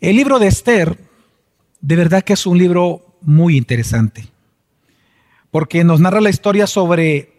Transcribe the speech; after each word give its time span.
El 0.00 0.16
libro 0.16 0.38
de 0.38 0.46
Esther, 0.46 0.98
de 1.82 1.96
verdad 1.96 2.22
que 2.22 2.32
es 2.32 2.46
un 2.46 2.56
libro 2.56 3.18
muy 3.20 3.58
interesante, 3.58 4.28
porque 5.50 5.84
nos 5.84 6.00
narra 6.00 6.22
la 6.22 6.30
historia 6.30 6.66
sobre 6.66 7.34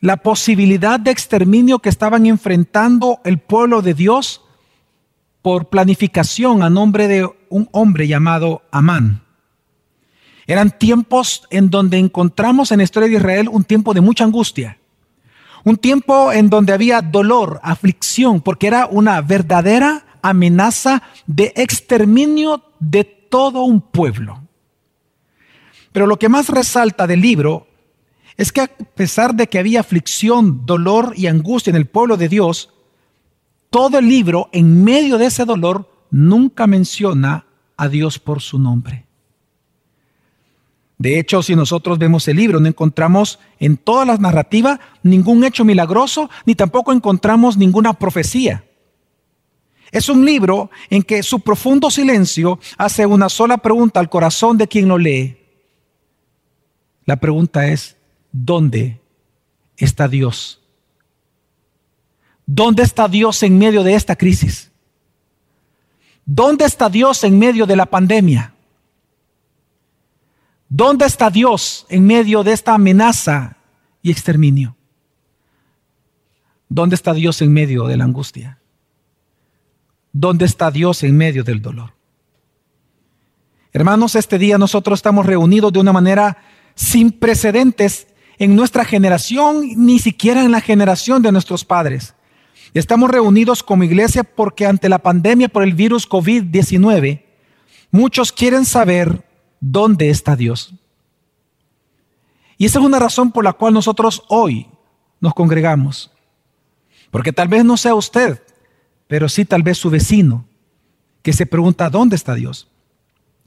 la 0.00 0.16
posibilidad 0.16 0.98
de 0.98 1.12
exterminio 1.12 1.78
que 1.78 1.90
estaban 1.90 2.26
enfrentando 2.26 3.20
el 3.24 3.38
pueblo 3.38 3.82
de 3.82 3.94
Dios 3.94 4.42
por 5.42 5.68
planificación 5.68 6.64
a 6.64 6.70
nombre 6.70 7.06
de 7.06 7.30
un 7.50 7.68
hombre 7.70 8.08
llamado 8.08 8.62
Amán. 8.72 9.22
Eran 10.48 10.76
tiempos 10.76 11.46
en 11.50 11.70
donde 11.70 11.98
encontramos 11.98 12.72
en 12.72 12.78
la 12.78 12.84
historia 12.84 13.08
de 13.08 13.14
Israel 13.14 13.48
un 13.48 13.62
tiempo 13.62 13.94
de 13.94 14.00
mucha 14.00 14.24
angustia, 14.24 14.78
un 15.62 15.76
tiempo 15.76 16.32
en 16.32 16.50
donde 16.50 16.72
había 16.72 17.00
dolor, 17.00 17.60
aflicción, 17.62 18.40
porque 18.40 18.66
era 18.66 18.86
una 18.86 19.20
verdadera 19.20 20.03
amenaza 20.24 21.02
de 21.26 21.52
exterminio 21.54 22.62
de 22.80 23.04
todo 23.04 23.62
un 23.62 23.82
pueblo. 23.82 24.40
Pero 25.92 26.06
lo 26.06 26.18
que 26.18 26.30
más 26.30 26.48
resalta 26.48 27.06
del 27.06 27.20
libro 27.20 27.68
es 28.38 28.50
que 28.50 28.62
a 28.62 28.66
pesar 28.66 29.34
de 29.34 29.46
que 29.48 29.58
había 29.58 29.80
aflicción, 29.80 30.64
dolor 30.64 31.12
y 31.14 31.26
angustia 31.26 31.70
en 31.70 31.76
el 31.76 31.86
pueblo 31.86 32.16
de 32.16 32.28
Dios, 32.28 32.70
todo 33.68 33.98
el 33.98 34.08
libro, 34.08 34.48
en 34.52 34.82
medio 34.82 35.18
de 35.18 35.26
ese 35.26 35.44
dolor, 35.44 35.90
nunca 36.10 36.66
menciona 36.66 37.46
a 37.76 37.88
Dios 37.88 38.18
por 38.18 38.40
su 38.40 38.58
nombre. 38.58 39.04
De 40.96 41.18
hecho, 41.18 41.42
si 41.42 41.54
nosotros 41.54 41.98
vemos 41.98 42.26
el 42.28 42.38
libro, 42.38 42.60
no 42.60 42.68
encontramos 42.68 43.38
en 43.58 43.76
todas 43.76 44.06
las 44.06 44.20
narrativas 44.20 44.80
ningún 45.02 45.44
hecho 45.44 45.64
milagroso, 45.64 46.30
ni 46.46 46.54
tampoco 46.54 46.92
encontramos 46.92 47.58
ninguna 47.58 47.92
profecía. 47.92 48.64
Es 49.94 50.08
un 50.08 50.24
libro 50.24 50.72
en 50.90 51.04
que 51.04 51.22
su 51.22 51.38
profundo 51.38 51.88
silencio 51.88 52.58
hace 52.76 53.06
una 53.06 53.28
sola 53.28 53.58
pregunta 53.58 54.00
al 54.00 54.10
corazón 54.10 54.58
de 54.58 54.66
quien 54.66 54.88
lo 54.88 54.98
lee. 54.98 55.38
La 57.04 57.14
pregunta 57.14 57.68
es, 57.68 57.96
¿dónde 58.32 59.00
está 59.76 60.08
Dios? 60.08 60.60
¿Dónde 62.44 62.82
está 62.82 63.06
Dios 63.06 63.40
en 63.44 63.56
medio 63.56 63.84
de 63.84 63.94
esta 63.94 64.16
crisis? 64.16 64.72
¿Dónde 66.26 66.64
está 66.64 66.90
Dios 66.90 67.22
en 67.22 67.38
medio 67.38 67.64
de 67.64 67.76
la 67.76 67.86
pandemia? 67.86 68.52
¿Dónde 70.68 71.06
está 71.06 71.30
Dios 71.30 71.86
en 71.88 72.04
medio 72.04 72.42
de 72.42 72.50
esta 72.50 72.74
amenaza 72.74 73.58
y 74.02 74.10
exterminio? 74.10 74.74
¿Dónde 76.68 76.96
está 76.96 77.14
Dios 77.14 77.40
en 77.42 77.52
medio 77.52 77.86
de 77.86 77.96
la 77.96 78.02
angustia? 78.02 78.58
¿Dónde 80.14 80.44
está 80.44 80.70
Dios 80.70 81.02
en 81.02 81.16
medio 81.16 81.42
del 81.42 81.60
dolor? 81.60 81.92
Hermanos, 83.72 84.14
este 84.14 84.38
día 84.38 84.58
nosotros 84.58 85.00
estamos 85.00 85.26
reunidos 85.26 85.72
de 85.72 85.80
una 85.80 85.92
manera 85.92 86.38
sin 86.76 87.10
precedentes 87.10 88.06
en 88.38 88.54
nuestra 88.54 88.84
generación, 88.84 89.66
ni 89.76 89.98
siquiera 89.98 90.44
en 90.44 90.52
la 90.52 90.60
generación 90.60 91.20
de 91.20 91.32
nuestros 91.32 91.64
padres. 91.64 92.14
Estamos 92.74 93.10
reunidos 93.10 93.64
como 93.64 93.82
iglesia 93.82 94.22
porque 94.22 94.66
ante 94.66 94.88
la 94.88 95.00
pandemia 95.00 95.48
por 95.48 95.64
el 95.64 95.74
virus 95.74 96.08
COVID-19, 96.08 97.24
muchos 97.90 98.30
quieren 98.30 98.64
saber 98.64 99.24
¿dónde 99.58 100.10
está 100.10 100.36
Dios? 100.36 100.74
Y 102.56 102.66
esa 102.66 102.78
es 102.78 102.84
una 102.84 103.00
razón 103.00 103.32
por 103.32 103.42
la 103.42 103.52
cual 103.52 103.74
nosotros 103.74 104.22
hoy 104.28 104.68
nos 105.18 105.34
congregamos. 105.34 106.12
Porque 107.10 107.32
tal 107.32 107.48
vez 107.48 107.64
no 107.64 107.76
sea 107.76 107.96
usted, 107.96 108.40
pero 109.06 109.28
sí 109.28 109.44
tal 109.44 109.62
vez 109.62 109.78
su 109.78 109.90
vecino, 109.90 110.46
que 111.22 111.32
se 111.32 111.46
pregunta, 111.46 111.90
¿dónde 111.90 112.16
está 112.16 112.34
Dios? 112.34 112.68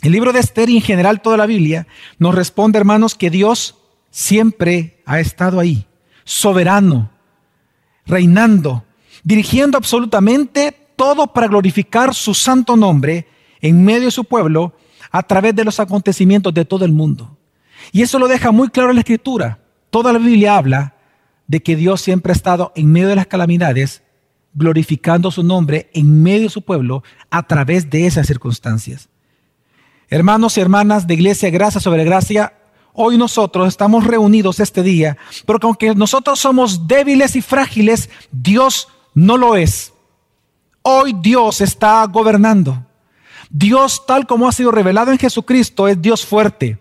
El 0.01 0.11
libro 0.11 0.31
de 0.31 0.39
Esther 0.39 0.69
y 0.69 0.77
en 0.77 0.81
general 0.81 1.21
toda 1.21 1.37
la 1.37 1.45
Biblia 1.45 1.87
nos 2.19 2.35
responde, 2.35 2.77
hermanos, 2.77 3.15
que 3.15 3.29
Dios 3.29 3.75
siempre 4.11 5.01
ha 5.05 5.19
estado 5.19 5.59
ahí, 5.59 5.87
soberano, 6.23 7.11
reinando, 8.05 8.85
dirigiendo 9.23 9.77
absolutamente 9.77 10.75
todo 10.95 11.27
para 11.27 11.47
glorificar 11.47 12.13
su 12.13 12.33
santo 12.33 12.75
nombre 12.75 13.27
en 13.61 13.83
medio 13.83 14.05
de 14.05 14.11
su 14.11 14.23
pueblo 14.23 14.75
a 15.11 15.23
través 15.23 15.55
de 15.55 15.63
los 15.63 15.79
acontecimientos 15.79 16.53
de 16.53 16.65
todo 16.65 16.85
el 16.85 16.91
mundo. 16.91 17.37
Y 17.91 18.01
eso 18.01 18.19
lo 18.19 18.27
deja 18.27 18.51
muy 18.51 18.69
claro 18.69 18.89
en 18.89 18.95
la 18.95 19.01
escritura. 19.01 19.59
Toda 19.89 20.13
la 20.13 20.19
Biblia 20.19 20.57
habla 20.57 20.95
de 21.47 21.61
que 21.61 21.75
Dios 21.75 22.01
siempre 22.01 22.31
ha 22.31 22.35
estado 22.35 22.73
en 22.75 22.91
medio 22.91 23.07
de 23.07 23.15
las 23.15 23.27
calamidades, 23.27 24.03
glorificando 24.57 25.29
su 25.29 25.43
nombre 25.43 25.89
en 25.93 26.23
medio 26.23 26.43
de 26.43 26.49
su 26.49 26.63
pueblo 26.63 27.03
a 27.29 27.43
través 27.43 27.89
de 27.89 28.07
esas 28.07 28.25
circunstancias. 28.25 29.07
Hermanos 30.09 30.57
y 30.57 30.61
hermanas 30.61 31.05
de 31.05 31.13
Iglesia 31.13 31.51
Gracia 31.51 31.79
sobre 31.79 32.03
Gracia, 32.03 32.53
hoy 32.93 33.17
nosotros 33.17 33.67
estamos 33.67 34.05
reunidos 34.05 34.59
este 34.59 34.81
día, 34.81 35.17
porque 35.45 35.67
aunque 35.67 35.93
nosotros 35.93 36.39
somos 36.39 36.87
débiles 36.87 37.35
y 37.35 37.41
frágiles, 37.41 38.09
Dios 38.31 38.87
no 39.13 39.37
lo 39.37 39.55
es. 39.55 39.93
Hoy 40.81 41.13
Dios 41.21 41.61
está 41.61 42.03
gobernando. 42.05 42.83
Dios 43.51 44.05
tal 44.07 44.25
como 44.25 44.47
ha 44.47 44.51
sido 44.51 44.71
revelado 44.71 45.11
en 45.11 45.19
Jesucristo 45.19 45.87
es 45.87 46.01
Dios 46.01 46.25
fuerte, 46.25 46.79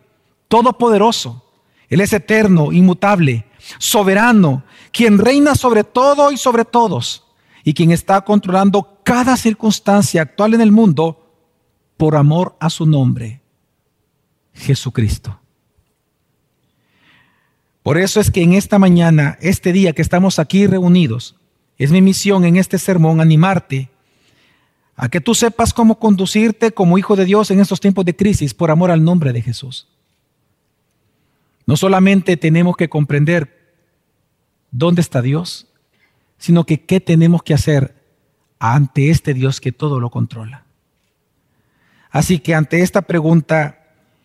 todopoderoso. 0.48 1.44
Él 1.90 2.00
es 2.00 2.12
eterno, 2.12 2.72
inmutable, 2.72 3.44
soberano, 3.78 4.64
quien 4.92 5.18
reina 5.18 5.54
sobre 5.54 5.84
todo 5.84 6.32
y 6.32 6.38
sobre 6.38 6.64
todos, 6.64 7.25
y 7.66 7.74
quien 7.74 7.90
está 7.90 8.20
controlando 8.20 9.00
cada 9.02 9.36
circunstancia 9.36 10.22
actual 10.22 10.54
en 10.54 10.60
el 10.60 10.70
mundo 10.70 11.34
por 11.96 12.14
amor 12.14 12.56
a 12.60 12.70
su 12.70 12.86
nombre, 12.86 13.40
Jesucristo. 14.54 15.40
Por 17.82 17.98
eso 17.98 18.20
es 18.20 18.30
que 18.30 18.42
en 18.42 18.52
esta 18.52 18.78
mañana, 18.78 19.36
este 19.40 19.72
día 19.72 19.94
que 19.94 20.02
estamos 20.02 20.38
aquí 20.38 20.68
reunidos, 20.68 21.34
es 21.76 21.90
mi 21.90 22.00
misión 22.00 22.44
en 22.44 22.54
este 22.56 22.78
sermón 22.78 23.20
animarte 23.20 23.90
a 24.94 25.08
que 25.08 25.20
tú 25.20 25.34
sepas 25.34 25.74
cómo 25.74 25.98
conducirte 25.98 26.70
como 26.70 26.98
hijo 26.98 27.16
de 27.16 27.24
Dios 27.24 27.50
en 27.50 27.58
estos 27.58 27.80
tiempos 27.80 28.04
de 28.04 28.14
crisis 28.14 28.54
por 28.54 28.70
amor 28.70 28.92
al 28.92 29.02
nombre 29.02 29.32
de 29.32 29.42
Jesús. 29.42 29.88
No 31.66 31.76
solamente 31.76 32.36
tenemos 32.36 32.76
que 32.76 32.88
comprender 32.88 33.74
dónde 34.70 35.00
está 35.00 35.20
Dios, 35.20 35.66
sino 36.38 36.64
que 36.64 36.84
qué 36.84 37.00
tenemos 37.00 37.42
que 37.42 37.54
hacer 37.54 37.96
ante 38.58 39.10
este 39.10 39.34
Dios 39.34 39.60
que 39.60 39.72
todo 39.72 40.00
lo 40.00 40.10
controla. 40.10 40.64
Así 42.10 42.38
que 42.38 42.54
ante 42.54 42.82
esta 42.82 43.02
pregunta, 43.02 43.84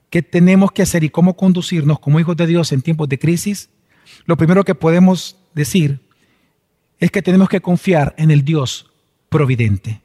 ¿qué 0.09 0.21
tenemos 0.21 0.71
que 0.71 0.81
hacer 0.81 1.03
y 1.03 1.09
cómo 1.09 1.35
conducirnos 1.35 1.99
como 1.99 2.19
hijos 2.19 2.37
de 2.37 2.47
Dios 2.47 2.71
en 2.71 2.81
tiempos 2.81 3.09
de 3.09 3.19
crisis? 3.19 3.69
Lo 4.25 4.37
primero 4.37 4.63
que 4.63 4.75
podemos 4.75 5.37
decir 5.53 5.99
es 6.99 7.11
que 7.11 7.21
tenemos 7.21 7.49
que 7.49 7.61
confiar 7.61 8.13
en 8.17 8.31
el 8.31 8.45
Dios 8.45 8.91
providente. 9.29 10.01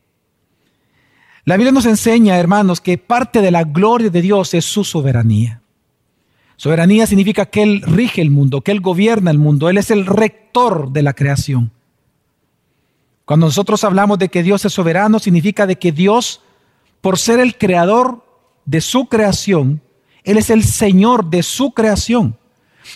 La 1.44 1.56
Biblia 1.56 1.70
nos 1.70 1.86
enseña, 1.86 2.38
hermanos, 2.38 2.80
que 2.80 2.98
parte 2.98 3.40
de 3.40 3.52
la 3.52 3.62
gloria 3.62 4.10
de 4.10 4.22
Dios 4.22 4.54
es 4.54 4.64
su 4.64 4.82
soberanía. 4.82 5.60
Soberanía 6.56 7.06
significa 7.06 7.46
que 7.46 7.62
Él 7.62 7.82
rige 7.82 8.22
el 8.22 8.30
mundo, 8.30 8.62
que 8.62 8.72
Él 8.72 8.80
gobierna 8.80 9.30
el 9.30 9.38
mundo, 9.38 9.68
Él 9.68 9.78
es 9.78 9.90
el 9.90 10.06
rector 10.06 10.90
de 10.90 11.02
la 11.02 11.12
creación. 11.12 11.70
Cuando 13.26 13.46
nosotros 13.46 13.84
hablamos 13.84 14.18
de 14.18 14.30
que 14.30 14.42
Dios 14.42 14.64
es 14.64 14.72
soberano, 14.72 15.18
significa 15.18 15.66
de 15.66 15.76
que 15.76 15.92
Dios, 15.92 16.40
por 17.02 17.18
ser 17.18 17.38
el 17.38 17.58
creador 17.58 18.24
de 18.64 18.80
su 18.80 19.06
creación, 19.06 19.82
Él 20.24 20.38
es 20.38 20.48
el 20.48 20.64
Señor 20.64 21.28
de 21.28 21.42
su 21.42 21.72
creación. 21.72 22.38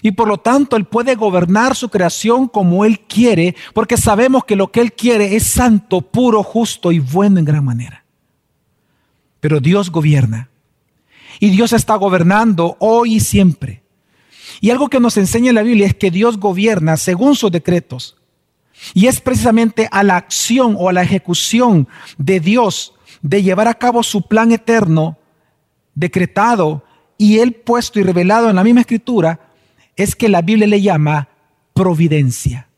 Y 0.00 0.12
por 0.12 0.26
lo 0.26 0.38
tanto 0.38 0.76
Él 0.76 0.86
puede 0.86 1.16
gobernar 1.16 1.76
su 1.76 1.90
creación 1.90 2.48
como 2.48 2.86
Él 2.86 3.00
quiere, 3.00 3.54
porque 3.74 3.98
sabemos 3.98 4.44
que 4.44 4.56
lo 4.56 4.72
que 4.72 4.80
Él 4.80 4.94
quiere 4.94 5.36
es 5.36 5.44
santo, 5.48 6.00
puro, 6.00 6.42
justo 6.42 6.90
y 6.90 6.98
bueno 7.00 7.38
en 7.38 7.44
gran 7.44 7.64
manera 7.64 8.00
pero 9.40 9.60
Dios 9.60 9.90
gobierna. 9.90 10.50
Y 11.40 11.50
Dios 11.50 11.72
está 11.72 11.96
gobernando 11.96 12.76
hoy 12.78 13.14
y 13.16 13.20
siempre. 13.20 13.82
Y 14.60 14.70
algo 14.70 14.88
que 14.88 15.00
nos 15.00 15.16
enseña 15.16 15.52
la 15.52 15.62
Biblia 15.62 15.86
es 15.86 15.94
que 15.94 16.10
Dios 16.10 16.38
gobierna 16.38 16.98
según 16.98 17.34
sus 17.34 17.50
decretos. 17.50 18.16
Y 18.94 19.06
es 19.06 19.20
precisamente 19.20 19.88
a 19.90 20.02
la 20.02 20.16
acción 20.16 20.76
o 20.78 20.88
a 20.88 20.92
la 20.92 21.02
ejecución 21.02 21.88
de 22.18 22.40
Dios 22.40 22.94
de 23.22 23.42
llevar 23.42 23.68
a 23.68 23.74
cabo 23.74 24.02
su 24.02 24.22
plan 24.22 24.52
eterno, 24.52 25.18
decretado 25.94 26.84
y 27.18 27.38
él 27.38 27.54
puesto 27.54 28.00
y 28.00 28.02
revelado 28.02 28.48
en 28.48 28.56
la 28.56 28.64
misma 28.64 28.80
escritura, 28.80 29.40
es 29.96 30.16
que 30.16 30.28
la 30.28 30.42
Biblia 30.42 30.66
le 30.66 30.80
llama 30.80 31.28
providencia. 31.74 32.68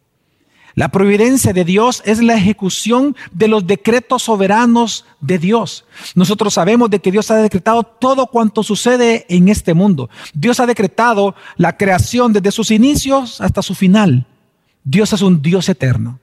La 0.74 0.88
providencia 0.88 1.52
de 1.52 1.64
Dios 1.64 2.02
es 2.06 2.22
la 2.22 2.34
ejecución 2.34 3.14
de 3.30 3.46
los 3.46 3.66
decretos 3.66 4.22
soberanos 4.22 5.04
de 5.20 5.38
Dios. 5.38 5.84
Nosotros 6.14 6.54
sabemos 6.54 6.88
de 6.88 7.00
que 7.00 7.12
Dios 7.12 7.30
ha 7.30 7.36
decretado 7.36 7.82
todo 7.82 8.26
cuanto 8.26 8.62
sucede 8.62 9.26
en 9.28 9.48
este 9.48 9.74
mundo. 9.74 10.08
Dios 10.32 10.60
ha 10.60 10.66
decretado 10.66 11.34
la 11.56 11.76
creación 11.76 12.32
desde 12.32 12.52
sus 12.52 12.70
inicios 12.70 13.40
hasta 13.40 13.60
su 13.60 13.74
final. 13.74 14.26
Dios 14.84 15.12
es 15.12 15.22
un 15.22 15.42
Dios 15.42 15.68
eterno. 15.68 16.18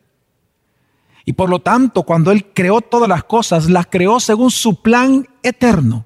Y 1.25 1.33
por 1.33 1.50
lo 1.50 1.59
tanto, 1.59 2.03
cuando 2.03 2.31
Él 2.31 2.47
creó 2.53 2.81
todas 2.81 3.07
las 3.07 3.23
cosas, 3.23 3.69
las 3.69 3.88
creó 3.88 4.19
según 4.19 4.51
su 4.51 4.81
plan 4.81 5.27
eterno. 5.44 6.06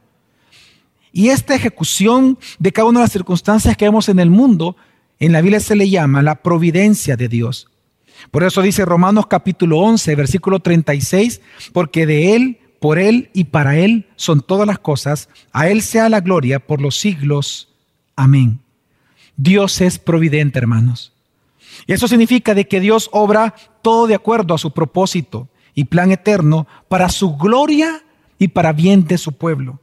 Y 1.11 1.29
esta 1.29 1.55
ejecución 1.55 2.38
de 2.59 2.71
cada 2.71 2.89
una 2.89 3.00
de 3.00 3.05
las 3.05 3.11
circunstancias 3.11 3.77
que 3.77 3.85
vemos 3.85 4.09
en 4.09 4.19
el 4.19 4.29
mundo, 4.29 4.75
en 5.19 5.31
la 5.31 5.41
Biblia 5.41 5.59
se 5.59 5.75
le 5.75 5.89
llama 5.89 6.21
la 6.21 6.41
providencia 6.41 7.15
de 7.15 7.29
Dios. 7.29 7.69
Por 8.31 8.44
eso 8.44 8.61
dice 8.61 8.83
Romanos 8.83 9.27
capítulo 9.27 9.77
11, 9.79 10.15
versículo 10.15 10.59
36, 10.59 11.41
porque 11.71 12.06
de 12.06 12.35
Él, 12.35 12.59
por 12.79 12.99
Él 12.99 13.29
y 13.33 13.45
para 13.45 13.77
Él 13.77 14.07
son 14.15 14.41
todas 14.41 14.67
las 14.67 14.79
cosas, 14.79 15.29
a 15.51 15.69
Él 15.69 15.81
sea 15.81 16.09
la 16.09 16.19
gloria 16.19 16.59
por 16.59 16.81
los 16.81 16.97
siglos. 16.97 17.69
Amén. 18.15 18.59
Dios 19.38 19.81
es 19.81 19.99
providente, 19.99 20.59
hermanos. 20.59 21.12
Y 21.87 21.93
eso 21.93 22.07
significa 22.07 22.53
de 22.53 22.67
que 22.67 22.79
Dios 22.79 23.09
obra 23.11 23.55
todo 23.81 24.07
de 24.07 24.15
acuerdo 24.15 24.53
a 24.53 24.57
su 24.57 24.71
propósito 24.71 25.49
y 25.73 25.85
plan 25.85 26.11
eterno 26.11 26.67
para 26.87 27.09
su 27.09 27.35
gloria 27.37 28.03
y 28.37 28.49
para 28.49 28.73
bien 28.73 29.05
de 29.05 29.17
su 29.17 29.33
pueblo. 29.33 29.79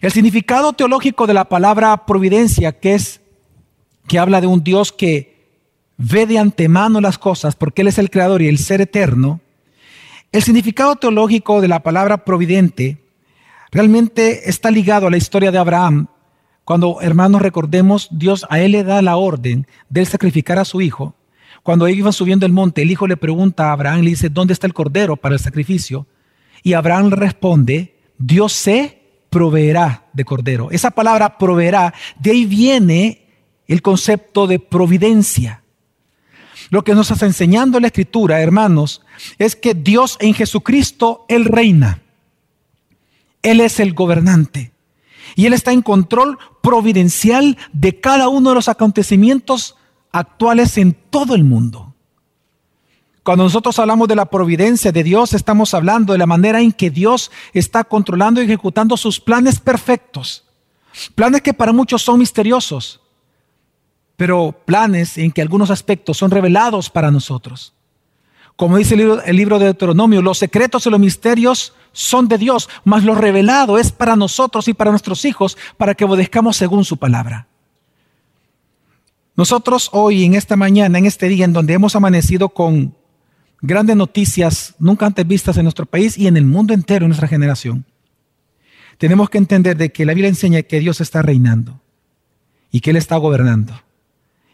El 0.00 0.12
significado 0.12 0.72
teológico 0.72 1.26
de 1.26 1.34
la 1.34 1.46
palabra 1.46 2.04
providencia, 2.06 2.72
que 2.72 2.94
es 2.94 3.20
que 4.06 4.18
habla 4.18 4.40
de 4.40 4.46
un 4.46 4.62
Dios 4.62 4.92
que 4.92 5.36
ve 5.96 6.26
de 6.26 6.38
antemano 6.38 7.00
las 7.00 7.18
cosas 7.18 7.56
porque 7.56 7.82
Él 7.82 7.88
es 7.88 7.98
el 7.98 8.10
creador 8.10 8.42
y 8.42 8.48
el 8.48 8.58
ser 8.58 8.80
eterno, 8.80 9.40
el 10.32 10.42
significado 10.42 10.96
teológico 10.96 11.60
de 11.60 11.68
la 11.68 11.82
palabra 11.82 12.24
providente 12.24 12.98
realmente 13.70 14.50
está 14.50 14.70
ligado 14.70 15.06
a 15.06 15.10
la 15.10 15.16
historia 15.16 15.50
de 15.50 15.58
Abraham. 15.58 16.08
Cuando, 16.66 17.00
hermanos, 17.00 17.42
recordemos, 17.42 18.08
Dios 18.10 18.44
a 18.50 18.58
Él 18.58 18.72
le 18.72 18.82
da 18.82 19.00
la 19.00 19.14
orden 19.18 19.68
de 19.88 20.04
sacrificar 20.04 20.58
a 20.58 20.64
su 20.64 20.80
hijo. 20.80 21.14
Cuando 21.62 21.86
ellos 21.86 22.00
iban 22.00 22.12
subiendo 22.12 22.44
el 22.44 22.50
monte, 22.50 22.82
el 22.82 22.90
hijo 22.90 23.06
le 23.06 23.16
pregunta 23.16 23.68
a 23.68 23.72
Abraham, 23.72 24.00
le 24.00 24.10
dice, 24.10 24.30
¿dónde 24.30 24.52
está 24.52 24.66
el 24.66 24.74
cordero 24.74 25.16
para 25.16 25.36
el 25.36 25.40
sacrificio? 25.40 26.08
Y 26.64 26.72
Abraham 26.72 27.10
responde, 27.12 27.94
Dios 28.18 28.52
se 28.52 29.00
proveerá 29.30 30.06
de 30.12 30.24
cordero. 30.24 30.72
Esa 30.72 30.90
palabra 30.90 31.38
proveerá, 31.38 31.94
de 32.18 32.32
ahí 32.32 32.44
viene 32.46 33.28
el 33.68 33.80
concepto 33.80 34.48
de 34.48 34.58
providencia. 34.58 35.62
Lo 36.70 36.82
que 36.82 36.96
nos 36.96 37.12
está 37.12 37.26
enseñando 37.26 37.78
la 37.78 37.86
escritura, 37.86 38.40
hermanos, 38.40 39.02
es 39.38 39.54
que 39.54 39.72
Dios 39.72 40.16
en 40.18 40.34
Jesucristo, 40.34 41.26
Él 41.28 41.44
reina. 41.44 42.02
Él 43.42 43.60
es 43.60 43.78
el 43.78 43.94
gobernante. 43.94 44.72
Y 45.36 45.46
Él 45.46 45.52
está 45.52 45.70
en 45.70 45.82
control 45.82 46.38
providencial 46.62 47.56
de 47.72 48.00
cada 48.00 48.28
uno 48.28 48.48
de 48.48 48.54
los 48.56 48.68
acontecimientos 48.68 49.76
actuales 50.10 50.78
en 50.78 50.94
todo 50.94 51.36
el 51.36 51.44
mundo. 51.44 51.94
Cuando 53.22 53.44
nosotros 53.44 53.78
hablamos 53.78 54.08
de 54.08 54.16
la 54.16 54.30
providencia 54.30 54.92
de 54.92 55.04
Dios, 55.04 55.34
estamos 55.34 55.74
hablando 55.74 56.14
de 56.14 56.18
la 56.18 56.26
manera 56.26 56.60
en 56.60 56.72
que 56.72 56.90
Dios 56.90 57.30
está 57.52 57.84
controlando 57.84 58.40
y 58.40 58.46
ejecutando 58.46 58.96
sus 58.96 59.20
planes 59.20 59.60
perfectos. 59.60 60.44
Planes 61.14 61.42
que 61.42 61.52
para 61.52 61.72
muchos 61.72 62.02
son 62.02 62.18
misteriosos, 62.18 63.02
pero 64.16 64.58
planes 64.64 65.18
en 65.18 65.30
que 65.30 65.42
algunos 65.42 65.70
aspectos 65.70 66.16
son 66.16 66.30
revelados 66.30 66.88
para 66.88 67.10
nosotros. 67.10 67.75
Como 68.56 68.78
dice 68.78 68.94
el 68.94 69.36
libro, 69.36 69.58
de 69.58 69.66
Deuteronomio, 69.66 70.22
los 70.22 70.38
secretos 70.38 70.86
y 70.86 70.90
los 70.90 70.98
misterios 70.98 71.74
son 71.92 72.26
de 72.26 72.38
Dios, 72.38 72.70
mas 72.84 73.04
lo 73.04 73.14
revelado 73.14 73.78
es 73.78 73.92
para 73.92 74.16
nosotros 74.16 74.66
y 74.68 74.74
para 74.74 74.90
nuestros 74.90 75.26
hijos, 75.26 75.58
para 75.76 75.94
que 75.94 76.06
obedezcamos 76.06 76.56
según 76.56 76.84
su 76.84 76.96
palabra. 76.96 77.48
Nosotros 79.36 79.90
hoy, 79.92 80.24
en 80.24 80.34
esta 80.34 80.56
mañana, 80.56 80.98
en 80.98 81.04
este 81.04 81.28
día 81.28 81.44
en 81.44 81.52
donde 81.52 81.74
hemos 81.74 81.94
amanecido 81.96 82.48
con 82.48 82.94
grandes 83.60 83.96
noticias 83.96 84.74
nunca 84.78 85.04
antes 85.04 85.26
vistas 85.26 85.58
en 85.58 85.64
nuestro 85.64 85.84
país 85.84 86.16
y 86.16 86.26
en 86.26 86.38
el 86.38 86.46
mundo 86.46 86.72
entero, 86.72 87.04
en 87.04 87.10
nuestra 87.10 87.28
generación, 87.28 87.84
tenemos 88.96 89.28
que 89.28 89.36
entender 89.36 89.76
de 89.76 89.92
que 89.92 90.06
la 90.06 90.14
Biblia 90.14 90.30
enseña 90.30 90.62
que 90.62 90.80
Dios 90.80 91.02
está 91.02 91.20
reinando 91.20 91.78
y 92.70 92.80
que 92.80 92.90
Él 92.90 92.96
está 92.96 93.18
gobernando 93.18 93.82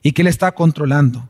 y 0.03 0.11
que 0.11 0.23
Él 0.23 0.29
está 0.29 0.51
controlando 0.53 1.29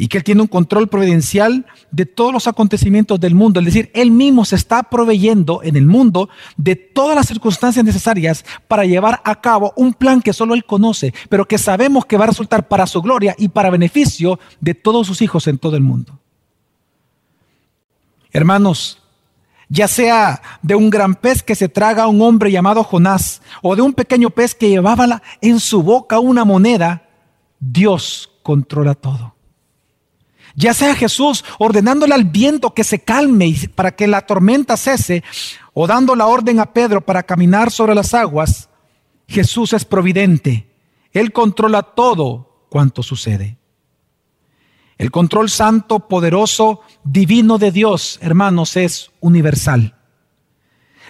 y 0.00 0.06
que 0.06 0.18
Él 0.18 0.24
tiene 0.24 0.42
un 0.42 0.46
control 0.46 0.88
providencial 0.88 1.66
de 1.90 2.06
todos 2.06 2.32
los 2.32 2.46
acontecimientos 2.46 3.18
del 3.18 3.34
mundo. 3.34 3.58
Es 3.58 3.66
decir, 3.66 3.90
Él 3.94 4.12
mismo 4.12 4.44
se 4.44 4.54
está 4.54 4.84
proveyendo 4.84 5.60
en 5.64 5.74
el 5.74 5.86
mundo 5.86 6.28
de 6.56 6.76
todas 6.76 7.16
las 7.16 7.26
circunstancias 7.26 7.84
necesarias 7.84 8.44
para 8.68 8.84
llevar 8.84 9.20
a 9.24 9.40
cabo 9.40 9.72
un 9.74 9.92
plan 9.92 10.22
que 10.22 10.32
solo 10.32 10.54
Él 10.54 10.64
conoce, 10.64 11.12
pero 11.28 11.48
que 11.48 11.58
sabemos 11.58 12.06
que 12.06 12.16
va 12.16 12.24
a 12.24 12.28
resultar 12.28 12.68
para 12.68 12.86
su 12.86 13.02
gloria 13.02 13.34
y 13.36 13.48
para 13.48 13.70
beneficio 13.70 14.38
de 14.60 14.74
todos 14.74 15.04
sus 15.04 15.20
hijos 15.20 15.48
en 15.48 15.58
todo 15.58 15.76
el 15.76 15.82
mundo. 15.82 16.20
Hermanos, 18.30 19.02
ya 19.68 19.88
sea 19.88 20.40
de 20.62 20.76
un 20.76 20.90
gran 20.90 21.16
pez 21.16 21.42
que 21.42 21.56
se 21.56 21.68
traga 21.68 22.04
a 22.04 22.08
un 22.08 22.22
hombre 22.22 22.52
llamado 22.52 22.84
Jonás, 22.84 23.42
o 23.62 23.74
de 23.74 23.82
un 23.82 23.94
pequeño 23.94 24.30
pez 24.30 24.54
que 24.54 24.68
llevaba 24.68 25.22
en 25.40 25.58
su 25.58 25.82
boca 25.82 26.20
una 26.20 26.44
moneda, 26.44 27.08
Dios 27.58 28.30
controla 28.44 28.94
todo. 28.94 29.37
Ya 30.58 30.74
sea 30.74 30.96
Jesús 30.96 31.44
ordenándole 31.60 32.14
al 32.14 32.24
viento 32.24 32.74
que 32.74 32.82
se 32.82 32.98
calme 32.98 33.54
para 33.76 33.94
que 33.94 34.08
la 34.08 34.22
tormenta 34.22 34.76
cese, 34.76 35.22
o 35.72 35.86
dando 35.86 36.16
la 36.16 36.26
orden 36.26 36.58
a 36.58 36.72
Pedro 36.72 37.00
para 37.00 37.22
caminar 37.22 37.70
sobre 37.70 37.94
las 37.94 38.12
aguas, 38.12 38.68
Jesús 39.28 39.72
es 39.72 39.84
providente. 39.84 40.68
Él 41.12 41.32
controla 41.32 41.84
todo 41.84 42.64
cuanto 42.70 43.04
sucede. 43.04 43.56
El 44.96 45.12
control 45.12 45.48
santo, 45.48 46.08
poderoso, 46.08 46.80
divino 47.04 47.58
de 47.58 47.70
Dios, 47.70 48.18
hermanos, 48.20 48.76
es 48.76 49.12
universal. 49.20 49.94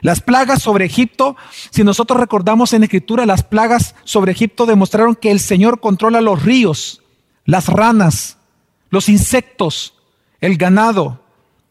Las 0.03 0.21
plagas 0.21 0.61
sobre 0.61 0.85
Egipto, 0.85 1.37
si 1.71 1.85
nosotros 1.85 2.21
recordamos 2.21 2.75
en 2.75 2.83
Escritura, 2.83 3.25
las 3.25 3.45
plagas 3.45 3.95
sobre 4.05 4.33
Egipto 4.33 4.67
demostraron 4.67 5.15
que 5.17 5.31
el 5.31 5.41
Señor 5.41 5.81
controla 5.81 6.21
los 6.21 6.43
ríos, 6.43 7.01
las 7.47 7.69
ranas, 7.69 8.38
los 8.91 9.09
insectos, 9.09 9.95
el 10.41 10.57
ganado, 10.57 11.23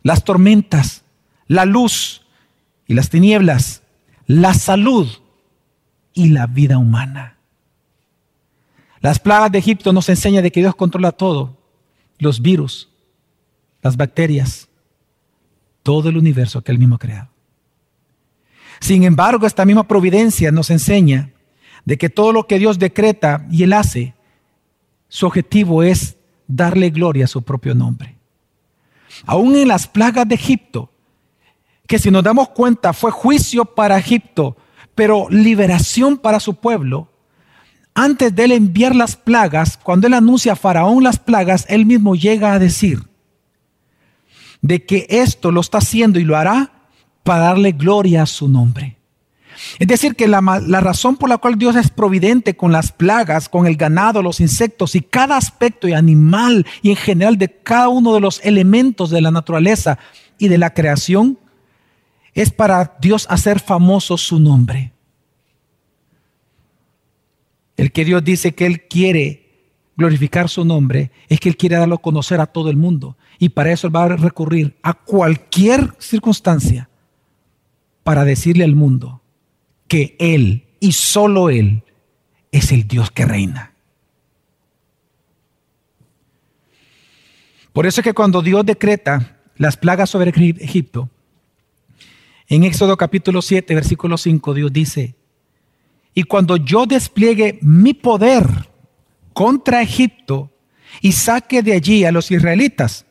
las 0.03 0.23
tormentas, 0.23 1.03
la 1.47 1.65
luz 1.65 2.25
y 2.85 2.93
las 2.93 3.09
tinieblas, 3.09 3.83
la 4.25 4.53
salud 4.53 5.07
y 6.13 6.29
la 6.29 6.47
vida 6.47 6.77
humana. 6.77 7.37
Las 8.99 9.19
plagas 9.19 9.51
de 9.51 9.59
Egipto 9.59 9.93
nos 9.93 10.09
enseñan 10.09 10.43
de 10.43 10.51
que 10.51 10.59
Dios 10.59 10.75
controla 10.75 11.11
todo, 11.11 11.57
los 12.19 12.41
virus, 12.41 12.89
las 13.81 13.95
bacterias, 13.95 14.67
todo 15.83 16.09
el 16.09 16.17
universo 16.17 16.61
que 16.61 16.71
Él 16.71 16.79
mismo 16.79 16.95
ha 16.95 16.99
creado. 16.99 17.29
Sin 18.79 19.03
embargo, 19.03 19.47
esta 19.47 19.65
misma 19.65 19.87
providencia 19.87 20.51
nos 20.51 20.69
enseña 20.69 21.31
de 21.85 21.97
que 21.97 22.09
todo 22.09 22.33
lo 22.33 22.47
que 22.47 22.59
Dios 22.59 22.79
decreta 22.79 23.45
y 23.49 23.63
Él 23.63 23.73
hace, 23.73 24.13
su 25.07 25.25
objetivo 25.25 25.83
es 25.83 26.16
darle 26.47 26.89
gloria 26.89 27.25
a 27.25 27.27
su 27.27 27.41
propio 27.41 27.75
nombre. 27.75 28.15
Aún 29.25 29.55
en 29.55 29.67
las 29.67 29.87
plagas 29.87 30.27
de 30.27 30.35
Egipto, 30.35 30.91
que 31.87 31.99
si 31.99 32.11
nos 32.11 32.23
damos 32.23 32.49
cuenta 32.49 32.93
fue 32.93 33.11
juicio 33.11 33.65
para 33.65 33.97
Egipto, 33.97 34.57
pero 34.95 35.27
liberación 35.29 36.17
para 36.17 36.39
su 36.39 36.55
pueblo, 36.55 37.09
antes 37.93 38.35
de 38.35 38.43
él 38.45 38.51
enviar 38.51 38.95
las 38.95 39.15
plagas, 39.15 39.77
cuando 39.77 40.07
él 40.07 40.13
anuncia 40.13 40.53
a 40.53 40.55
Faraón 40.55 41.03
las 41.03 41.17
plagas, 41.17 41.65
él 41.69 41.85
mismo 41.85 42.15
llega 42.15 42.53
a 42.53 42.59
decir 42.59 43.03
de 44.61 44.85
que 44.85 45.07
esto 45.09 45.51
lo 45.51 45.61
está 45.61 45.79
haciendo 45.79 46.19
y 46.19 46.23
lo 46.23 46.35
hará 46.35 46.71
para 47.23 47.43
darle 47.43 47.71
gloria 47.71 48.23
a 48.23 48.27
su 48.27 48.47
nombre. 48.47 48.96
Es 49.79 49.87
decir, 49.87 50.15
que 50.15 50.27
la, 50.27 50.41
razón 50.81 51.17
por 51.17 51.29
la 51.29 51.37
cual 51.37 51.57
Dios 51.57 51.75
es 51.75 51.89
providente 51.89 52.55
con 52.55 52.71
las 52.71 52.91
plagas, 52.91 53.49
con 53.49 53.65
el 53.65 53.75
ganado, 53.75 54.21
los 54.21 54.39
insectos 54.39 54.95
y 54.95 55.01
cada 55.01 55.37
aspecto 55.37 55.87
y 55.87 55.93
animal 55.93 56.65
y 56.81 56.91
en 56.91 56.95
general 56.95 57.37
de 57.37 57.49
cada 57.49 57.89
uno 57.89 58.13
de 58.13 58.19
los 58.19 58.43
elementos 58.43 59.09
de 59.09 59.21
la 59.21 59.31
naturaleza 59.31 59.97
y 60.37 60.47
de 60.47 60.57
la 60.57 60.73
creación, 60.73 61.39
es 62.33 62.51
para 62.51 62.95
Dios 63.01 63.25
hacer 63.29 63.59
famoso 63.59 64.17
su 64.17 64.39
nombre. 64.39 64.91
El 67.75 67.91
que 67.91 68.05
Dios 68.05 68.23
dice 68.23 68.53
que 68.53 68.65
Él 68.65 68.87
quiere 68.87 69.47
glorificar 69.95 70.47
su 70.49 70.63
nombre 70.63 71.11
es 71.29 71.39
que 71.39 71.49
Él 71.49 71.57
quiere 71.57 71.77
darlo 71.77 71.95
a 71.95 72.01
conocer 72.01 72.39
a 72.39 72.45
todo 72.45 72.69
el 72.69 72.77
mundo. 72.77 73.17
Y 73.39 73.49
para 73.49 73.71
eso 73.71 73.89
va 73.89 74.03
a 74.03 74.09
recurrir 74.09 74.77
a 74.83 74.93
cualquier 74.93 75.93
circunstancia 75.99 76.89
para 78.03 78.23
decirle 78.23 78.63
al 78.63 78.75
mundo 78.75 79.21
que 79.87 80.15
Él 80.19 80.67
y 80.79 80.91
solo 80.91 81.49
Él 81.49 81.83
es 82.51 82.71
el 82.71 82.87
Dios 82.87 83.11
que 83.11 83.25
reina. 83.25 83.73
Por 87.73 87.85
eso 87.85 88.01
es 88.01 88.05
que 88.05 88.13
cuando 88.13 88.41
Dios 88.41 88.65
decreta 88.65 89.37
las 89.55 89.77
plagas 89.77 90.09
sobre 90.09 90.31
Egipto, 90.31 91.09
en 92.47 92.63
Éxodo 92.63 92.97
capítulo 92.97 93.41
7, 93.41 93.75
versículo 93.75 94.17
5, 94.17 94.53
Dios 94.53 94.73
dice, 94.73 95.15
y 96.13 96.23
cuando 96.23 96.57
yo 96.57 96.87
despliegue 96.87 97.59
mi 97.61 97.93
poder 97.93 98.69
contra 99.33 99.83
Egipto 99.83 100.51
y 101.01 101.11
saque 101.11 101.61
de 101.61 101.73
allí 101.73 102.05
a 102.05 102.11
los 102.11 102.31
israelitas, 102.31 103.05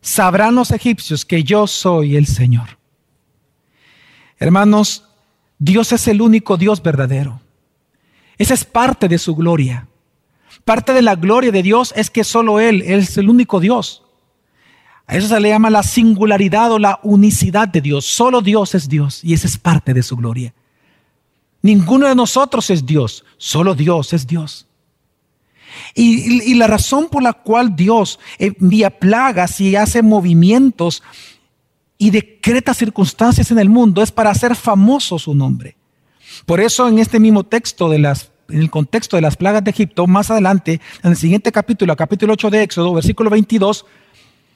sabrán 0.00 0.54
los 0.54 0.70
egipcios 0.70 1.24
que 1.24 1.42
yo 1.42 1.66
soy 1.66 2.16
el 2.16 2.26
Señor. 2.26 2.78
Hermanos, 4.38 5.08
Dios 5.64 5.92
es 5.92 6.08
el 6.08 6.20
único 6.20 6.56
Dios 6.56 6.82
verdadero. 6.82 7.40
Esa 8.36 8.52
es 8.52 8.64
parte 8.64 9.06
de 9.06 9.16
su 9.16 9.36
gloria. 9.36 9.86
Parte 10.64 10.92
de 10.92 11.02
la 11.02 11.14
gloria 11.14 11.52
de 11.52 11.62
Dios 11.62 11.94
es 11.94 12.10
que 12.10 12.24
solo 12.24 12.58
Él, 12.58 12.82
es 12.82 13.16
el 13.16 13.28
único 13.28 13.60
Dios. 13.60 14.02
A 15.06 15.16
eso 15.16 15.28
se 15.28 15.38
le 15.38 15.50
llama 15.50 15.70
la 15.70 15.84
singularidad 15.84 16.72
o 16.72 16.80
la 16.80 16.98
unicidad 17.04 17.68
de 17.68 17.80
Dios. 17.80 18.04
Solo 18.06 18.40
Dios 18.40 18.74
es 18.74 18.88
Dios 18.88 19.22
y 19.22 19.34
esa 19.34 19.46
es 19.46 19.56
parte 19.56 19.94
de 19.94 20.02
su 20.02 20.16
gloria. 20.16 20.52
Ninguno 21.62 22.08
de 22.08 22.16
nosotros 22.16 22.68
es 22.70 22.84
Dios, 22.84 23.24
solo 23.36 23.76
Dios 23.76 24.12
es 24.14 24.26
Dios. 24.26 24.66
Y, 25.94 26.54
la 26.54 26.66
razón 26.66 27.08
por 27.08 27.22
la 27.22 27.34
cual 27.34 27.76
Dios 27.76 28.18
envía 28.36 28.90
plagas 28.90 29.60
y 29.60 29.76
hace 29.76 30.02
movimientos 30.02 31.04
y 32.02 32.10
decreta 32.10 32.74
circunstancias 32.74 33.52
en 33.52 33.60
el 33.60 33.68
mundo 33.68 34.02
es 34.02 34.10
para 34.10 34.30
hacer 34.30 34.56
famoso 34.56 35.20
su 35.20 35.36
nombre. 35.36 35.76
Por 36.46 36.58
eso 36.58 36.88
en 36.88 36.98
este 36.98 37.20
mismo 37.20 37.44
texto 37.44 37.88
de 37.88 38.00
las 38.00 38.32
en 38.48 38.58
el 38.58 38.70
contexto 38.70 39.16
de 39.16 39.22
las 39.22 39.36
plagas 39.36 39.62
de 39.62 39.70
Egipto, 39.70 40.08
más 40.08 40.28
adelante, 40.28 40.80
en 41.04 41.12
el 41.12 41.16
siguiente 41.16 41.52
capítulo, 41.52 41.94
capítulo 41.94 42.32
8 42.32 42.50
de 42.50 42.62
Éxodo, 42.64 42.92
versículo 42.92 43.30
22, 43.30 43.86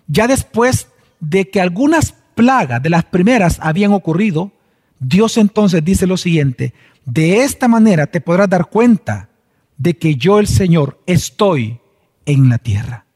ya 0.09 0.27
después 0.27 0.89
de 1.21 1.49
que 1.49 1.61
algunas 1.61 2.17
plagas 2.35 2.83
de 2.83 2.91
las 2.91 3.05
primeras 3.05 3.59
habían 3.63 3.93
ocurrido, 3.93 4.51
Dios 4.99 5.37
entonces 5.37 5.85
dice 5.85 6.09
lo 6.09 6.17
siguiente, 6.17 6.75
de 7.05 7.45
esta 7.45 7.69
manera 7.69 8.09
te 8.09 8.21
podrás 8.21 8.51
dar 8.51 8.67
cuenta 8.67 9.29
de 9.79 9.97
que 9.97 10.17
yo 10.17 10.41
el 10.41 10.49
Señor 10.49 11.01
estoy 11.07 11.79
en 12.27 12.49
la 12.49 12.59
tierra. 12.59 13.07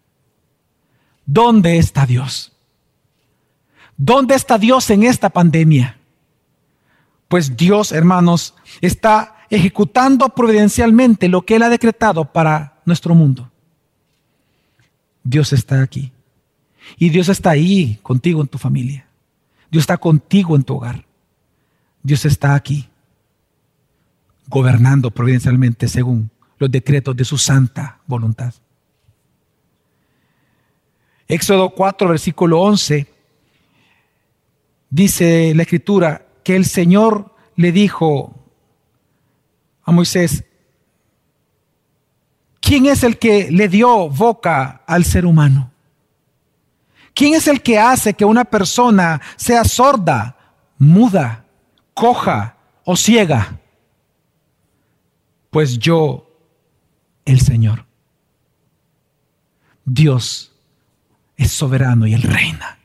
¿Dónde 1.26 1.78
está 1.78 2.06
Dios? 2.06 2.49
¿Dónde 4.02 4.34
está 4.34 4.56
Dios 4.56 4.88
en 4.88 5.02
esta 5.02 5.28
pandemia? 5.28 5.98
Pues 7.28 7.54
Dios, 7.54 7.92
hermanos, 7.92 8.54
está 8.80 9.44
ejecutando 9.50 10.30
providencialmente 10.30 11.28
lo 11.28 11.42
que 11.42 11.56
Él 11.56 11.64
ha 11.64 11.68
decretado 11.68 12.24
para 12.24 12.80
nuestro 12.86 13.14
mundo. 13.14 13.50
Dios 15.22 15.52
está 15.52 15.82
aquí. 15.82 16.12
Y 16.96 17.10
Dios 17.10 17.28
está 17.28 17.50
ahí 17.50 17.98
contigo 18.02 18.40
en 18.40 18.48
tu 18.48 18.56
familia. 18.56 19.06
Dios 19.70 19.82
está 19.82 19.98
contigo 19.98 20.56
en 20.56 20.62
tu 20.62 20.76
hogar. 20.76 21.04
Dios 22.02 22.24
está 22.24 22.54
aquí, 22.54 22.88
gobernando 24.48 25.10
providencialmente 25.10 25.88
según 25.88 26.30
los 26.58 26.70
decretos 26.70 27.14
de 27.14 27.26
su 27.26 27.36
santa 27.36 28.00
voluntad. 28.06 28.54
Éxodo 31.28 31.68
4, 31.68 32.08
versículo 32.08 32.62
11, 32.62 33.19
dice 34.90 35.54
la 35.54 35.62
escritura 35.62 36.26
que 36.42 36.56
el 36.56 36.66
Señor 36.66 37.34
le 37.56 37.72
dijo 37.72 38.34
a 39.84 39.92
Moisés, 39.92 40.44
¿quién 42.60 42.86
es 42.86 43.02
el 43.02 43.18
que 43.18 43.50
le 43.50 43.68
dio 43.68 44.08
boca 44.08 44.82
al 44.86 45.04
ser 45.04 45.24
humano? 45.24 45.70
¿Quién 47.14 47.34
es 47.34 47.48
el 47.48 47.62
que 47.62 47.78
hace 47.78 48.14
que 48.14 48.24
una 48.24 48.44
persona 48.44 49.20
sea 49.36 49.64
sorda, 49.64 50.36
muda, 50.78 51.44
coja 51.94 52.56
o 52.84 52.96
ciega? 52.96 53.58
Pues 55.50 55.78
yo, 55.78 56.30
el 57.24 57.40
Señor. 57.40 57.84
Dios 59.84 60.52
es 61.36 61.50
soberano 61.50 62.06
y 62.06 62.14
Él 62.14 62.22
reina. 62.22 62.79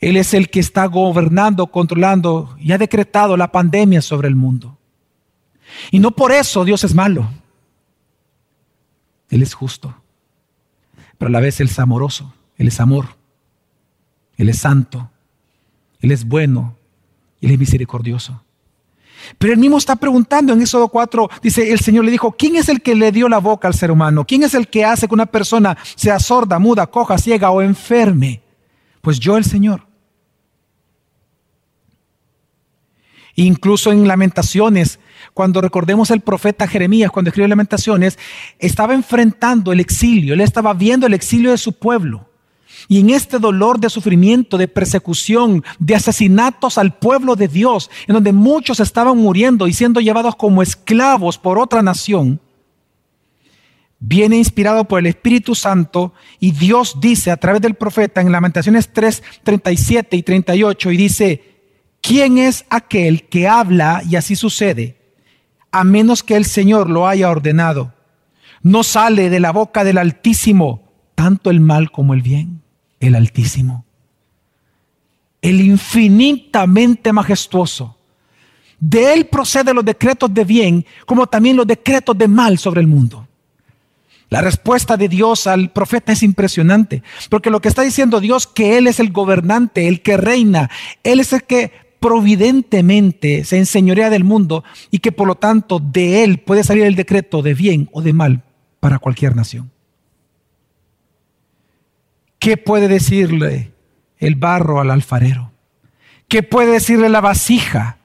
Él 0.00 0.16
es 0.16 0.32
el 0.34 0.48
que 0.48 0.60
está 0.60 0.86
gobernando, 0.86 1.66
controlando 1.66 2.56
y 2.58 2.72
ha 2.72 2.78
decretado 2.78 3.36
la 3.36 3.50
pandemia 3.50 4.00
sobre 4.00 4.28
el 4.28 4.36
mundo. 4.36 4.78
Y 5.90 5.98
no 5.98 6.12
por 6.12 6.32
eso 6.32 6.64
Dios 6.64 6.84
es 6.84 6.94
malo. 6.94 7.28
Él 9.28 9.42
es 9.42 9.54
justo. 9.54 9.94
Pero 11.18 11.28
a 11.28 11.32
la 11.32 11.40
vez 11.40 11.60
Él 11.60 11.66
es 11.66 11.78
amoroso. 11.78 12.32
Él 12.56 12.68
es 12.68 12.80
amor. 12.80 13.16
Él 14.36 14.48
es 14.48 14.58
santo. 14.58 15.10
Él 16.00 16.12
es 16.12 16.24
bueno. 16.24 16.76
Él 17.40 17.50
es 17.50 17.58
misericordioso. 17.58 18.42
Pero 19.36 19.52
él 19.52 19.58
mismo 19.58 19.78
está 19.78 19.96
preguntando 19.96 20.52
en 20.52 20.62
Éxodo 20.62 20.88
4, 20.88 21.28
dice, 21.42 21.72
el 21.72 21.80
Señor 21.80 22.04
le 22.04 22.12
dijo, 22.12 22.32
¿quién 22.32 22.54
es 22.54 22.68
el 22.68 22.80
que 22.80 22.94
le 22.94 23.10
dio 23.10 23.28
la 23.28 23.38
boca 23.38 23.66
al 23.66 23.74
ser 23.74 23.90
humano? 23.90 24.24
¿Quién 24.24 24.44
es 24.44 24.54
el 24.54 24.68
que 24.68 24.84
hace 24.84 25.08
que 25.08 25.14
una 25.14 25.26
persona 25.26 25.76
sea 25.96 26.20
sorda, 26.20 26.60
muda, 26.60 26.86
coja, 26.86 27.18
ciega 27.18 27.50
o 27.50 27.60
enferme? 27.60 28.40
Pues 29.00 29.18
yo 29.18 29.36
el 29.36 29.44
Señor. 29.44 29.87
Incluso 33.44 33.92
en 33.92 34.08
Lamentaciones, 34.08 34.98
cuando 35.32 35.60
recordemos 35.60 36.10
el 36.10 36.22
profeta 36.22 36.66
Jeremías, 36.66 37.12
cuando 37.12 37.28
escribe 37.28 37.46
Lamentaciones, 37.46 38.18
estaba 38.58 38.94
enfrentando 38.94 39.70
el 39.70 39.78
exilio, 39.78 40.34
él 40.34 40.40
estaba 40.40 40.74
viendo 40.74 41.06
el 41.06 41.14
exilio 41.14 41.52
de 41.52 41.58
su 41.58 41.72
pueblo. 41.72 42.28
Y 42.88 42.98
en 42.98 43.10
este 43.10 43.38
dolor 43.38 43.78
de 43.78 43.90
sufrimiento, 43.90 44.58
de 44.58 44.66
persecución, 44.66 45.62
de 45.78 45.94
asesinatos 45.94 46.78
al 46.78 46.98
pueblo 46.98 47.36
de 47.36 47.46
Dios, 47.46 47.92
en 48.08 48.14
donde 48.14 48.32
muchos 48.32 48.80
estaban 48.80 49.16
muriendo 49.16 49.68
y 49.68 49.72
siendo 49.72 50.00
llevados 50.00 50.34
como 50.34 50.60
esclavos 50.60 51.38
por 51.38 51.60
otra 51.60 51.80
nación, 51.80 52.40
viene 54.00 54.36
inspirado 54.36 54.82
por 54.86 54.98
el 54.98 55.06
Espíritu 55.06 55.54
Santo 55.54 56.12
y 56.40 56.50
Dios 56.50 56.96
dice 57.00 57.30
a 57.30 57.36
través 57.36 57.62
del 57.62 57.74
profeta 57.74 58.20
en 58.20 58.32
Lamentaciones 58.32 58.92
3, 58.92 59.22
37 59.44 60.16
y 60.16 60.22
38 60.24 60.90
y 60.90 60.96
dice, 60.96 61.57
¿Quién 62.00 62.38
es 62.38 62.64
aquel 62.70 63.28
que 63.28 63.48
habla 63.48 64.02
y 64.08 64.16
así 64.16 64.36
sucede? 64.36 64.96
A 65.70 65.84
menos 65.84 66.22
que 66.22 66.36
el 66.36 66.44
Señor 66.44 66.88
lo 66.88 67.06
haya 67.06 67.30
ordenado. 67.30 67.92
No 68.62 68.82
sale 68.82 69.30
de 69.30 69.40
la 69.40 69.52
boca 69.52 69.84
del 69.84 69.98
Altísimo 69.98 70.88
tanto 71.14 71.50
el 71.50 71.58
mal 71.58 71.90
como 71.90 72.14
el 72.14 72.22
bien. 72.22 72.62
El 73.00 73.14
Altísimo. 73.14 73.84
El 75.42 75.60
infinitamente 75.60 77.12
majestuoso. 77.12 77.96
De 78.78 79.12
él 79.12 79.26
proceden 79.26 79.74
los 79.74 79.84
decretos 79.84 80.32
de 80.32 80.44
bien 80.44 80.86
como 81.06 81.26
también 81.26 81.56
los 81.56 81.66
decretos 81.66 82.16
de 82.16 82.28
mal 82.28 82.58
sobre 82.58 82.80
el 82.80 82.86
mundo. 82.86 83.26
La 84.30 84.42
respuesta 84.42 84.96
de 84.96 85.08
Dios 85.08 85.46
al 85.46 85.70
profeta 85.70 86.12
es 86.12 86.22
impresionante, 86.22 87.02
porque 87.30 87.50
lo 87.50 87.60
que 87.60 87.68
está 87.68 87.82
diciendo 87.82 88.20
Dios 88.20 88.46
que 88.46 88.76
Él 88.76 88.86
es 88.86 89.00
el 89.00 89.10
gobernante, 89.10 89.88
el 89.88 90.02
que 90.02 90.18
reina, 90.18 90.70
Él 91.02 91.18
es 91.18 91.32
el 91.32 91.44
que 91.44 91.72
providentemente 92.00 93.44
se 93.44 93.58
enseñorea 93.58 94.10
del 94.10 94.24
mundo 94.24 94.64
y 94.90 95.00
que 95.00 95.12
por 95.12 95.26
lo 95.26 95.34
tanto 95.34 95.78
de 95.78 96.24
él 96.24 96.38
puede 96.38 96.64
salir 96.64 96.84
el 96.84 96.94
decreto 96.94 97.42
de 97.42 97.54
bien 97.54 97.88
o 97.92 98.02
de 98.02 98.12
mal 98.12 98.42
para 98.80 98.98
cualquier 98.98 99.34
nación. 99.34 99.70
¿Qué 102.38 102.56
puede 102.56 102.88
decirle 102.88 103.72
el 104.18 104.36
barro 104.36 104.80
al 104.80 104.90
alfarero? 104.90 105.50
¿Qué 106.28 106.42
puede 106.42 106.72
decirle 106.72 107.08
la 107.08 107.20
vasija 107.20 107.98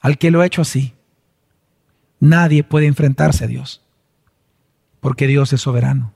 al 0.00 0.18
que 0.18 0.30
lo 0.30 0.40
ha 0.40 0.46
hecho 0.46 0.62
así? 0.62 0.94
Nadie 2.20 2.64
puede 2.64 2.86
enfrentarse 2.86 3.44
a 3.44 3.48
Dios, 3.48 3.82
porque 5.00 5.26
Dios 5.26 5.52
es 5.52 5.60
soberano. 5.60 6.12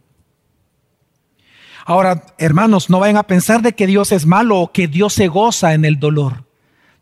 Ahora, 1.87 2.25
hermanos, 2.39 2.89
no 2.89 2.99
vayan 2.99 3.19
a 3.19 3.27
pensar 3.27 3.61
de 3.61 3.75
que 3.75 3.87
Dios 3.87 4.11
es 4.13 4.25
malo 4.25 4.59
o 4.59 4.73
que 4.73 4.89
Dios 4.89 5.13
se 5.13 5.29
goza 5.29 5.75
en 5.75 5.85
el 5.85 5.99
dolor. 5.99 6.44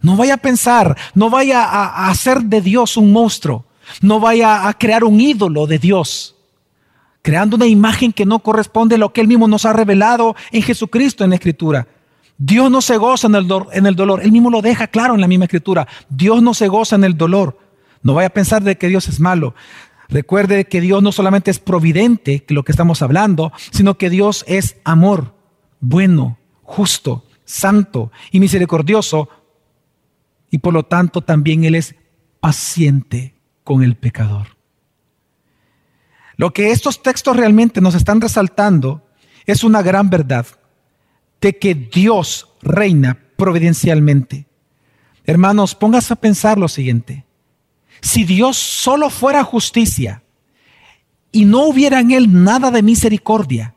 No 0.03 0.17
vaya 0.17 0.35
a 0.35 0.39
pensar, 0.39 0.97
no 1.15 1.31
vaya 1.31 1.65
a, 1.65 2.11
hacer 2.11 2.43
de 2.43 2.61
Dios 2.61 2.97
un 2.97 3.13
monstruo, 3.13 3.65
no 4.01 4.21
vaya 4.21 4.69
a 4.69 4.75
crear 4.75 5.05
un 5.05 5.21
ídolo 5.21 5.67
de 5.67 5.79
Dios, 5.79 6.35
creando 7.23 7.57
una 7.57 7.67
imagen 7.67 8.13
que 8.13 8.27
no 8.27 8.41
corresponde 8.41 8.97
a 8.97 8.99
lo 8.99 9.13
que 9.13 9.21
Él 9.21 9.29
mismo 9.29 9.47
nos 9.47 9.65
ha 9.65 9.73
revelado 9.73 10.35
en 10.51 10.63
Jesucristo 10.63 11.23
en 11.23 11.31
la 11.31 11.37
Escritura. 11.37 11.87
Dios 12.37 12.71
no 12.71 12.83
se 12.83 12.97
goza 12.97 13.29
en 13.29 13.37
el, 13.37 13.49
en 13.73 13.87
el 13.87 13.95
dolor, 13.95 14.21
Él 14.23 14.33
mismo 14.33 14.51
lo 14.51 14.61
deja 14.61 14.89
claro 14.89 15.15
en 15.15 15.21
la 15.21 15.29
misma 15.29 15.45
Escritura. 15.45 15.87
Dios 16.09 16.43
no 16.43 16.55
se 16.55 16.67
goza 16.67 16.97
en 16.97 17.05
el 17.05 17.17
dolor. 17.17 17.59
No 18.03 18.15
vaya 18.15 18.29
a 18.29 18.31
pensar 18.31 18.65
de 18.65 18.77
que 18.77 18.89
Dios 18.89 19.07
es 19.07 19.21
malo. 19.21 19.55
Recuerde 20.09 20.67
que 20.67 20.81
Dios 20.81 21.03
no 21.03 21.13
solamente 21.13 21.51
es 21.51 21.59
providente, 21.59 22.43
que 22.45 22.53
lo 22.53 22.65
que 22.65 22.73
estamos 22.73 23.01
hablando, 23.01 23.53
sino 23.71 23.97
que 23.97 24.11
Dios 24.11 24.45
es 24.47 24.77
amor, 24.85 25.35
bueno, 25.81 26.37
justo, 26.63 27.25
santo 27.45 28.11
y 28.31 28.41
misericordioso 28.41 29.29
y 30.53 30.59
por 30.59 30.75
lo 30.75 30.85
tanto 30.85 31.23
también 31.23 31.65
Él 31.65 31.75
es 31.75 31.97
paciente 32.39 33.35
con 33.65 33.83
el 33.83 33.97
pecador. 33.97 34.49
Lo 36.37 36.53
que 36.53 36.71
estos 36.71 37.03
textos 37.03 37.37
realmente 37.37 37.81
nos 37.81 37.95
están 37.95 38.21
resaltando 38.21 39.03
es 39.47 39.65
una 39.65 39.83
gran 39.83 40.11
verdad 40.11 40.47
de 41.41 41.59
que 41.59 41.75
Dios 41.75 42.51
reina 42.61 43.19
providencialmente. 43.37 44.47
Hermanos, 45.25 45.75
póngase 45.75 46.13
a 46.13 46.17
pensar 46.17 46.59
lo 46.59 46.69
siguiente. 46.69 47.25
Si 48.03 48.25
Dios 48.25 48.59
solo 48.59 49.09
fuera 49.09 49.45
justicia 49.45 50.23
y 51.33 51.47
no 51.47 51.65
hubiera 51.65 51.99
en 52.01 52.11
él 52.11 52.45
nada 52.45 52.71
de 52.71 52.83
misericordia, 52.83 53.75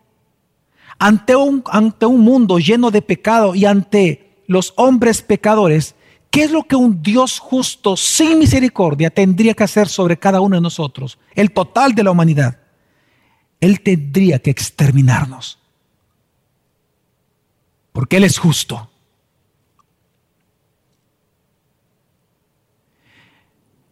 ante 0.99 1.37
un, 1.37 1.63
ante 1.71 2.05
un 2.05 2.19
mundo 2.19 2.59
lleno 2.59 2.91
de 2.91 3.01
pecado 3.01 3.55
y 3.55 3.63
ante 3.63 4.43
los 4.47 4.73
hombres 4.75 5.21
pecadores, 5.21 5.95
¿qué 6.29 6.43
es 6.43 6.51
lo 6.51 6.63
que 6.63 6.75
un 6.75 7.01
Dios 7.01 7.39
justo 7.39 7.95
sin 7.95 8.39
misericordia 8.39 9.09
tendría 9.09 9.53
que 9.53 9.63
hacer 9.63 9.87
sobre 9.87 10.17
cada 10.17 10.41
uno 10.41 10.55
de 10.55 10.61
nosotros? 10.61 11.17
El 11.33 11.51
total 11.51 11.95
de 11.95 12.03
la 12.03 12.11
humanidad. 12.11 12.59
Él 13.59 13.81
tendría 13.81 14.39
que 14.39 14.51
exterminarnos. 14.51 15.59
Porque 17.91 18.17
Él 18.17 18.25
es 18.25 18.37
justo. 18.37 18.89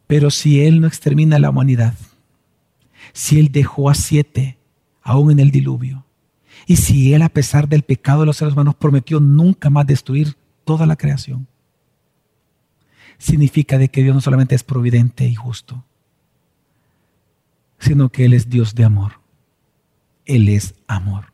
Pero 0.07 0.29
si 0.29 0.61
Él 0.61 0.81
no 0.81 0.87
extermina 0.87 1.39
la 1.39 1.49
humanidad, 1.49 1.95
si 3.13 3.39
Él 3.39 3.51
dejó 3.51 3.89
a 3.89 3.95
siete 3.95 4.57
aún 5.01 5.31
en 5.31 5.39
el 5.39 5.51
diluvio, 5.51 6.05
y 6.67 6.77
si 6.77 7.13
Él 7.13 7.21
a 7.21 7.29
pesar 7.29 7.67
del 7.67 7.83
pecado 7.83 8.21
de 8.21 8.25
los 8.27 8.37
seres 8.37 8.53
humanos 8.53 8.75
prometió 8.75 9.19
nunca 9.19 9.69
más 9.69 9.87
destruir 9.87 10.35
toda 10.65 10.85
la 10.85 10.95
creación, 10.95 11.47
significa 13.23 13.77
de 13.77 13.89
que 13.89 14.03
Dios 14.03 14.13
no 14.13 14.21
solamente 14.21 14.53
es 14.53 14.63
providente 14.63 15.25
y 15.25 15.33
justo, 15.33 15.85
sino 17.79 18.09
que 18.09 18.25
Él 18.25 18.33
es 18.33 18.49
Dios 18.49 18.75
de 18.75 18.83
amor. 18.83 19.13
Él 20.25 20.49
es 20.49 20.75
amor. 20.87 21.31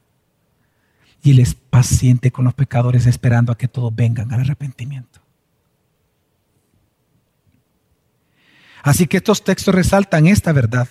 Y 1.23 1.31
Él 1.31 1.39
es 1.39 1.55
paciente 1.55 2.31
con 2.31 2.45
los 2.45 2.53
pecadores 2.53 3.07
esperando 3.07 3.51
a 3.51 3.57
que 3.57 3.67
todos 3.67 3.93
vengan 3.95 4.31
al 4.31 4.41
arrepentimiento. 4.41 5.19
Así 8.83 9.07
que 9.07 9.17
estos 9.17 9.43
textos 9.43 9.73
resaltan 9.73 10.27
esta 10.27 10.53
verdad. 10.53 10.87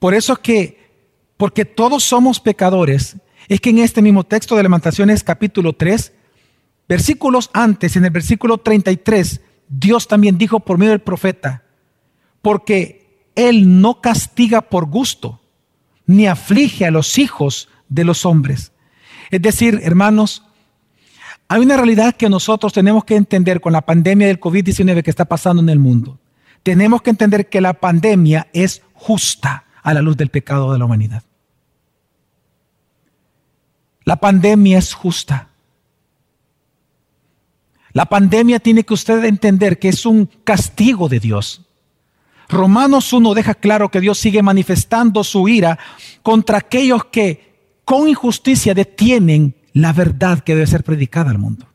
Por 0.00 0.14
eso 0.14 0.36
que, 0.36 0.90
porque 1.36 1.64
todos 1.64 2.02
somos 2.02 2.40
pecadores, 2.40 3.16
es 3.48 3.60
que 3.60 3.70
en 3.70 3.78
este 3.78 4.02
mismo 4.02 4.24
texto 4.24 4.56
de 4.56 4.64
Lamentaciones 4.64 5.22
capítulo 5.22 5.72
3, 5.72 6.12
versículos 6.88 7.48
antes, 7.52 7.96
en 7.96 8.04
el 8.04 8.10
versículo 8.10 8.58
33, 8.58 9.40
Dios 9.74 10.06
también 10.06 10.36
dijo 10.36 10.60
por 10.60 10.76
medio 10.76 10.90
del 10.90 11.00
profeta, 11.00 11.62
porque 12.42 13.30
Él 13.34 13.80
no 13.80 14.02
castiga 14.02 14.60
por 14.60 14.84
gusto, 14.84 15.40
ni 16.04 16.26
aflige 16.26 16.84
a 16.84 16.90
los 16.90 17.16
hijos 17.16 17.70
de 17.88 18.04
los 18.04 18.26
hombres. 18.26 18.72
Es 19.30 19.40
decir, 19.40 19.80
hermanos, 19.82 20.44
hay 21.48 21.62
una 21.62 21.78
realidad 21.78 22.14
que 22.14 22.28
nosotros 22.28 22.74
tenemos 22.74 23.04
que 23.04 23.16
entender 23.16 23.62
con 23.62 23.72
la 23.72 23.80
pandemia 23.80 24.26
del 24.26 24.40
COVID-19 24.40 25.02
que 25.02 25.10
está 25.10 25.24
pasando 25.24 25.62
en 25.62 25.70
el 25.70 25.78
mundo. 25.78 26.18
Tenemos 26.62 27.00
que 27.00 27.10
entender 27.10 27.48
que 27.48 27.62
la 27.62 27.72
pandemia 27.72 28.48
es 28.52 28.82
justa 28.92 29.64
a 29.82 29.94
la 29.94 30.02
luz 30.02 30.18
del 30.18 30.28
pecado 30.28 30.72
de 30.72 30.78
la 30.78 30.84
humanidad. 30.84 31.22
La 34.04 34.16
pandemia 34.16 34.78
es 34.78 34.92
justa. 34.92 35.48
La 37.92 38.06
pandemia 38.06 38.58
tiene 38.58 38.84
que 38.84 38.94
usted 38.94 39.24
entender 39.24 39.78
que 39.78 39.88
es 39.88 40.06
un 40.06 40.28
castigo 40.44 41.08
de 41.08 41.20
Dios. 41.20 41.62
Romanos 42.48 43.12
1 43.12 43.34
deja 43.34 43.54
claro 43.54 43.90
que 43.90 44.00
Dios 44.00 44.18
sigue 44.18 44.42
manifestando 44.42 45.24
su 45.24 45.48
ira 45.48 45.78
contra 46.22 46.58
aquellos 46.58 47.06
que 47.06 47.80
con 47.84 48.08
injusticia 48.08 48.74
detienen 48.74 49.56
la 49.72 49.92
verdad 49.92 50.40
que 50.40 50.54
debe 50.54 50.66
ser 50.66 50.84
predicada 50.84 51.30
al 51.30 51.38
mundo. 51.38 51.66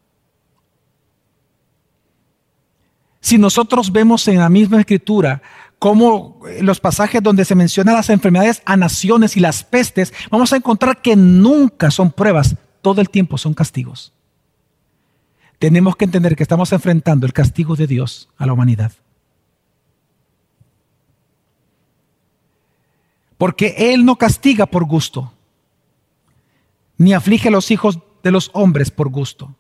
Si 3.20 3.38
nosotros 3.38 3.92
vemos 3.92 4.28
en 4.28 4.38
la 4.38 4.50
misma 4.50 4.80
escritura 4.80 5.42
como 5.80 6.40
los 6.62 6.80
pasajes 6.80 7.22
donde 7.22 7.46
se 7.46 7.56
mencionan 7.56 7.96
las 7.96 8.10
enfermedades 8.10 8.62
a 8.66 8.78
naciones 8.78 9.36
y 9.36 9.40
las 9.40 9.64
pestes, 9.64 10.14
vamos 10.32 10.54
a 10.54 10.58
encontrar 10.58 11.02
que 11.02 11.16
nunca 11.16 11.92
son 11.92 12.12
pruebas, 12.12 12.56
todo 12.82 13.02
el 13.02 13.10
tiempo 13.10 13.38
son 13.38 13.54
castigos. 13.54 14.14
Tenemos 15.60 15.96
que 15.96 16.06
entender 16.06 16.36
que 16.36 16.44
estamos 16.44 16.72
enfrentando 16.72 17.26
el 17.26 17.34
castigo 17.34 17.76
de 17.76 17.88
Dios 17.88 18.30
a 18.38 18.46
la 18.46 18.54
humanidad. 18.54 18.92
Porque 23.38 23.76
Él 23.78 24.06
no 24.06 24.16
castiga 24.18 24.66
por 24.66 24.86
gusto, 24.86 25.34
ni 26.98 27.14
aflige 27.14 27.50
a 27.50 27.52
los 27.52 27.72
hijos 27.72 28.00
de 28.24 28.32
los 28.32 28.50
hombres 28.54 28.92
por 28.92 29.10
gusto. 29.10 29.56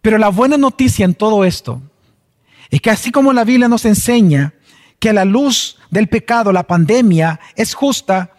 Pero 0.00 0.18
la 0.18 0.28
buena 0.28 0.56
noticia 0.56 1.04
en 1.04 1.14
todo 1.14 1.44
esto 1.44 1.82
es 2.70 2.80
que 2.80 2.90
así 2.90 3.10
como 3.10 3.32
la 3.32 3.44
Biblia 3.44 3.68
nos 3.68 3.84
enseña 3.84 4.54
que 4.98 5.10
a 5.10 5.12
la 5.12 5.24
luz 5.24 5.78
del 5.90 6.08
pecado 6.08 6.52
la 6.52 6.66
pandemia 6.66 7.40
es 7.56 7.74
justa, 7.74 8.32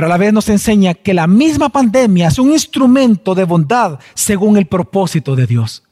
pero 0.00 0.06
a 0.06 0.16
la 0.16 0.16
vez 0.16 0.32
nos 0.32 0.48
enseña 0.48 0.94
que 0.94 1.12
la 1.12 1.26
misma 1.26 1.68
pandemia 1.68 2.28
es 2.28 2.38
un 2.38 2.52
instrumento 2.52 3.34
de 3.34 3.44
bondad 3.44 3.98
según 4.14 4.56
el 4.56 4.64
propósito 4.64 5.36
de 5.36 5.46
Dios. 5.46 5.82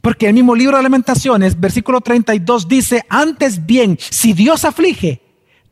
Porque 0.00 0.28
el 0.28 0.32
mismo 0.32 0.56
libro 0.56 0.78
de 0.78 0.82
lamentaciones, 0.82 1.60
versículo 1.60 2.00
32, 2.00 2.66
dice, 2.66 3.04
antes 3.10 3.66
bien, 3.66 3.98
si 4.00 4.32
Dios 4.32 4.64
aflige, 4.64 5.20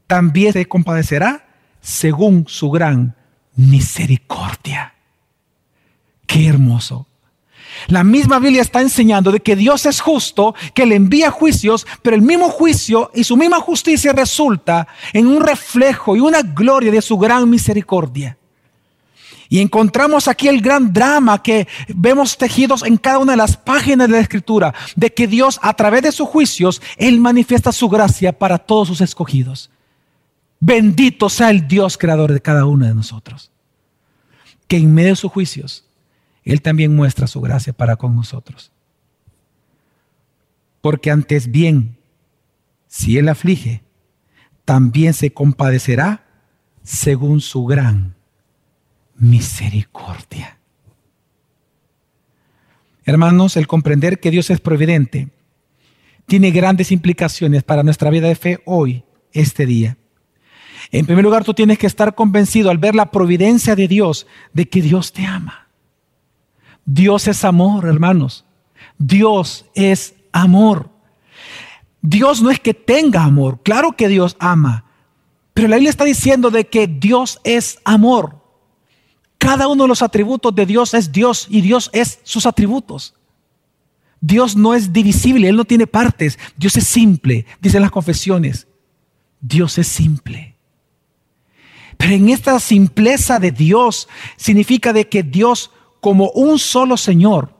también 0.07 0.53
se 0.53 0.67
compadecerá 0.67 1.49
según 1.81 2.45
su 2.47 2.71
gran 2.71 3.17
misericordia. 3.55 4.93
Qué 6.27 6.49
hermoso. 6.49 7.07
La 7.89 8.05
misma 8.05 8.39
Biblia 8.39 8.63
está 8.63 8.81
enseñando 8.81 9.33
de 9.33 9.41
que 9.41 9.57
Dios 9.57 9.87
es 9.87 10.01
justo, 10.01 10.55
que 10.75 10.87
le 10.87 10.97
envía 10.97 11.31
juicios, 11.31 11.87
pero 12.03 12.17
el 12.17 12.23
mismo 12.23 12.49
juicio 12.49 13.11
y 13.15 13.25
su 13.25 13.37
misma 13.37 13.61
justicia 13.61 14.13
resulta 14.13 14.89
en 15.13 15.27
un 15.27 15.41
reflejo 15.41 16.17
y 16.17 16.21
una 16.21 16.43
gloria 16.43 16.91
de 16.91 17.03
su 17.03 17.17
gran 17.19 17.49
misericordia. 17.49 18.37
Y 19.49 19.61
encontramos 19.61 20.29
aquí 20.29 20.49
el 20.49 20.61
gran 20.61 20.93
drama 20.93 21.43
que 21.43 21.69
vemos 21.89 22.37
tejidos 22.37 22.83
en 22.83 22.97
cada 22.97 23.19
una 23.19 23.33
de 23.33 23.39
las 23.39 23.57
páginas 23.57 24.09
de 24.09 24.15
la 24.15 24.21
Escritura, 24.21 24.75
de 24.97 25.13
que 25.13 25.27
Dios 25.27 25.59
a 25.63 25.75
través 25.75 26.03
de 26.03 26.13
sus 26.13 26.29
juicios, 26.29 26.83
Él 26.97 27.21
manifiesta 27.21 27.73
su 27.73 27.89
gracia 27.89 28.37
para 28.37 28.59
todos 28.59 28.89
sus 28.89 29.01
escogidos. 29.01 29.71
Bendito 30.59 31.29
sea 31.29 31.51
el 31.51 31.69
Dios 31.69 31.97
creador 31.97 32.33
de 32.33 32.41
cada 32.41 32.65
uno 32.65 32.87
de 32.87 32.95
nosotros. 32.95 33.51
Que 34.67 34.79
en 34.79 34.93
medio 34.93 35.11
de 35.11 35.17
sus 35.17 35.31
juicios, 35.31 35.86
Él 36.47 36.63
también 36.63 36.95
muestra 36.95 37.27
su 37.27 37.41
gracia 37.41 37.73
para 37.73 37.97
con 37.97 38.15
nosotros. 38.15 38.73
Porque 40.81 41.11
antes 41.11 41.51
bien, 41.51 41.99
si 42.87 43.19
Él 43.19 43.29
aflige, 43.29 43.83
también 44.65 45.13
se 45.13 45.33
compadecerá 45.33 46.25
según 46.85 47.41
su 47.41 47.65
gran 47.67 48.15
misericordia. 49.17 50.59
Hermanos, 53.05 53.57
el 53.57 53.67
comprender 53.67 54.21
que 54.21 54.31
Dios 54.31 54.49
es 54.51 54.61
providente 54.61 55.31
tiene 56.27 56.53
grandes 56.53 56.93
implicaciones 56.93 57.65
para 57.65 57.83
nuestra 57.83 58.11
vida 58.11 58.29
de 58.29 58.37
fe 58.37 58.61
hoy, 58.67 59.05
este 59.33 59.67
día. 59.67 59.97
En 60.93 61.07
primer 61.07 61.25
lugar, 61.25 61.43
tú 61.43 61.55
tienes 61.55 61.79
que 61.79 61.89
estar 61.89 62.15
convencido 62.15 62.71
al 62.71 62.79
ver 62.79 62.95
la 62.95 63.11
providencia 63.11 63.75
de 63.75 63.89
Dios 63.89 64.29
de 64.53 64.69
que 64.69 64.81
Dios 64.81 65.13
te 65.13 65.27
ama. 65.27 65.66
Dios 66.87 67.29
es 67.29 67.45
amor, 67.45 67.87
hermanos. 67.87 68.45
Dios 68.97 69.67
es 69.75 70.15
amor. 70.33 70.91
Dios 72.01 72.41
no 72.41 72.51
es 72.51 72.61
que 72.61 72.73
tenga 72.73 73.25
amor, 73.25 73.61
claro 73.65 73.93
que 73.93 74.07
Dios 74.07 74.37
ama, 74.39 74.85
pero 75.53 75.67
la 75.67 75.77
Biblia 75.77 75.91
está 75.91 76.05
diciendo 76.05 76.51
de 76.51 76.67
que 76.67 76.87
Dios 76.87 77.41
es 77.43 77.79
amor. 77.85 78.45
Cada 79.39 79.67
uno 79.69 79.85
de 79.85 79.89
los 79.89 80.03
atributos 80.03 80.55
de 80.55 80.67
Dios 80.67 80.95
es 80.95 81.11
Dios 81.11 81.47
y 81.51 81.63
Dios 81.63 81.91
es 81.93 82.21
sus 82.23 82.47
atributos. 82.47 83.15
Dios 84.21 84.55
no 84.55 84.75
es 84.75 84.93
divisible, 84.93 85.49
Él 85.49 85.57
no 85.57 85.65
tiene 85.65 85.87
partes. 85.87 86.39
Dios 86.57 86.77
es 86.77 86.87
simple, 86.87 87.47
dicen 87.61 87.83
las 87.83 87.91
confesiones. 87.91 88.69
Dios 89.41 89.79
es 89.79 89.89
simple. 89.89 90.57
Pero 91.97 92.13
en 92.13 92.29
esta 92.29 92.61
simpleza 92.61 93.39
de 93.39 93.51
Dios 93.51 94.09
significa 94.37 94.93
de 94.93 95.09
que 95.09 95.23
Dios 95.23 95.71
como 96.07 96.31
un 96.37 96.61
solo 96.61 96.97
Señor, 96.97 97.53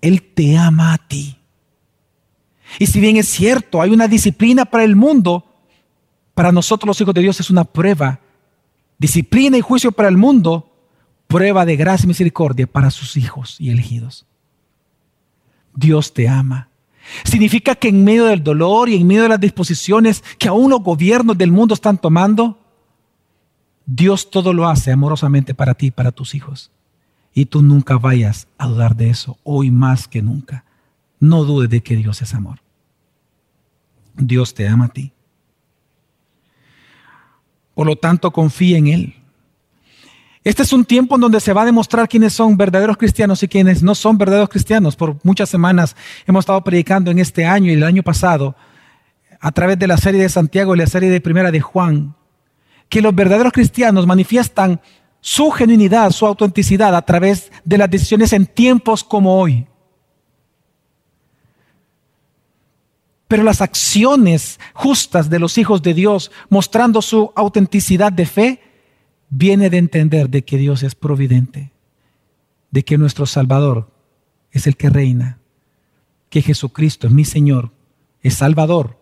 Él 0.00 0.22
te 0.22 0.56
ama 0.56 0.94
a 0.94 0.96
ti. 0.96 1.36
Y 2.78 2.86
si 2.86 2.98
bien 2.98 3.18
es 3.18 3.28
cierto, 3.28 3.82
hay 3.82 3.90
una 3.90 4.08
disciplina 4.08 4.64
para 4.64 4.84
el 4.84 4.96
mundo, 4.96 5.44
para 6.32 6.50
nosotros 6.50 6.86
los 6.86 7.00
hijos 7.02 7.12
de 7.12 7.20
Dios 7.20 7.40
es 7.40 7.50
una 7.50 7.64
prueba. 7.64 8.20
Disciplina 8.96 9.58
y 9.58 9.60
juicio 9.60 9.92
para 9.92 10.08
el 10.08 10.16
mundo, 10.16 10.72
prueba 11.26 11.66
de 11.66 11.76
gracia 11.76 12.06
y 12.06 12.08
misericordia 12.08 12.66
para 12.66 12.90
sus 12.90 13.18
hijos 13.18 13.56
y 13.58 13.68
elegidos. 13.68 14.24
Dios 15.74 16.14
te 16.14 16.26
ama. 16.26 16.70
Significa 17.24 17.74
que 17.74 17.88
en 17.88 18.02
medio 18.02 18.24
del 18.24 18.42
dolor 18.42 18.88
y 18.88 18.94
en 18.94 19.06
medio 19.06 19.24
de 19.24 19.28
las 19.28 19.40
disposiciones 19.40 20.24
que 20.38 20.48
aún 20.48 20.70
los 20.70 20.82
gobiernos 20.82 21.36
del 21.36 21.52
mundo 21.52 21.74
están 21.74 21.98
tomando, 21.98 22.58
Dios 23.84 24.30
todo 24.30 24.54
lo 24.54 24.66
hace 24.68 24.90
amorosamente 24.90 25.52
para 25.52 25.74
ti 25.74 25.88
y 25.88 25.90
para 25.90 26.12
tus 26.12 26.34
hijos. 26.34 26.70
Y 27.32 27.46
tú 27.46 27.62
nunca 27.62 27.96
vayas 27.96 28.48
a 28.58 28.66
dudar 28.66 28.96
de 28.96 29.10
eso, 29.10 29.38
hoy 29.44 29.70
más 29.70 30.08
que 30.08 30.22
nunca. 30.22 30.64
No 31.20 31.44
dudes 31.44 31.70
de 31.70 31.82
que 31.82 31.96
Dios 31.96 32.22
es 32.22 32.34
amor. 32.34 32.60
Dios 34.16 34.54
te 34.54 34.66
ama 34.66 34.86
a 34.86 34.88
ti. 34.88 35.12
Por 37.74 37.86
lo 37.86 37.96
tanto, 37.96 38.32
confíe 38.32 38.76
en 38.76 38.86
Él. 38.88 39.14
Este 40.42 40.62
es 40.62 40.72
un 40.72 40.86
tiempo 40.86 41.16
en 41.16 41.20
donde 41.20 41.38
se 41.38 41.52
va 41.52 41.62
a 41.62 41.66
demostrar 41.66 42.08
quiénes 42.08 42.32
son 42.32 42.56
verdaderos 42.56 42.96
cristianos 42.96 43.42
y 43.42 43.48
quiénes 43.48 43.82
no 43.82 43.94
son 43.94 44.16
verdaderos 44.16 44.48
cristianos. 44.48 44.96
Por 44.96 45.18
muchas 45.22 45.50
semanas 45.50 45.94
hemos 46.26 46.42
estado 46.42 46.64
predicando 46.64 47.10
en 47.10 47.18
este 47.18 47.44
año 47.44 47.70
y 47.70 47.74
el 47.74 47.84
año 47.84 48.02
pasado 48.02 48.56
a 49.38 49.52
través 49.52 49.78
de 49.78 49.86
la 49.86 49.98
serie 49.98 50.22
de 50.22 50.28
Santiago 50.30 50.74
y 50.74 50.78
la 50.78 50.86
serie 50.86 51.10
de 51.10 51.20
Primera 51.20 51.50
de 51.50 51.60
Juan, 51.60 52.14
que 52.88 53.02
los 53.02 53.14
verdaderos 53.14 53.52
cristianos 53.52 54.06
manifiestan 54.06 54.80
su 55.20 55.50
genuinidad, 55.50 56.10
su 56.12 56.26
autenticidad 56.26 56.94
a 56.94 57.02
través 57.02 57.52
de 57.64 57.78
las 57.78 57.90
decisiones 57.90 58.32
en 58.32 58.46
tiempos 58.46 59.04
como 59.04 59.38
hoy. 59.38 59.66
Pero 63.28 63.42
las 63.44 63.60
acciones 63.60 64.58
justas 64.74 65.30
de 65.30 65.38
los 65.38 65.56
hijos 65.56 65.82
de 65.82 65.94
Dios 65.94 66.32
mostrando 66.48 67.00
su 67.00 67.32
autenticidad 67.36 68.12
de 68.12 68.26
fe 68.26 68.60
viene 69.28 69.70
de 69.70 69.78
entender 69.78 70.28
de 70.28 70.44
que 70.44 70.56
Dios 70.56 70.82
es 70.82 70.94
providente, 70.94 71.70
de 72.70 72.82
que 72.82 72.98
nuestro 72.98 73.26
Salvador 73.26 73.92
es 74.50 74.66
el 74.66 74.76
que 74.76 74.90
reina, 74.90 75.38
que 76.28 76.42
Jesucristo 76.42 77.06
es 77.06 77.12
mi 77.12 77.24
Señor, 77.24 77.70
es 78.22 78.34
Salvador, 78.34 78.98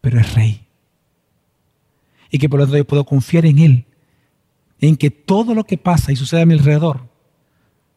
pero 0.00 0.18
es 0.18 0.34
Rey. 0.34 0.66
Y 2.30 2.38
que 2.38 2.48
por 2.48 2.60
lo 2.60 2.64
tanto 2.64 2.78
yo 2.78 2.86
puedo 2.86 3.04
confiar 3.04 3.44
en 3.44 3.58
Él, 3.58 3.86
en 4.80 4.96
que 4.96 5.10
todo 5.10 5.54
lo 5.54 5.64
que 5.64 5.78
pasa 5.78 6.12
y 6.12 6.16
sucede 6.16 6.42
a 6.42 6.46
mi 6.46 6.54
alrededor, 6.54 7.08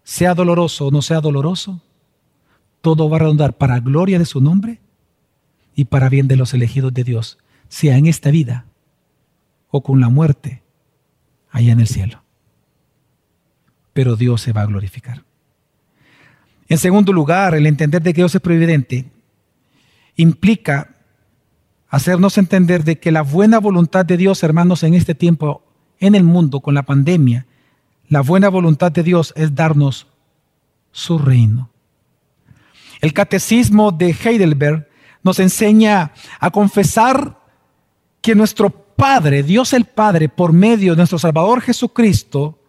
sea 0.03 0.33
doloroso 0.33 0.87
o 0.87 0.91
no 0.91 1.01
sea 1.01 1.19
doloroso, 1.19 1.81
todo 2.81 3.09
va 3.09 3.17
a 3.17 3.19
redundar 3.19 3.57
para 3.57 3.79
gloria 3.79 4.19
de 4.19 4.25
su 4.25 4.39
nombre 4.39 4.79
y 5.75 5.85
para 5.85 6.09
bien 6.09 6.27
de 6.27 6.37
los 6.37 6.53
elegidos 6.53 6.93
de 6.93 7.03
Dios, 7.03 7.37
sea 7.67 7.97
en 7.97 8.05
esta 8.07 8.31
vida 8.31 8.65
o 9.69 9.83
con 9.83 9.99
la 9.99 10.09
muerte 10.09 10.63
allá 11.51 11.73
en 11.73 11.79
el 11.79 11.87
cielo. 11.87 12.23
Pero 13.93 14.15
Dios 14.15 14.41
se 14.41 14.53
va 14.53 14.61
a 14.61 14.67
glorificar. 14.67 15.23
En 16.69 16.77
segundo 16.77 17.13
lugar, 17.13 17.55
el 17.55 17.65
entender 17.65 18.01
de 18.01 18.13
que 18.13 18.21
Dios 18.21 18.35
es 18.35 18.41
providente 18.41 19.05
implica 20.15 20.95
hacernos 21.89 22.37
entender 22.37 22.83
de 22.83 22.99
que 22.99 23.11
la 23.11 23.21
buena 23.21 23.59
voluntad 23.59 24.05
de 24.05 24.17
Dios, 24.17 24.43
hermanos, 24.43 24.83
en 24.83 24.93
este 24.93 25.15
tiempo, 25.15 25.63
en 25.99 26.15
el 26.15 26.23
mundo, 26.23 26.59
con 26.59 26.73
la 26.73 26.83
pandemia, 26.83 27.45
la 28.09 28.21
buena 28.21 28.49
voluntad 28.49 28.91
de 28.91 29.03
Dios 29.03 29.33
es 29.35 29.53
darnos 29.55 30.07
su 30.91 31.17
reino. 31.17 31.69
El 33.01 33.13
catecismo 33.13 33.91
de 33.91 34.11
Heidelberg 34.11 34.87
nos 35.23 35.39
enseña 35.39 36.13
a 36.39 36.51
confesar 36.51 37.37
que 38.21 38.35
nuestro 38.35 38.69
Padre, 38.69 39.43
Dios 39.43 39.73
el 39.73 39.85
Padre, 39.85 40.27
por 40.29 40.53
medio 40.53 40.93
de 40.93 40.97
nuestro 40.97 41.19
Salvador 41.19 41.61
Jesucristo, 41.61 42.59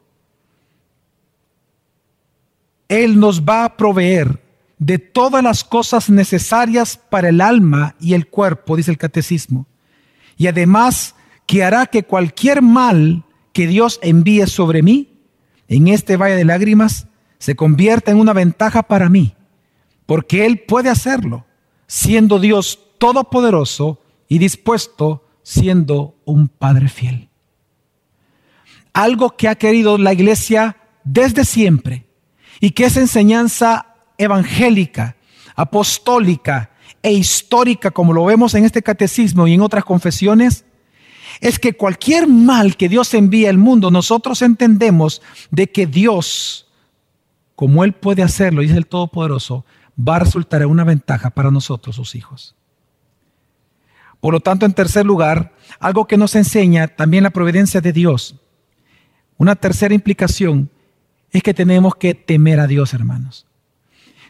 Él 2.88 3.18
nos 3.18 3.42
va 3.42 3.64
a 3.64 3.76
proveer 3.76 4.42
de 4.78 4.98
todas 4.98 5.42
las 5.42 5.64
cosas 5.64 6.10
necesarias 6.10 6.96
para 6.96 7.30
el 7.30 7.40
alma 7.40 7.94
y 7.98 8.14
el 8.14 8.28
cuerpo, 8.28 8.76
dice 8.76 8.90
el 8.90 8.98
catecismo. 8.98 9.66
Y 10.36 10.46
además 10.46 11.14
que 11.48 11.64
hará 11.64 11.86
que 11.86 12.02
cualquier 12.02 12.60
mal 12.60 13.24
que 13.54 13.66
Dios 13.66 13.98
envíe 14.02 14.46
sobre 14.46 14.82
mí, 14.82 15.14
en 15.66 15.88
este 15.88 16.18
valle 16.18 16.36
de 16.36 16.44
lágrimas, 16.44 17.06
se 17.38 17.56
convierta 17.56 18.10
en 18.10 18.18
una 18.18 18.34
ventaja 18.34 18.82
para 18.82 19.08
mí, 19.08 19.34
porque 20.04 20.44
Él 20.44 20.60
puede 20.60 20.90
hacerlo, 20.90 21.46
siendo 21.86 22.38
Dios 22.38 22.78
todopoderoso 22.98 24.02
y 24.28 24.38
dispuesto 24.38 25.24
siendo 25.42 26.16
un 26.26 26.48
Padre 26.48 26.90
fiel. 26.90 27.30
Algo 28.92 29.34
que 29.34 29.48
ha 29.48 29.54
querido 29.54 29.96
la 29.96 30.12
iglesia 30.12 30.76
desde 31.02 31.46
siempre 31.46 32.04
y 32.60 32.72
que 32.72 32.84
es 32.84 32.98
enseñanza 32.98 33.94
evangélica, 34.18 35.16
apostólica 35.56 36.72
e 37.02 37.12
histórica, 37.12 37.90
como 37.90 38.12
lo 38.12 38.26
vemos 38.26 38.52
en 38.52 38.66
este 38.66 38.82
catecismo 38.82 39.46
y 39.46 39.54
en 39.54 39.62
otras 39.62 39.86
confesiones, 39.86 40.66
es 41.40 41.58
que 41.58 41.74
cualquier 41.74 42.26
mal 42.26 42.76
que 42.76 42.88
Dios 42.88 43.14
envía 43.14 43.50
al 43.50 43.58
mundo, 43.58 43.90
nosotros 43.90 44.42
entendemos 44.42 45.22
de 45.50 45.70
que 45.70 45.86
Dios, 45.86 46.68
como 47.54 47.84
Él 47.84 47.92
puede 47.92 48.22
hacerlo 48.22 48.62
es 48.62 48.72
el 48.72 48.86
Todopoderoso, 48.86 49.64
va 49.98 50.16
a 50.16 50.20
resultar 50.20 50.62
en 50.62 50.68
una 50.68 50.84
ventaja 50.84 51.30
para 51.30 51.50
nosotros, 51.50 51.96
sus 51.96 52.14
hijos. 52.14 52.54
Por 54.20 54.32
lo 54.32 54.40
tanto, 54.40 54.66
en 54.66 54.72
tercer 54.72 55.06
lugar, 55.06 55.54
algo 55.78 56.06
que 56.06 56.16
nos 56.16 56.34
enseña 56.34 56.88
también 56.88 57.22
la 57.22 57.30
providencia 57.30 57.80
de 57.80 57.92
Dios. 57.92 58.34
Una 59.36 59.54
tercera 59.54 59.94
implicación 59.94 60.70
es 61.30 61.42
que 61.42 61.54
tenemos 61.54 61.94
que 61.94 62.14
temer 62.14 62.58
a 62.58 62.66
Dios, 62.66 62.94
hermanos. 62.94 63.46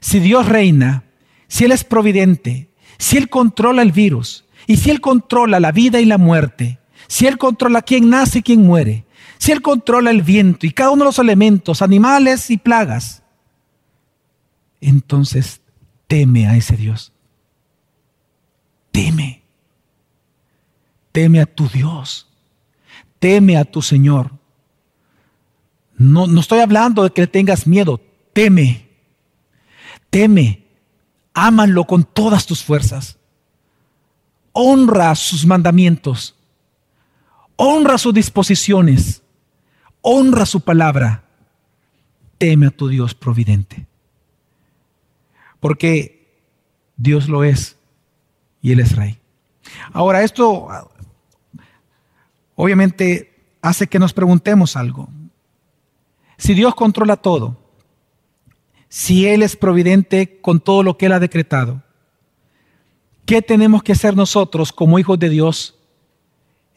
Si 0.01 0.21
Dios 0.21 0.47
reina, 0.47 1.05
si 1.47 1.64
Él 1.64 1.73
es 1.73 1.85
providente, 1.85 2.68
si 2.99 3.16
Él 3.16 3.31
controla 3.31 3.83
el 3.83 3.92
virus, 3.92 4.44
y 4.66 4.77
si 4.77 4.90
Él 4.90 5.01
controla 5.01 5.61
la 5.61 5.73
vida 5.73 6.01
y 6.01 6.05
la 6.05 6.18
muerte, 6.18 6.79
si 7.09 7.27
Él 7.27 7.38
controla 7.38 7.83
quién 7.83 8.09
nace 8.09 8.38
y 8.38 8.42
quién 8.42 8.62
muere, 8.62 9.05
si 9.38 9.51
Él 9.51 9.62
controla 9.62 10.11
el 10.11 10.23
viento 10.23 10.66
y 10.66 10.71
cada 10.71 10.90
uno 10.90 11.05
de 11.05 11.09
los 11.09 11.18
elementos, 11.18 11.83
animales 11.83 12.51
y 12.51 12.59
plagas, 12.59 13.23
entonces 14.81 15.61
teme 16.07 16.47
a 16.47 16.57
ese 16.57 16.77
Dios. 16.77 17.12
Teme. 18.92 19.42
Teme 21.12 21.40
a 21.40 21.47
tu 21.47 21.68
Dios. 21.68 22.29
Teme 23.18 23.57
a 23.57 23.64
tu 23.64 23.83
Señor. 23.83 24.33
No, 25.97 26.27
no 26.27 26.40
estoy 26.40 26.61
hablando 26.61 27.03
de 27.03 27.11
que 27.11 27.27
tengas 27.27 27.66
miedo. 27.66 28.01
Teme. 28.33 28.88
Teme. 30.11 30.64
Ámalo 31.35 31.85
con 31.85 32.05
todas 32.05 32.47
tus 32.47 32.62
fuerzas. 32.62 33.18
Honra 34.53 35.14
sus 35.14 35.47
mandamientos. 35.47 36.38
Honra 37.61 37.99
sus 37.99 38.14
disposiciones. 38.14 39.21
Honra 40.01 40.47
su 40.47 40.61
palabra. 40.61 41.25
Teme 42.38 42.68
a 42.68 42.71
tu 42.71 42.87
Dios 42.87 43.14
providente. 43.14 43.85
Porque 45.59 46.38
Dios 46.97 47.29
lo 47.29 47.42
es 47.42 47.77
y 48.62 48.71
Él 48.71 48.79
es 48.79 48.94
Rey. 48.94 49.18
Ahora, 49.92 50.23
esto 50.23 50.68
obviamente 52.55 53.35
hace 53.61 53.88
que 53.88 53.99
nos 53.99 54.12
preguntemos 54.12 54.77
algo. 54.77 55.09
Si 56.37 56.55
Dios 56.55 56.77
controla 56.77 57.16
todo, 57.16 57.59
si 58.88 59.27
Él 59.27 59.42
es 59.42 59.57
providente 59.57 60.40
con 60.40 60.61
todo 60.61 60.85
lo 60.85 60.97
que 60.97 61.07
Él 61.07 61.12
ha 61.12 61.18
decretado, 61.18 61.83
¿qué 63.27 63.42
tenemos 63.42 63.83
que 63.83 63.92
hacer 63.92 64.14
nosotros 64.14 64.73
como 64.73 65.01
hijos 65.01 65.18
de 65.18 65.29
Dios 65.29 65.78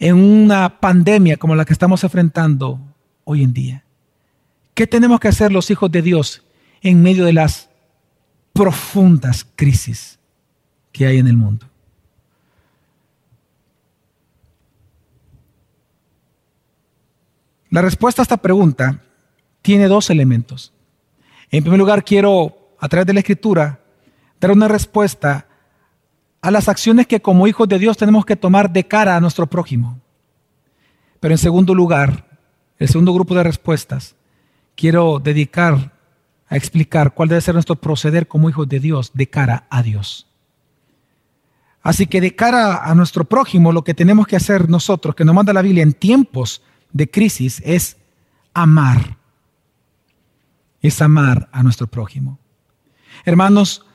en 0.01 0.15
una 0.15 0.79
pandemia 0.79 1.37
como 1.37 1.55
la 1.55 1.63
que 1.63 1.73
estamos 1.73 2.03
enfrentando 2.03 2.79
hoy 3.23 3.43
en 3.43 3.53
día? 3.53 3.83
¿Qué 4.73 4.87
tenemos 4.87 5.19
que 5.19 5.27
hacer 5.27 5.51
los 5.51 5.69
hijos 5.69 5.91
de 5.91 6.01
Dios 6.01 6.43
en 6.81 7.03
medio 7.03 7.23
de 7.23 7.33
las 7.33 7.69
profundas 8.51 9.45
crisis 9.55 10.17
que 10.91 11.05
hay 11.05 11.19
en 11.19 11.27
el 11.27 11.37
mundo? 11.37 11.67
La 17.69 17.83
respuesta 17.83 18.23
a 18.23 18.23
esta 18.23 18.37
pregunta 18.37 19.01
tiene 19.61 19.87
dos 19.87 20.09
elementos. 20.09 20.73
En 21.51 21.61
primer 21.61 21.79
lugar, 21.79 22.03
quiero, 22.03 22.73
a 22.79 22.89
través 22.89 23.05
de 23.05 23.13
la 23.13 23.19
escritura, 23.19 23.81
dar 24.39 24.49
una 24.49 24.67
respuesta 24.67 25.47
a 26.41 26.51
las 26.51 26.67
acciones 26.67 27.07
que 27.07 27.21
como 27.21 27.47
hijos 27.47 27.67
de 27.67 27.79
Dios 27.79 27.97
tenemos 27.97 28.25
que 28.25 28.35
tomar 28.35 28.71
de 28.71 28.87
cara 28.87 29.15
a 29.15 29.21
nuestro 29.21 29.47
prójimo. 29.47 29.99
Pero 31.19 31.33
en 31.33 31.37
segundo 31.37 31.75
lugar, 31.75 32.25
el 32.79 32.87
segundo 32.87 33.13
grupo 33.13 33.35
de 33.35 33.43
respuestas, 33.43 34.15
quiero 34.75 35.19
dedicar 35.19 35.93
a 36.49 36.57
explicar 36.57 37.13
cuál 37.13 37.29
debe 37.29 37.41
ser 37.41 37.53
nuestro 37.53 37.75
proceder 37.75 38.27
como 38.27 38.49
hijos 38.49 38.67
de 38.67 38.79
Dios 38.79 39.11
de 39.13 39.27
cara 39.27 39.67
a 39.69 39.83
Dios. 39.83 40.27
Así 41.83 42.07
que 42.07 42.21
de 42.21 42.35
cara 42.35 42.83
a 42.83 42.93
nuestro 42.95 43.25
prójimo, 43.25 43.71
lo 43.71 43.83
que 43.83 43.93
tenemos 43.93 44.27
que 44.27 44.35
hacer 44.35 44.69
nosotros, 44.69 45.15
que 45.15 45.25
nos 45.25 45.33
manda 45.33 45.53
la 45.53 45.61
Biblia 45.61 45.83
en 45.83 45.93
tiempos 45.93 46.61
de 46.91 47.09
crisis 47.09 47.61
es 47.65 47.97
amar. 48.53 49.17
Es 50.81 51.01
amar 51.01 51.49
a 51.51 51.63
nuestro 51.63 51.87
prójimo. 51.87 52.39
Hermanos, 53.25 53.85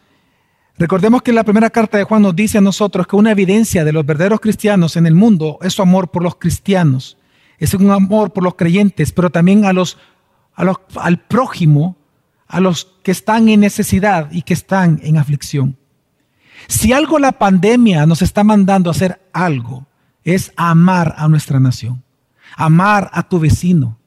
recordemos 0.79 1.23
que 1.23 1.33
la 1.33 1.45
primera 1.45 1.71
carta 1.71 1.99
de 1.99 2.05
Juan 2.05 2.23
nos 2.23 2.37
dice 2.37 2.59
a 2.59 2.61
nosotros 2.61 3.07
que 3.07 3.17
una 3.17 3.33
evidencia 3.33 3.85
de 3.85 3.93
los 3.93 4.05
verdaderos 4.05 4.41
cristianos 4.41 4.97
en 4.97 5.07
el 5.07 5.15
mundo 5.15 5.59
es 5.63 5.75
su 5.75 5.83
amor 5.83 6.11
por 6.11 6.23
los 6.23 6.37
cristianos. 6.37 7.19
Es 7.59 7.75
un 7.75 7.91
amor 7.91 8.33
por 8.33 8.45
los 8.45 8.55
creyentes, 8.55 9.13
pero 9.13 9.31
también 9.31 9.65
a 9.65 9.73
los, 9.73 9.99
a 10.55 10.65
los, 10.65 10.77
al 10.97 11.19
prójimo, 11.21 11.97
a 12.49 12.61
los 12.61 12.97
que 13.03 13.13
están 13.13 13.49
en 13.49 13.61
necesidad 13.61 14.31
y 14.31 14.43
que 14.43 14.55
están 14.55 15.01
en 15.03 15.17
aflicción. 15.17 15.77
Si 16.69 16.93
algo 16.93 17.19
la 17.19 17.33
pandemia 17.33 18.07
nos 18.07 18.23
está 18.23 18.45
mandando 18.45 18.91
a 18.91 18.93
hacer 18.93 19.21
algo, 19.33 19.87
es 20.25 20.53
amar 20.57 21.15
a 21.17 21.29
nuestra 21.29 21.61
nación, 21.61 22.03
amar 22.57 23.11
a 23.13 23.23
tu 23.23 23.39
vecino, 23.39 23.99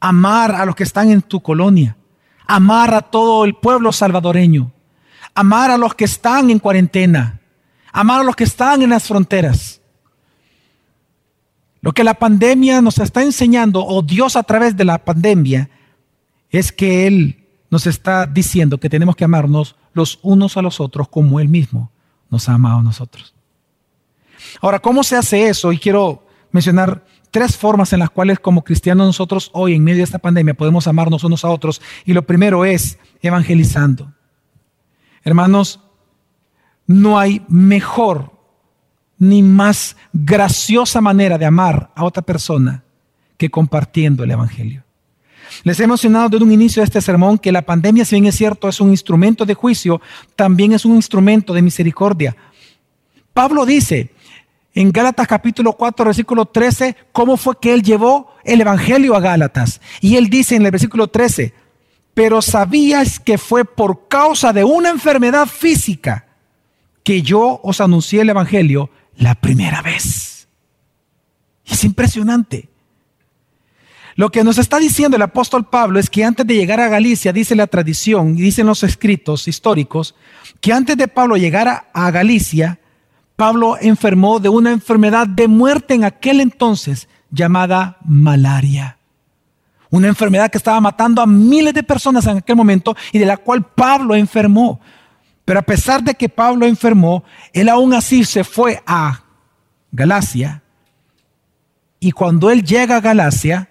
amar 0.00 0.52
a 0.52 0.66
los 0.66 0.76
que 0.76 0.82
están 0.82 1.10
en 1.10 1.22
tu 1.22 1.40
colonia, 1.40 1.96
amar 2.46 2.94
a 2.94 3.00
todo 3.00 3.44
el 3.44 3.54
pueblo 3.54 3.90
salvadoreño, 3.90 4.72
amar 5.34 5.70
a 5.70 5.78
los 5.78 5.94
que 5.94 6.04
están 6.04 6.50
en 6.50 6.58
cuarentena, 6.58 7.40
amar 7.92 8.20
a 8.20 8.24
los 8.24 8.36
que 8.36 8.44
están 8.44 8.82
en 8.82 8.90
las 8.90 9.04
fronteras. 9.04 9.80
Lo 11.80 11.92
que 11.92 12.04
la 12.04 12.14
pandemia 12.14 12.80
nos 12.80 12.98
está 12.98 13.22
enseñando, 13.22 13.84
o 13.84 14.00
Dios 14.00 14.36
a 14.36 14.42
través 14.42 14.76
de 14.76 14.84
la 14.84 14.98
pandemia, 14.98 15.68
es 16.50 16.72
que 16.72 17.06
Él 17.06 17.44
nos 17.70 17.86
está 17.86 18.26
diciendo 18.26 18.78
que 18.78 18.88
tenemos 18.88 19.16
que 19.16 19.24
amarnos 19.24 19.76
los 19.92 20.18
unos 20.22 20.56
a 20.56 20.62
los 20.62 20.80
otros 20.80 21.08
como 21.08 21.40
Él 21.40 21.48
mismo 21.48 21.90
nos 22.30 22.48
ha 22.48 22.54
amado 22.54 22.78
a 22.78 22.82
nosotros. 22.82 23.34
Ahora, 24.62 24.78
¿cómo 24.78 25.04
se 25.04 25.16
hace 25.16 25.48
eso? 25.48 25.72
Y 25.72 25.78
quiero 25.78 26.26
mencionar 26.52 27.04
tres 27.30 27.56
formas 27.56 27.92
en 27.92 27.98
las 27.98 28.10
cuales 28.10 28.38
como 28.38 28.62
cristianos 28.62 29.06
nosotros 29.06 29.50
hoy 29.52 29.74
en 29.74 29.82
medio 29.82 29.98
de 29.98 30.04
esta 30.04 30.18
pandemia 30.18 30.54
podemos 30.54 30.86
amarnos 30.86 31.24
unos 31.24 31.44
a 31.44 31.50
otros. 31.50 31.82
Y 32.04 32.12
lo 32.12 32.22
primero 32.22 32.64
es 32.64 32.98
evangelizando. 33.20 34.13
Hermanos, 35.24 35.80
no 36.86 37.18
hay 37.18 37.42
mejor 37.48 38.32
ni 39.18 39.42
más 39.42 39.96
graciosa 40.12 41.00
manera 41.00 41.38
de 41.38 41.46
amar 41.46 41.90
a 41.94 42.04
otra 42.04 42.22
persona 42.22 42.84
que 43.36 43.50
compartiendo 43.50 44.22
el 44.22 44.30
Evangelio. 44.30 44.84
Les 45.62 45.78
he 45.80 45.86
mencionado 45.86 46.28
desde 46.28 46.44
un 46.44 46.52
inicio 46.52 46.80
de 46.80 46.84
este 46.84 47.00
sermón 47.00 47.38
que 47.38 47.52
la 47.52 47.62
pandemia, 47.62 48.04
si 48.04 48.16
bien 48.16 48.26
es 48.26 48.36
cierto, 48.36 48.68
es 48.68 48.80
un 48.80 48.90
instrumento 48.90 49.46
de 49.46 49.54
juicio, 49.54 50.00
también 50.36 50.72
es 50.72 50.84
un 50.84 50.94
instrumento 50.94 51.52
de 51.52 51.62
misericordia. 51.62 52.36
Pablo 53.32 53.64
dice 53.64 54.12
en 54.74 54.90
Gálatas 54.90 55.28
capítulo 55.28 55.74
4, 55.74 56.04
versículo 56.04 56.46
13, 56.46 56.96
cómo 57.12 57.36
fue 57.36 57.54
que 57.60 57.72
él 57.72 57.82
llevó 57.82 58.34
el 58.44 58.60
Evangelio 58.60 59.14
a 59.14 59.20
Gálatas. 59.20 59.80
Y 60.00 60.16
él 60.16 60.28
dice 60.28 60.56
en 60.56 60.66
el 60.66 60.72
versículo 60.72 61.08
13, 61.08 61.54
pero 62.14 62.40
sabías 62.40 63.18
que 63.18 63.38
fue 63.38 63.64
por 63.64 64.08
causa 64.08 64.52
de 64.52 64.64
una 64.64 64.90
enfermedad 64.90 65.46
física 65.46 66.26
que 67.02 67.22
yo 67.22 67.60
os 67.62 67.80
anuncié 67.80 68.22
el 68.22 68.30
Evangelio 68.30 68.90
la 69.16 69.34
primera 69.34 69.82
vez. 69.82 70.48
Es 71.66 71.84
impresionante. 71.84 72.70
Lo 74.16 74.30
que 74.30 74.44
nos 74.44 74.58
está 74.58 74.78
diciendo 74.78 75.16
el 75.16 75.22
apóstol 75.22 75.68
Pablo 75.68 75.98
es 75.98 76.08
que 76.08 76.24
antes 76.24 76.46
de 76.46 76.54
llegar 76.54 76.80
a 76.80 76.88
Galicia, 76.88 77.32
dice 77.32 77.56
la 77.56 77.66
tradición 77.66 78.38
y 78.38 78.42
dicen 78.42 78.66
los 78.66 78.84
escritos 78.84 79.48
históricos, 79.48 80.14
que 80.60 80.72
antes 80.72 80.96
de 80.96 81.08
Pablo 81.08 81.36
llegar 81.36 81.88
a 81.92 82.10
Galicia, 82.12 82.78
Pablo 83.34 83.76
enfermó 83.80 84.38
de 84.38 84.48
una 84.48 84.70
enfermedad 84.70 85.26
de 85.26 85.48
muerte 85.48 85.94
en 85.94 86.04
aquel 86.04 86.40
entonces 86.40 87.08
llamada 87.30 87.98
malaria. 88.04 88.98
Una 89.94 90.08
enfermedad 90.08 90.50
que 90.50 90.58
estaba 90.58 90.80
matando 90.80 91.22
a 91.22 91.26
miles 91.26 91.72
de 91.72 91.84
personas 91.84 92.26
en 92.26 92.38
aquel 92.38 92.56
momento 92.56 92.96
y 93.12 93.20
de 93.20 93.26
la 93.26 93.36
cual 93.36 93.64
Pablo 93.64 94.16
enfermó. 94.16 94.80
Pero 95.44 95.60
a 95.60 95.62
pesar 95.62 96.02
de 96.02 96.16
que 96.16 96.28
Pablo 96.28 96.66
enfermó, 96.66 97.22
él 97.52 97.68
aún 97.68 97.94
así 97.94 98.24
se 98.24 98.42
fue 98.42 98.82
a 98.88 99.22
Galacia. 99.92 100.64
Y 102.00 102.10
cuando 102.10 102.50
él 102.50 102.64
llega 102.64 102.96
a 102.96 103.00
Galacia, 103.00 103.70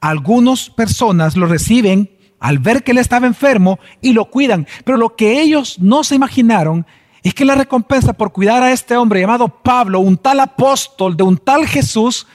algunas 0.00 0.70
personas 0.70 1.36
lo 1.36 1.46
reciben 1.46 2.08
al 2.38 2.60
ver 2.60 2.84
que 2.84 2.92
él 2.92 2.98
estaba 2.98 3.26
enfermo 3.26 3.80
y 4.00 4.12
lo 4.12 4.26
cuidan. 4.26 4.64
Pero 4.84 4.96
lo 4.96 5.16
que 5.16 5.40
ellos 5.40 5.80
no 5.80 6.04
se 6.04 6.14
imaginaron 6.14 6.86
es 7.24 7.34
que 7.34 7.44
la 7.44 7.56
recompensa 7.56 8.12
por 8.12 8.30
cuidar 8.30 8.62
a 8.62 8.70
este 8.70 8.96
hombre 8.96 9.22
llamado 9.22 9.48
Pablo, 9.48 9.98
un 9.98 10.18
tal 10.18 10.38
apóstol 10.38 11.16
de 11.16 11.24
un 11.24 11.36
tal 11.36 11.66
Jesús, 11.66 12.28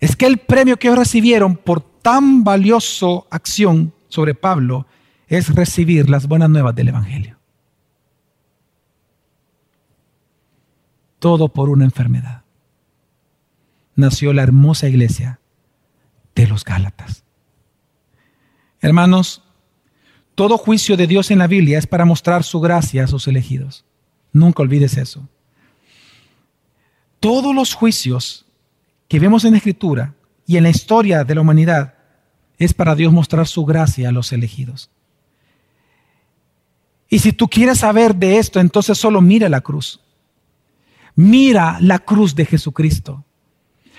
es 0.00 0.16
que 0.16 0.24
el 0.24 0.38
premio 0.38 0.78
que 0.78 0.88
ellos 0.88 0.98
recibieron 0.98 1.56
por 1.56 1.92
tan 2.04 2.44
valioso 2.44 3.26
acción 3.30 3.94
sobre 4.08 4.34
Pablo 4.34 4.86
es 5.26 5.54
recibir 5.54 6.10
las 6.10 6.28
buenas 6.28 6.50
nuevas 6.50 6.74
del 6.74 6.88
Evangelio. 6.88 7.38
Todo 11.18 11.48
por 11.48 11.70
una 11.70 11.86
enfermedad. 11.86 12.42
Nació 13.96 14.34
la 14.34 14.42
hermosa 14.42 14.86
iglesia 14.86 15.40
de 16.34 16.46
los 16.46 16.62
Gálatas. 16.62 17.24
Hermanos, 18.82 19.42
todo 20.34 20.58
juicio 20.58 20.98
de 20.98 21.06
Dios 21.06 21.30
en 21.30 21.38
la 21.38 21.46
Biblia 21.46 21.78
es 21.78 21.86
para 21.86 22.04
mostrar 22.04 22.44
su 22.44 22.60
gracia 22.60 23.04
a 23.04 23.06
sus 23.06 23.28
elegidos. 23.28 23.86
Nunca 24.30 24.62
olvides 24.62 24.98
eso. 24.98 25.26
Todos 27.18 27.54
los 27.54 27.72
juicios 27.72 28.44
que 29.08 29.18
vemos 29.18 29.46
en 29.46 29.52
la 29.52 29.56
Escritura 29.56 30.14
y 30.46 30.58
en 30.58 30.64
la 30.64 30.68
historia 30.68 31.24
de 31.24 31.34
la 31.34 31.40
humanidad 31.40 31.93
es 32.64 32.74
para 32.74 32.94
Dios 32.94 33.12
mostrar 33.12 33.46
su 33.46 33.64
gracia 33.64 34.08
a 34.08 34.12
los 34.12 34.32
elegidos. 34.32 34.90
Y 37.08 37.20
si 37.20 37.32
tú 37.32 37.48
quieres 37.48 37.78
saber 37.78 38.14
de 38.14 38.38
esto, 38.38 38.60
entonces 38.60 38.98
solo 38.98 39.20
mira 39.20 39.48
la 39.48 39.60
cruz. 39.60 40.00
Mira 41.14 41.78
la 41.80 41.98
cruz 42.00 42.34
de 42.34 42.44
Jesucristo. 42.44 43.24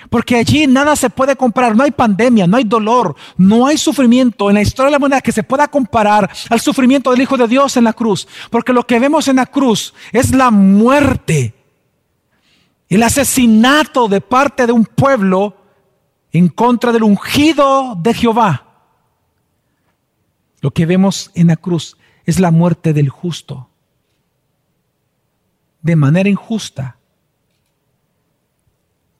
Porque 0.09 0.35
allí 0.35 0.67
nada 0.67 0.95
se 0.95 1.09
puede 1.09 1.35
comparar, 1.35 1.75
no 1.75 1.83
hay 1.83 1.91
pandemia, 1.91 2.45
no 2.45 2.57
hay 2.57 2.63
dolor, 2.63 3.15
no 3.37 3.65
hay 3.65 3.77
sufrimiento 3.77 4.49
en 4.49 4.55
la 4.55 4.61
historia 4.61 4.87
de 4.87 4.91
la 4.91 4.97
humanidad 4.97 5.21
que 5.21 5.31
se 5.31 5.43
pueda 5.43 5.67
comparar 5.67 6.29
al 6.49 6.59
sufrimiento 6.59 7.11
del 7.11 7.21
Hijo 7.21 7.37
de 7.37 7.47
Dios 7.47 7.77
en 7.77 7.85
la 7.85 7.93
cruz. 7.93 8.27
Porque 8.49 8.73
lo 8.73 8.85
que 8.85 8.99
vemos 8.99 9.27
en 9.27 9.37
la 9.37 9.45
cruz 9.45 9.93
es 10.11 10.31
la 10.31 10.51
muerte, 10.51 11.55
el 12.89 13.01
asesinato 13.01 14.07
de 14.07 14.21
parte 14.21 14.67
de 14.67 14.73
un 14.73 14.85
pueblo 14.85 15.55
en 16.37 16.49
contra 16.49 16.91
del 16.91 17.03
ungido 17.03 17.95
de 17.95 18.13
Jehová. 18.13 18.65
Lo 20.61 20.71
que 20.71 20.85
vemos 20.85 21.31
en 21.33 21.47
la 21.47 21.55
cruz 21.55 21.97
es 22.25 22.39
la 22.39 22.51
muerte 22.51 22.91
del 22.91 23.09
justo, 23.09 23.69
de 25.81 25.95
manera 25.95 26.29
injusta 26.29 26.97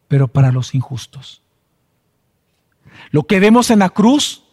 pero 0.08 0.28
para 0.28 0.52
los 0.52 0.76
injustos. 0.76 1.42
Lo 3.12 3.24
que 3.24 3.40
vemos 3.40 3.70
en 3.72 3.80
la 3.80 3.90
cruz 3.90 4.44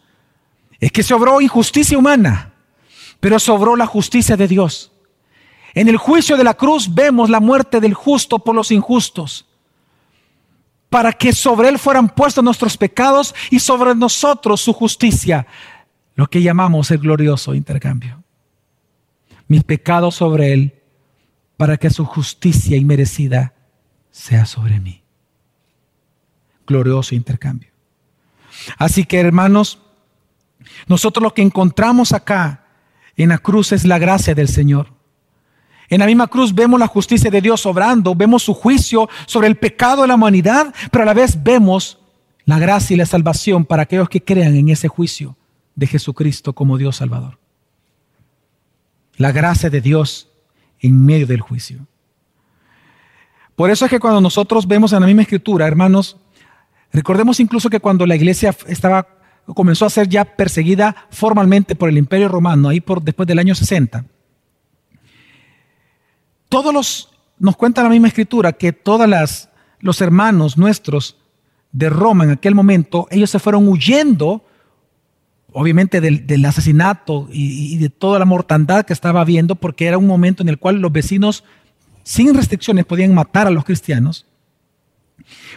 es 0.79 0.91
que 0.91 1.03
sobró 1.03 1.41
injusticia 1.41 1.97
humana, 1.97 2.53
pero 3.19 3.39
sobró 3.39 3.75
la 3.75 3.85
justicia 3.85 4.35
de 4.35 4.47
Dios. 4.47 4.91
En 5.73 5.87
el 5.87 5.97
juicio 5.97 6.37
de 6.37 6.43
la 6.43 6.55
cruz 6.55 6.93
vemos 6.93 7.29
la 7.29 7.39
muerte 7.39 7.79
del 7.79 7.93
justo 7.93 8.39
por 8.39 8.55
los 8.55 8.71
injustos, 8.71 9.47
para 10.93 11.11
que 11.11 11.33
sobre 11.33 11.69
él 11.69 11.79
fueran 11.79 12.07
puestos 12.07 12.43
nuestros 12.43 12.77
pecados 12.77 13.33
y 13.49 13.59
sobre 13.59 13.95
nosotros 13.95 14.61
su 14.61 14.73
justicia, 14.73 15.47
lo 16.13 16.27
que 16.27 16.43
llamamos 16.43 16.91
el 16.91 16.99
glorioso 16.99 17.55
intercambio. 17.55 18.23
Mis 19.47 19.63
pecados 19.63 20.13
sobre 20.13 20.53
él, 20.53 20.83
para 21.57 21.77
que 21.77 21.89
su 21.89 22.05
justicia 22.05 22.77
inmerecida 22.77 23.55
sea 24.11 24.45
sobre 24.45 24.79
mí 24.79 25.03
glorioso 26.67 27.15
intercambio. 27.15 27.71
Así 28.77 29.03
que 29.03 29.19
hermanos, 29.19 29.79
nosotros 30.85 31.23
lo 31.23 31.33
que 31.33 31.41
encontramos 31.41 32.11
acá 32.11 32.67
en 33.17 33.29
la 33.29 33.39
cruz 33.39 33.71
es 33.71 33.83
la 33.83 33.97
gracia 33.97 34.35
del 34.35 34.47
Señor. 34.47 34.92
En 35.89 35.99
la 35.99 36.05
misma 36.05 36.27
cruz 36.27 36.53
vemos 36.53 36.79
la 36.79 36.87
justicia 36.87 37.29
de 37.29 37.41
Dios 37.41 37.65
obrando, 37.65 38.15
vemos 38.15 38.43
su 38.43 38.53
juicio 38.53 39.09
sobre 39.25 39.47
el 39.47 39.57
pecado 39.57 40.03
de 40.03 40.07
la 40.07 40.15
humanidad, 40.15 40.73
pero 40.91 41.03
a 41.03 41.05
la 41.05 41.13
vez 41.13 41.41
vemos 41.43 41.99
la 42.45 42.59
gracia 42.59 42.93
y 42.93 42.97
la 42.97 43.05
salvación 43.05 43.65
para 43.65 43.83
aquellos 43.83 44.09
que 44.09 44.23
crean 44.23 44.55
en 44.55 44.69
ese 44.69 44.87
juicio 44.87 45.37
de 45.75 45.87
Jesucristo 45.87 46.53
como 46.53 46.77
Dios 46.77 46.97
Salvador. 46.97 47.37
La 49.17 49.31
gracia 49.31 49.69
de 49.69 49.81
Dios 49.81 50.29
en 50.79 51.05
medio 51.05 51.27
del 51.27 51.41
juicio. 51.41 51.85
Por 53.55 53.69
eso 53.69 53.85
es 53.85 53.91
que 53.91 53.99
cuando 53.99 54.19
nosotros 54.19 54.67
vemos 54.67 54.93
en 54.93 55.01
la 55.01 55.05
misma 55.05 55.21
escritura, 55.21 55.67
hermanos, 55.67 56.17
Recordemos 56.93 57.39
incluso 57.39 57.71
que 57.71 57.79
cuando 57.79 58.05
la 58.05 58.15
iglesia 58.15 58.55
estaba, 58.67 59.07
comenzó 59.55 59.87
a 59.87 59.89
ser 59.89 60.07
ya 60.07 60.23
perseguida 60.23 60.95
formalmente 61.09 61.75
por 61.75 61.89
el 61.89 61.97
imperio 61.97 62.29
romano, 62.29 62.69
ahí 62.69 62.79
por, 62.79 63.01
después 63.01 63.27
del 63.27 63.39
año 63.39 63.55
60, 63.55 64.05
todos 66.53 66.71
los, 66.71 67.09
nos 67.39 67.57
cuenta 67.57 67.81
la 67.81 67.89
misma 67.89 68.09
escritura 68.09 68.53
que 68.53 68.73
todos 68.73 69.09
los 69.79 70.01
hermanos 70.01 70.55
nuestros 70.55 71.17
de 71.71 71.89
Roma 71.89 72.25
en 72.25 72.29
aquel 72.29 72.53
momento, 72.53 73.07
ellos 73.09 73.31
se 73.31 73.39
fueron 73.39 73.67
huyendo, 73.67 74.45
obviamente 75.51 75.99
del, 75.99 76.45
asesinato 76.45 77.27
y, 77.31 77.73
y, 77.73 77.77
de 77.77 77.89
toda 77.89 78.19
la 78.19 78.25
mortandad 78.25 78.85
que 78.85 78.93
estaba 78.93 79.21
habiendo, 79.21 79.55
porque 79.55 79.87
era 79.87 79.97
un 79.97 80.05
momento 80.05 80.43
en 80.43 80.49
el 80.49 80.59
cual 80.59 80.75
los 80.75 80.91
vecinos 80.91 81.43
sin 82.03 82.35
restricciones 82.35 82.85
podían 82.85 83.15
matar 83.15 83.47
a 83.47 83.49
los 83.49 83.65
cristianos. 83.65 84.27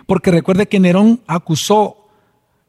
Porque 0.06 0.30
recuerde 0.30 0.66
que 0.66 0.80
Nerón 0.80 1.20
acusó 1.26 2.08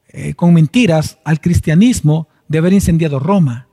eh, 0.08 0.34
con 0.34 0.52
mentiras 0.52 1.16
al 1.24 1.40
cristianismo 1.40 2.28
de 2.46 2.58
haber 2.58 2.74
incendiado 2.74 3.20
Roma. 3.20 3.68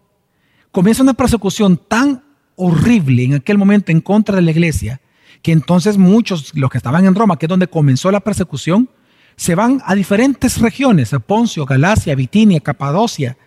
Comienza 0.71 1.03
una 1.03 1.13
persecución 1.13 1.75
tan 1.75 2.24
horrible 2.55 3.23
en 3.23 3.33
aquel 3.35 3.57
momento 3.57 3.91
en 3.91 4.01
contra 4.01 4.35
de 4.35 4.41
la 4.41 4.51
iglesia 4.51 5.01
que 5.45 5.51
entonces 5.51 5.99
muchos, 5.99 6.55
los 6.55 6.71
que 6.71 6.79
estaban 6.79 7.05
en 7.05 7.13
Roma, 7.13 7.37
que 7.37 7.45
es 7.45 7.49
donde 7.49 7.67
comenzó 7.67 8.09
la 8.09 8.19
persecución, 8.19 8.89
se 9.35 9.53
van 9.53 9.79
a 9.85 9.93
diferentes 9.93 10.59
regiones, 10.59 11.13
a 11.13 11.19
Poncio, 11.19 11.67
Galacia, 11.67 12.15
Bitinia, 12.15 12.59
Capadocia. 12.61 13.37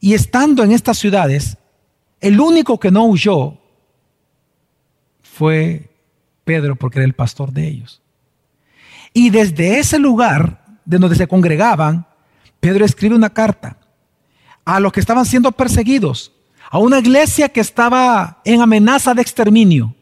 Y 0.00 0.14
estando 0.14 0.62
en 0.64 0.72
estas 0.72 0.96
ciudades, 0.96 1.58
el 2.22 2.40
único 2.40 2.80
que 2.80 2.90
no 2.90 3.04
huyó 3.04 3.58
fue 5.20 5.90
Pedro, 6.44 6.76
porque 6.76 7.00
era 7.00 7.06
el 7.06 7.14
pastor 7.14 7.52
de 7.52 7.68
ellos. 7.68 8.00
Y 9.12 9.28
desde 9.28 9.78
ese 9.78 9.98
lugar, 9.98 10.64
de 10.86 10.96
donde 10.96 11.16
se 11.16 11.28
congregaban, 11.28 12.06
Pedro 12.58 12.86
escribe 12.86 13.14
una 13.14 13.28
carta 13.28 13.76
a 14.64 14.80
los 14.80 14.92
que 14.92 15.00
estaban 15.00 15.26
siendo 15.26 15.52
perseguidos, 15.52 16.32
a 16.70 16.78
una 16.78 16.98
iglesia 16.98 17.48
que 17.48 17.60
estaba 17.60 18.40
en 18.44 18.60
amenaza 18.60 19.14
de 19.14 19.22
exterminio. 19.22 19.94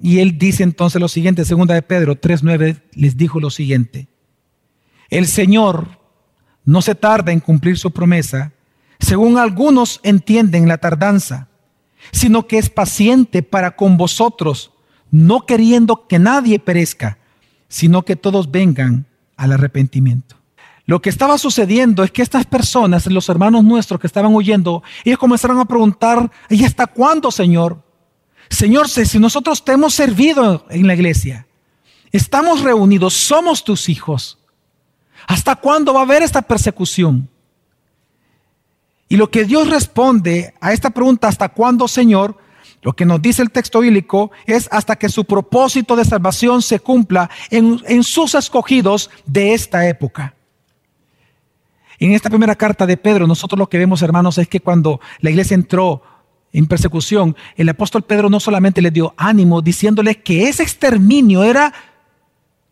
Y 0.00 0.20
él 0.20 0.38
dice 0.38 0.62
entonces 0.62 1.00
lo 1.00 1.08
siguiente, 1.08 1.44
segunda 1.44 1.74
de 1.74 1.82
Pedro 1.82 2.14
3:9 2.14 2.82
les 2.92 3.16
dijo 3.16 3.40
lo 3.40 3.50
siguiente: 3.50 4.08
El 5.10 5.26
Señor 5.26 5.98
no 6.64 6.82
se 6.82 6.94
tarda 6.94 7.32
en 7.32 7.40
cumplir 7.40 7.78
su 7.78 7.90
promesa, 7.90 8.52
según 9.00 9.38
algunos 9.38 10.00
entienden 10.02 10.68
la 10.68 10.78
tardanza, 10.78 11.48
sino 12.12 12.46
que 12.46 12.58
es 12.58 12.70
paciente 12.70 13.42
para 13.42 13.74
con 13.74 13.96
vosotros, 13.96 14.72
no 15.10 15.46
queriendo 15.46 16.06
que 16.06 16.18
nadie 16.18 16.58
perezca, 16.58 17.18
sino 17.68 18.04
que 18.04 18.16
todos 18.16 18.50
vengan 18.50 19.06
al 19.36 19.52
arrepentimiento. 19.52 20.37
Lo 20.88 21.02
que 21.02 21.10
estaba 21.10 21.36
sucediendo 21.36 22.02
es 22.02 22.10
que 22.10 22.22
estas 22.22 22.46
personas, 22.46 23.04
los 23.08 23.28
hermanos 23.28 23.62
nuestros 23.62 24.00
que 24.00 24.06
estaban 24.06 24.34
huyendo, 24.34 24.82
ellos 25.04 25.18
comenzaron 25.18 25.60
a 25.60 25.66
preguntar, 25.66 26.30
¿y 26.48 26.64
hasta 26.64 26.86
cuándo, 26.86 27.30
Señor? 27.30 27.84
Señor, 28.48 28.88
si 28.88 29.18
nosotros 29.18 29.62
te 29.62 29.72
hemos 29.72 29.92
servido 29.92 30.64
en 30.70 30.86
la 30.86 30.94
iglesia, 30.94 31.46
estamos 32.10 32.62
reunidos, 32.62 33.12
somos 33.12 33.62
tus 33.64 33.90
hijos, 33.90 34.38
¿hasta 35.26 35.56
cuándo 35.56 35.92
va 35.92 36.00
a 36.00 36.04
haber 36.04 36.22
esta 36.22 36.40
persecución? 36.40 37.28
Y 39.10 39.18
lo 39.18 39.30
que 39.30 39.44
Dios 39.44 39.68
responde 39.68 40.54
a 40.58 40.72
esta 40.72 40.88
pregunta, 40.88 41.28
¿hasta 41.28 41.50
cuándo, 41.50 41.86
Señor? 41.86 42.38
Lo 42.80 42.94
que 42.94 43.04
nos 43.04 43.20
dice 43.20 43.42
el 43.42 43.50
texto 43.50 43.80
bíblico 43.80 44.30
es 44.46 44.66
hasta 44.72 44.96
que 44.96 45.10
su 45.10 45.26
propósito 45.26 45.96
de 45.96 46.06
salvación 46.06 46.62
se 46.62 46.80
cumpla 46.80 47.28
en, 47.50 47.78
en 47.86 48.02
sus 48.02 48.34
escogidos 48.34 49.10
de 49.26 49.52
esta 49.52 49.86
época. 49.86 50.34
En 51.98 52.12
esta 52.12 52.30
primera 52.30 52.54
carta 52.54 52.86
de 52.86 52.96
Pedro, 52.96 53.26
nosotros 53.26 53.58
lo 53.58 53.68
que 53.68 53.78
vemos, 53.78 54.02
hermanos, 54.02 54.38
es 54.38 54.48
que 54.48 54.60
cuando 54.60 55.00
la 55.20 55.30
iglesia 55.30 55.54
entró 55.54 56.02
en 56.52 56.66
persecución, 56.66 57.36
el 57.56 57.68
apóstol 57.68 58.04
Pedro 58.04 58.30
no 58.30 58.40
solamente 58.40 58.80
le 58.80 58.90
dio 58.90 59.14
ánimo 59.16 59.60
diciéndole 59.62 60.22
que 60.22 60.48
ese 60.48 60.62
exterminio 60.62 61.42
era 61.44 61.74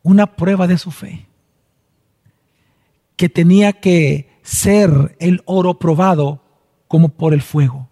una 0.03 0.37
prueba 0.37 0.67
de 0.67 0.79
su 0.79 0.93
fe, 0.93 1.27
que 3.17 3.29
tenía 3.29 3.73
que 3.73 4.31
ser 4.43 5.17
el 5.19 5.43
oro 5.45 5.79
probado 5.79 6.43
como 6.87 7.09
por 7.09 7.35
el 7.35 7.43
fuego. 7.43 7.89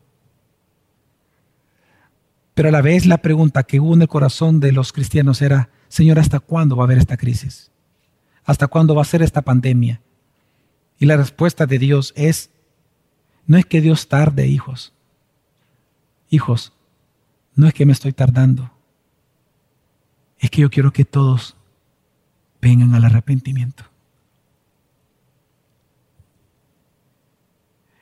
Pero 2.55 2.69
a 2.69 2.73
la 2.73 2.83
vez 2.83 3.05
la 3.05 3.19
pregunta 3.19 3.65
que 3.65 3.81
hubo 3.81 3.95
en 3.95 4.03
el 4.03 4.09
corazón 4.09 4.61
de 4.61 4.71
los 4.71 4.93
cristianos 4.93 5.43
era, 5.43 5.71
Señor, 5.89 6.21
¿hasta 6.21 6.39
cuándo 6.39 6.77
va 6.77 6.85
a 6.85 6.87
haber 6.87 6.99
esta 6.99 7.17
crisis? 7.17 7.73
¿Hasta 8.45 8.69
cuándo 8.69 8.95
va 8.95 9.03
a 9.03 9.07
ser 9.07 9.23
esta 9.23 9.43
pandemia? 9.43 10.01
Y 11.05 11.07
la 11.07 11.19
respuesta 11.19 11.67
de 11.67 11.79
Dios 11.79 12.15
es, 12.17 12.49
no 13.47 13.59
es 13.59 13.67
que 13.67 13.83
Dios 13.83 14.09
tarde, 14.09 14.47
hijos 14.47 14.95
hijos, 16.31 16.73
no 17.55 17.67
es 17.69 17.75
que 17.75 17.85
me 17.85 17.93
estoy 17.93 18.15
tardando, 18.15 18.71
es 20.39 20.49
que 20.49 20.63
yo 20.63 20.71
quiero 20.71 20.95
que 20.95 21.05
todos 21.05 21.57
vengan 22.63 22.95
al 22.95 23.05
arrepentimiento. 23.05 23.85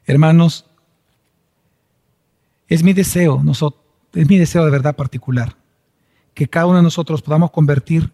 Hermanos, 0.06 0.64
es 2.68 2.84
mi 2.84 2.92
deseo, 2.92 3.42
es 4.12 4.28
mi 4.28 4.38
deseo 4.38 4.64
de 4.64 4.70
verdad 4.70 4.94
particular, 4.94 5.56
que 6.34 6.46
cada 6.46 6.66
uno 6.66 6.76
de 6.76 6.84
nosotros 6.84 7.20
podamos 7.20 7.50
convertir 7.50 8.12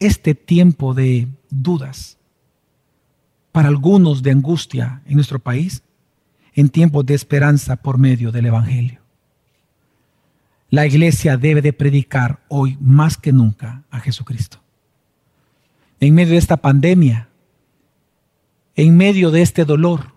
este 0.00 0.34
tiempo 0.34 0.92
de 0.92 1.28
dudas, 1.48 2.17
para 3.58 3.70
algunos 3.70 4.22
de 4.22 4.30
angustia 4.30 5.02
en 5.04 5.16
nuestro 5.16 5.40
país, 5.40 5.82
en 6.54 6.68
tiempos 6.68 7.04
de 7.04 7.14
esperanza 7.14 7.74
por 7.74 7.98
medio 7.98 8.30
del 8.30 8.46
Evangelio. 8.46 9.00
La 10.70 10.86
iglesia 10.86 11.36
debe 11.36 11.60
de 11.60 11.72
predicar 11.72 12.38
hoy 12.46 12.78
más 12.80 13.16
que 13.16 13.32
nunca 13.32 13.82
a 13.90 13.98
Jesucristo. 13.98 14.60
En 15.98 16.14
medio 16.14 16.34
de 16.34 16.38
esta 16.38 16.58
pandemia, 16.58 17.30
en 18.76 18.96
medio 18.96 19.32
de 19.32 19.42
este 19.42 19.64
dolor, 19.64 20.12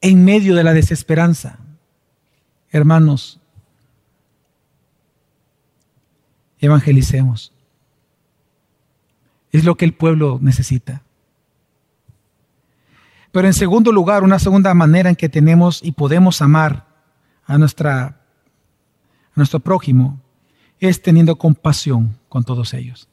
en 0.00 0.24
medio 0.24 0.54
de 0.54 0.64
la 0.64 0.72
desesperanza, 0.72 1.58
hermanos, 2.70 3.40
evangelicemos. 6.60 7.52
Es 9.52 9.64
lo 9.64 9.76
que 9.76 9.84
el 9.84 9.94
pueblo 9.94 10.38
necesita. 10.40 11.02
Pero 13.32 13.46
en 13.46 13.54
segundo 13.54 13.92
lugar, 13.92 14.24
una 14.24 14.38
segunda 14.38 14.74
manera 14.74 15.10
en 15.10 15.16
que 15.16 15.28
tenemos 15.28 15.80
y 15.82 15.92
podemos 15.92 16.42
amar 16.42 16.86
a, 17.46 17.58
nuestra, 17.58 18.20
nuestro 19.34 19.60
prójimo 19.60 20.20
es 20.80 21.02
teniendo 21.02 21.36
compasión 21.36 22.18
con 22.28 22.44
todos 22.44 22.74
ellos. 22.74 23.08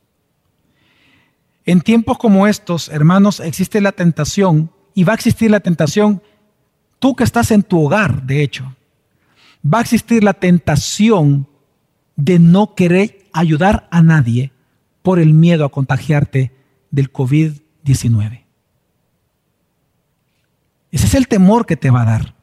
En 1.65 1.82
tiempos 1.82 2.17
como 2.17 2.47
estos, 2.47 2.89
hermanos, 2.89 3.39
existe 3.39 3.82
la 3.82 3.91
tentación 3.91 4.71
y 4.93 5.04
va 5.04 5.13
a 5.13 5.15
existir 5.15 5.52
la 5.52 5.60
tentación, 5.60 6.23
tú 6.97 7.15
que 7.15 7.23
estás 7.23 7.52
en 7.52 7.62
tu 7.62 7.86
hogar, 7.86 8.23
de 8.23 8.41
hecho, 8.41 8.73
va 9.63 9.80
a 9.80 9.82
existir 9.82 10.23
la 10.23 10.34
tentación 10.34 11.47
de 12.15 12.39
no 12.39 12.73
querer 12.73 13.28
ayudar 13.34 13.88
a 13.91 14.02
nadie 14.02 14.52
por 15.08 15.20
el 15.20 15.34
miedo 15.34 15.63
a 15.63 15.70
contagiarte 15.70 16.52
del 16.91 17.13
COVID-19. 17.13 18.43
Ese 20.91 21.06
es 21.06 21.13
el 21.13 21.30
temor 21.30 21.65
que 21.65 21.78
te 21.78 21.89
va 21.89 22.02
a 22.02 22.06
dar. 22.06 22.36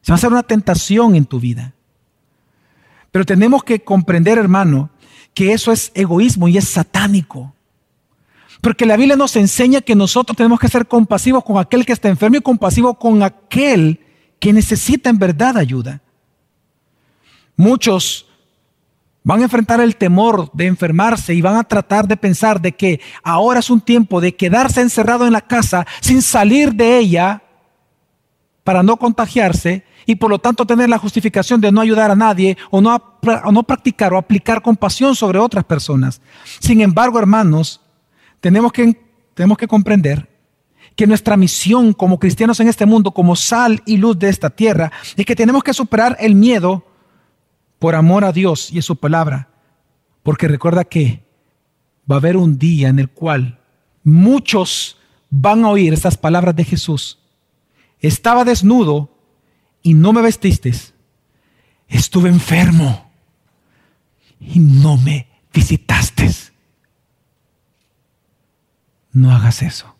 Se 0.00 0.10
va 0.10 0.14
a 0.14 0.16
hacer 0.16 0.32
una 0.32 0.44
tentación 0.44 1.14
en 1.16 1.26
tu 1.26 1.40
vida. 1.40 1.74
Pero 3.10 3.26
tenemos 3.26 3.62
que 3.62 3.84
comprender, 3.84 4.38
hermano, 4.38 4.88
que 5.34 5.52
eso 5.52 5.70
es 5.70 5.92
egoísmo 5.94 6.48
y 6.48 6.56
es 6.56 6.66
satánico. 6.66 7.54
Porque 8.62 8.86
la 8.86 8.96
Biblia 8.96 9.16
nos 9.16 9.36
enseña 9.36 9.82
que 9.82 9.94
nosotros 9.94 10.38
tenemos 10.38 10.58
que 10.58 10.68
ser 10.68 10.86
compasivos 10.88 11.44
con 11.44 11.58
aquel 11.58 11.84
que 11.84 11.92
está 11.92 12.08
enfermo 12.08 12.38
y 12.38 12.40
compasivos 12.40 12.96
con 12.96 13.22
aquel 13.22 14.00
que 14.40 14.54
necesita 14.54 15.10
en 15.10 15.18
verdad 15.18 15.58
ayuda. 15.58 16.00
Muchos 17.54 18.28
van 19.24 19.40
a 19.40 19.44
enfrentar 19.44 19.80
el 19.80 19.96
temor 19.96 20.50
de 20.52 20.66
enfermarse 20.66 21.34
y 21.34 21.40
van 21.40 21.56
a 21.56 21.64
tratar 21.64 22.06
de 22.06 22.16
pensar 22.16 22.60
de 22.60 22.72
que 22.72 23.00
ahora 23.22 23.60
es 23.60 23.70
un 23.70 23.80
tiempo 23.80 24.20
de 24.20 24.36
quedarse 24.36 24.82
encerrado 24.82 25.26
en 25.26 25.32
la 25.32 25.40
casa 25.40 25.86
sin 26.00 26.20
salir 26.20 26.74
de 26.74 26.98
ella 26.98 27.42
para 28.62 28.82
no 28.82 28.98
contagiarse 28.98 29.82
y 30.06 30.16
por 30.16 30.30
lo 30.30 30.38
tanto 30.38 30.66
tener 30.66 30.90
la 30.90 30.98
justificación 30.98 31.60
de 31.62 31.72
no 31.72 31.80
ayudar 31.80 32.10
a 32.10 32.16
nadie 32.16 32.58
o 32.70 32.82
no, 32.82 33.18
no 33.50 33.62
practicar 33.62 34.12
o 34.12 34.18
aplicar 34.18 34.60
compasión 34.60 35.16
sobre 35.16 35.38
otras 35.38 35.64
personas. 35.64 36.20
Sin 36.60 36.82
embargo, 36.82 37.18
hermanos, 37.18 37.80
tenemos 38.40 38.72
que, 38.72 38.94
tenemos 39.32 39.56
que 39.56 39.66
comprender 39.66 40.28
que 40.94 41.06
nuestra 41.06 41.38
misión 41.38 41.94
como 41.94 42.18
cristianos 42.18 42.60
en 42.60 42.68
este 42.68 42.84
mundo, 42.84 43.10
como 43.12 43.34
sal 43.36 43.82
y 43.86 43.96
luz 43.96 44.18
de 44.18 44.28
esta 44.28 44.50
tierra, 44.50 44.92
es 45.16 45.24
que 45.24 45.34
tenemos 45.34 45.64
que 45.64 45.72
superar 45.72 46.16
el 46.20 46.34
miedo 46.34 46.84
por 47.84 47.96
amor 47.96 48.24
a 48.24 48.32
Dios 48.32 48.70
y 48.70 48.78
a 48.78 48.82
su 48.82 48.96
palabra. 48.96 49.50
Porque 50.22 50.48
recuerda 50.48 50.84
que 50.84 51.22
va 52.10 52.14
a 52.14 52.18
haber 52.18 52.38
un 52.38 52.56
día 52.56 52.88
en 52.88 52.98
el 52.98 53.10
cual 53.10 53.60
muchos 54.02 54.96
van 55.28 55.66
a 55.66 55.68
oír 55.68 55.92
estas 55.92 56.16
palabras 56.16 56.56
de 56.56 56.64
Jesús 56.64 57.18
estaba 58.00 58.46
desnudo 58.46 59.14
y 59.82 59.92
no 59.92 60.14
me 60.14 60.22
vestiste. 60.22 60.72
Estuve 61.86 62.30
enfermo 62.30 63.12
y 64.40 64.60
no 64.60 64.96
me 64.96 65.28
visitaste. 65.52 66.30
No 69.12 69.30
hagas 69.30 69.60
eso. 69.60 69.94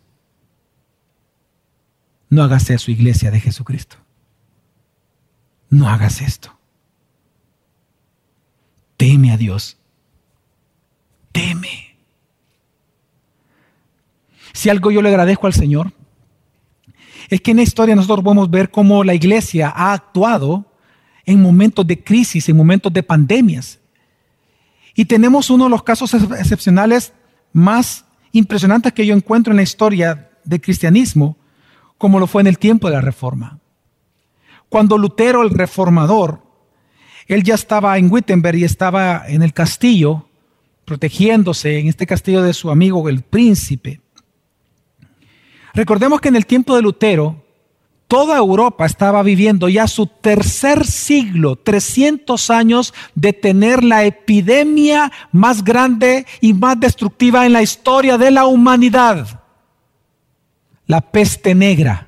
No 2.31 2.41
hagas 2.41 2.67
eso, 2.71 2.89
iglesia 2.89 3.29
de 3.29 3.41
Jesucristo. 3.41 3.97
No 5.69 5.87
hagas 5.87 6.21
esto. 6.21 6.54
Teme 8.97 9.31
a 9.31 9.37
Dios. 9.37 9.77
Teme. 11.31 11.95
Si 14.53 14.69
algo 14.69 14.89
yo 14.91 15.01
le 15.01 15.09
agradezco 15.09 15.47
al 15.47 15.53
Señor, 15.53 15.91
es 17.29 17.41
que 17.41 17.51
en 17.51 17.57
la 17.57 17.63
historia 17.63 17.95
nosotros 17.95 18.23
podemos 18.23 18.49
ver 18.49 18.71
cómo 18.71 19.03
la 19.03 19.13
iglesia 19.13 19.73
ha 19.75 19.93
actuado 19.93 20.65
en 21.25 21.41
momentos 21.41 21.85
de 21.85 22.03
crisis, 22.03 22.47
en 22.47 22.55
momentos 22.55 22.93
de 22.93 23.03
pandemias. 23.03 23.79
Y 24.93 25.05
tenemos 25.05 25.49
uno 25.49 25.65
de 25.65 25.71
los 25.71 25.83
casos 25.83 26.13
excepcionales 26.13 27.13
más 27.51 28.05
impresionantes 28.31 28.93
que 28.93 29.05
yo 29.05 29.15
encuentro 29.15 29.51
en 29.51 29.57
la 29.57 29.63
historia 29.63 30.29
del 30.43 30.61
cristianismo, 30.61 31.37
como 31.97 32.19
lo 32.19 32.27
fue 32.27 32.41
en 32.41 32.47
el 32.47 32.59
tiempo 32.59 32.87
de 32.87 32.93
la 32.93 33.01
Reforma. 33.01 33.59
Cuando 34.69 34.97
Lutero, 34.97 35.41
el 35.41 35.49
reformador, 35.49 36.44
él 37.27 37.43
ya 37.43 37.55
estaba 37.55 37.97
en 37.97 38.11
Wittenberg 38.11 38.57
y 38.57 38.63
estaba 38.63 39.23
en 39.27 39.41
el 39.41 39.53
castillo, 39.53 40.27
protegiéndose 40.85 41.79
en 41.79 41.87
este 41.87 42.05
castillo 42.05 42.43
de 42.43 42.53
su 42.53 42.69
amigo 42.69 43.09
el 43.09 43.21
príncipe. 43.21 44.01
Recordemos 45.73 46.21
que 46.21 46.29
en 46.29 46.35
el 46.35 46.45
tiempo 46.45 46.75
de 46.75 46.81
Lutero, 46.81 47.43
toda 48.07 48.37
Europa 48.37 48.85
estaba 48.85 49.23
viviendo 49.23 49.67
ya 49.67 49.87
su 49.87 50.07
tercer 50.07 50.85
siglo, 50.85 51.55
300 51.55 52.49
años 52.49 52.93
de 53.15 53.33
tener 53.33 53.83
la 53.83 54.05
epidemia 54.05 55.11
más 55.31 55.63
grande 55.63 56.25
y 56.39 56.53
más 56.53 56.79
destructiva 56.79 57.45
en 57.45 57.53
la 57.53 57.63
historia 57.63 58.17
de 58.17 58.31
la 58.31 58.45
humanidad. 58.45 59.41
La 60.85 61.01
peste 61.01 61.55
negra, 61.55 62.07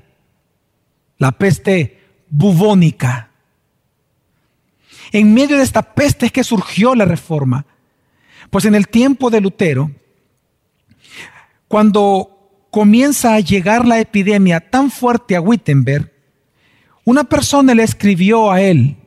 la 1.17 1.31
peste 1.31 1.99
bubónica. 2.29 3.31
En 5.11 5.33
medio 5.33 5.57
de 5.57 5.63
esta 5.63 5.81
peste 5.81 6.27
es 6.27 6.31
que 6.31 6.43
surgió 6.43 6.95
la 6.95 7.05
reforma. 7.05 7.65
Pues 8.49 8.65
en 8.65 8.75
el 8.75 8.87
tiempo 8.87 9.29
de 9.29 9.41
Lutero, 9.41 9.91
cuando 11.67 12.67
comienza 12.71 13.35
a 13.35 13.39
llegar 13.39 13.85
la 13.85 13.99
epidemia 13.99 14.59
tan 14.59 14.91
fuerte 14.91 15.35
a 15.35 15.41
Wittenberg, 15.41 16.11
una 17.03 17.23
persona 17.23 17.73
le 17.73 17.83
escribió 17.83 18.51
a 18.51 18.61
él 18.61 18.97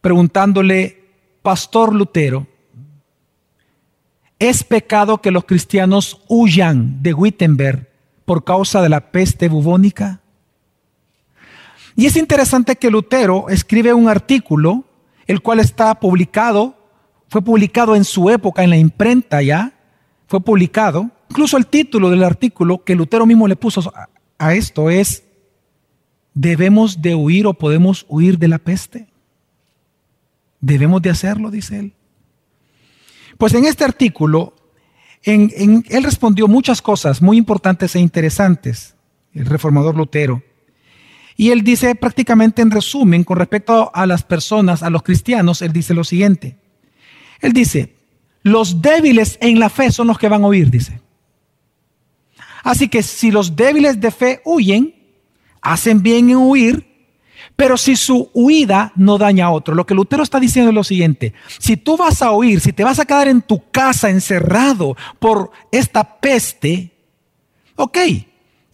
preguntándole, 0.00 1.02
Pastor 1.40 1.94
Lutero, 1.94 2.46
¿es 4.38 4.62
pecado 4.62 5.22
que 5.22 5.30
los 5.30 5.46
cristianos 5.46 6.20
huyan 6.28 7.02
de 7.02 7.14
Wittenberg 7.14 7.88
por 8.26 8.44
causa 8.44 8.82
de 8.82 8.90
la 8.90 9.12
peste 9.12 9.48
bubónica? 9.48 10.20
Y 11.96 12.06
es 12.06 12.16
interesante 12.16 12.76
que 12.76 12.90
Lutero 12.90 13.48
escribe 13.48 13.94
un 13.94 14.08
artículo, 14.08 14.84
el 15.26 15.40
cual 15.40 15.60
está 15.60 15.94
publicado, 15.94 16.76
fue 17.28 17.42
publicado 17.42 17.94
en 17.94 18.04
su 18.04 18.30
época 18.30 18.62
en 18.62 18.70
la 18.70 18.76
imprenta 18.76 19.42
ya, 19.42 19.72
fue 20.26 20.40
publicado, 20.40 21.10
Incluso 21.34 21.56
el 21.56 21.66
título 21.66 22.10
del 22.10 22.22
artículo 22.22 22.84
que 22.84 22.94
Lutero 22.94 23.26
mismo 23.26 23.48
le 23.48 23.56
puso 23.56 23.92
a 24.38 24.54
esto 24.54 24.88
es, 24.88 25.24
¿debemos 26.32 27.02
de 27.02 27.16
huir 27.16 27.48
o 27.48 27.54
podemos 27.54 28.06
huir 28.08 28.38
de 28.38 28.46
la 28.46 28.58
peste? 28.58 29.08
Debemos 30.60 31.02
de 31.02 31.10
hacerlo, 31.10 31.50
dice 31.50 31.80
él. 31.80 31.92
Pues 33.36 33.52
en 33.54 33.64
este 33.64 33.82
artículo, 33.82 34.54
él 35.24 36.04
respondió 36.04 36.46
muchas 36.46 36.80
cosas 36.80 37.20
muy 37.20 37.36
importantes 37.36 37.96
e 37.96 37.98
interesantes, 37.98 38.94
el 39.32 39.46
reformador 39.46 39.96
Lutero. 39.96 40.40
Y 41.36 41.50
él 41.50 41.62
dice 41.62 41.94
prácticamente 41.94 42.62
en 42.62 42.70
resumen, 42.70 43.24
con 43.24 43.38
respecto 43.38 43.90
a 43.94 44.06
las 44.06 44.22
personas, 44.22 44.82
a 44.82 44.90
los 44.90 45.02
cristianos, 45.02 45.62
él 45.62 45.72
dice 45.72 45.94
lo 45.94 46.04
siguiente. 46.04 46.56
Él 47.40 47.52
dice, 47.52 47.96
los 48.42 48.80
débiles 48.80 49.38
en 49.40 49.58
la 49.58 49.68
fe 49.68 49.90
son 49.90 50.06
los 50.06 50.18
que 50.18 50.28
van 50.28 50.44
a 50.44 50.46
oír, 50.46 50.70
dice. 50.70 51.00
Así 52.62 52.88
que 52.88 53.02
si 53.02 53.30
los 53.30 53.56
débiles 53.56 54.00
de 54.00 54.10
fe 54.10 54.40
huyen, 54.44 54.94
hacen 55.60 56.02
bien 56.02 56.30
en 56.30 56.36
huir, 56.36 56.94
pero 57.56 57.76
si 57.76 57.96
su 57.96 58.30
huida 58.32 58.92
no 58.96 59.18
daña 59.18 59.46
a 59.46 59.50
otro. 59.50 59.74
Lo 59.74 59.86
que 59.86 59.94
Lutero 59.94 60.22
está 60.22 60.40
diciendo 60.40 60.70
es 60.70 60.74
lo 60.74 60.84
siguiente, 60.84 61.34
si 61.58 61.76
tú 61.76 61.96
vas 61.96 62.22
a 62.22 62.32
huir, 62.32 62.60
si 62.60 62.72
te 62.72 62.84
vas 62.84 62.98
a 62.98 63.04
quedar 63.04 63.28
en 63.28 63.42
tu 63.42 63.70
casa 63.70 64.10
encerrado 64.10 64.96
por 65.18 65.50
esta 65.70 66.20
peste, 66.20 66.92
ok, 67.76 67.98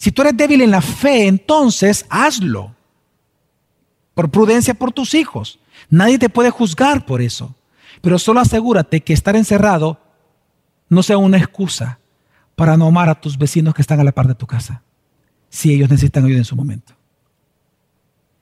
si 0.01 0.11
tú 0.13 0.23
eres 0.23 0.35
débil 0.35 0.63
en 0.63 0.71
la 0.71 0.81
fe, 0.81 1.27
entonces 1.27 2.07
hazlo. 2.09 2.75
Por 4.15 4.31
prudencia 4.31 4.73
por 4.73 4.93
tus 4.93 5.13
hijos. 5.13 5.61
Nadie 5.91 6.19
te 6.19 6.31
puede 6.31 6.49
juzgar 6.49 7.05
por 7.05 7.21
eso. 7.21 7.55
Pero 8.01 8.19
solo 8.19 8.41
asegúrate 8.41 9.03
que 9.03 9.13
estar 9.13 9.37
encerrado 9.37 10.01
no 10.89 11.03
sea 11.03 11.19
una 11.19 11.37
excusa 11.37 11.99
para 12.57 12.79
no 12.79 12.87
amar 12.87 13.11
a 13.11 13.21
tus 13.21 13.37
vecinos 13.37 13.75
que 13.75 13.83
están 13.83 14.01
a 14.01 14.05
la 14.05 14.13
par 14.13 14.27
de 14.27 14.35
tu 14.35 14.47
casa, 14.47 14.83
si 15.51 15.75
ellos 15.75 15.91
necesitan 15.91 16.25
ayuda 16.25 16.39
en 16.39 16.45
su 16.47 16.57
momento. 16.57 16.95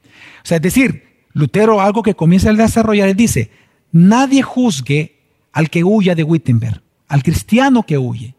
O 0.04 0.44
sea, 0.44 0.58
es 0.58 0.62
decir, 0.62 1.26
Lutero 1.32 1.80
algo 1.80 2.04
que 2.04 2.14
comienza 2.14 2.50
a 2.50 2.52
desarrollar, 2.52 3.08
él 3.08 3.16
dice, 3.16 3.50
nadie 3.90 4.42
juzgue 4.42 5.18
al 5.52 5.70
que 5.70 5.82
huya 5.82 6.14
de 6.14 6.22
Wittenberg, 6.22 6.82
al 7.08 7.24
cristiano 7.24 7.82
que 7.82 7.98
huye. 7.98 8.36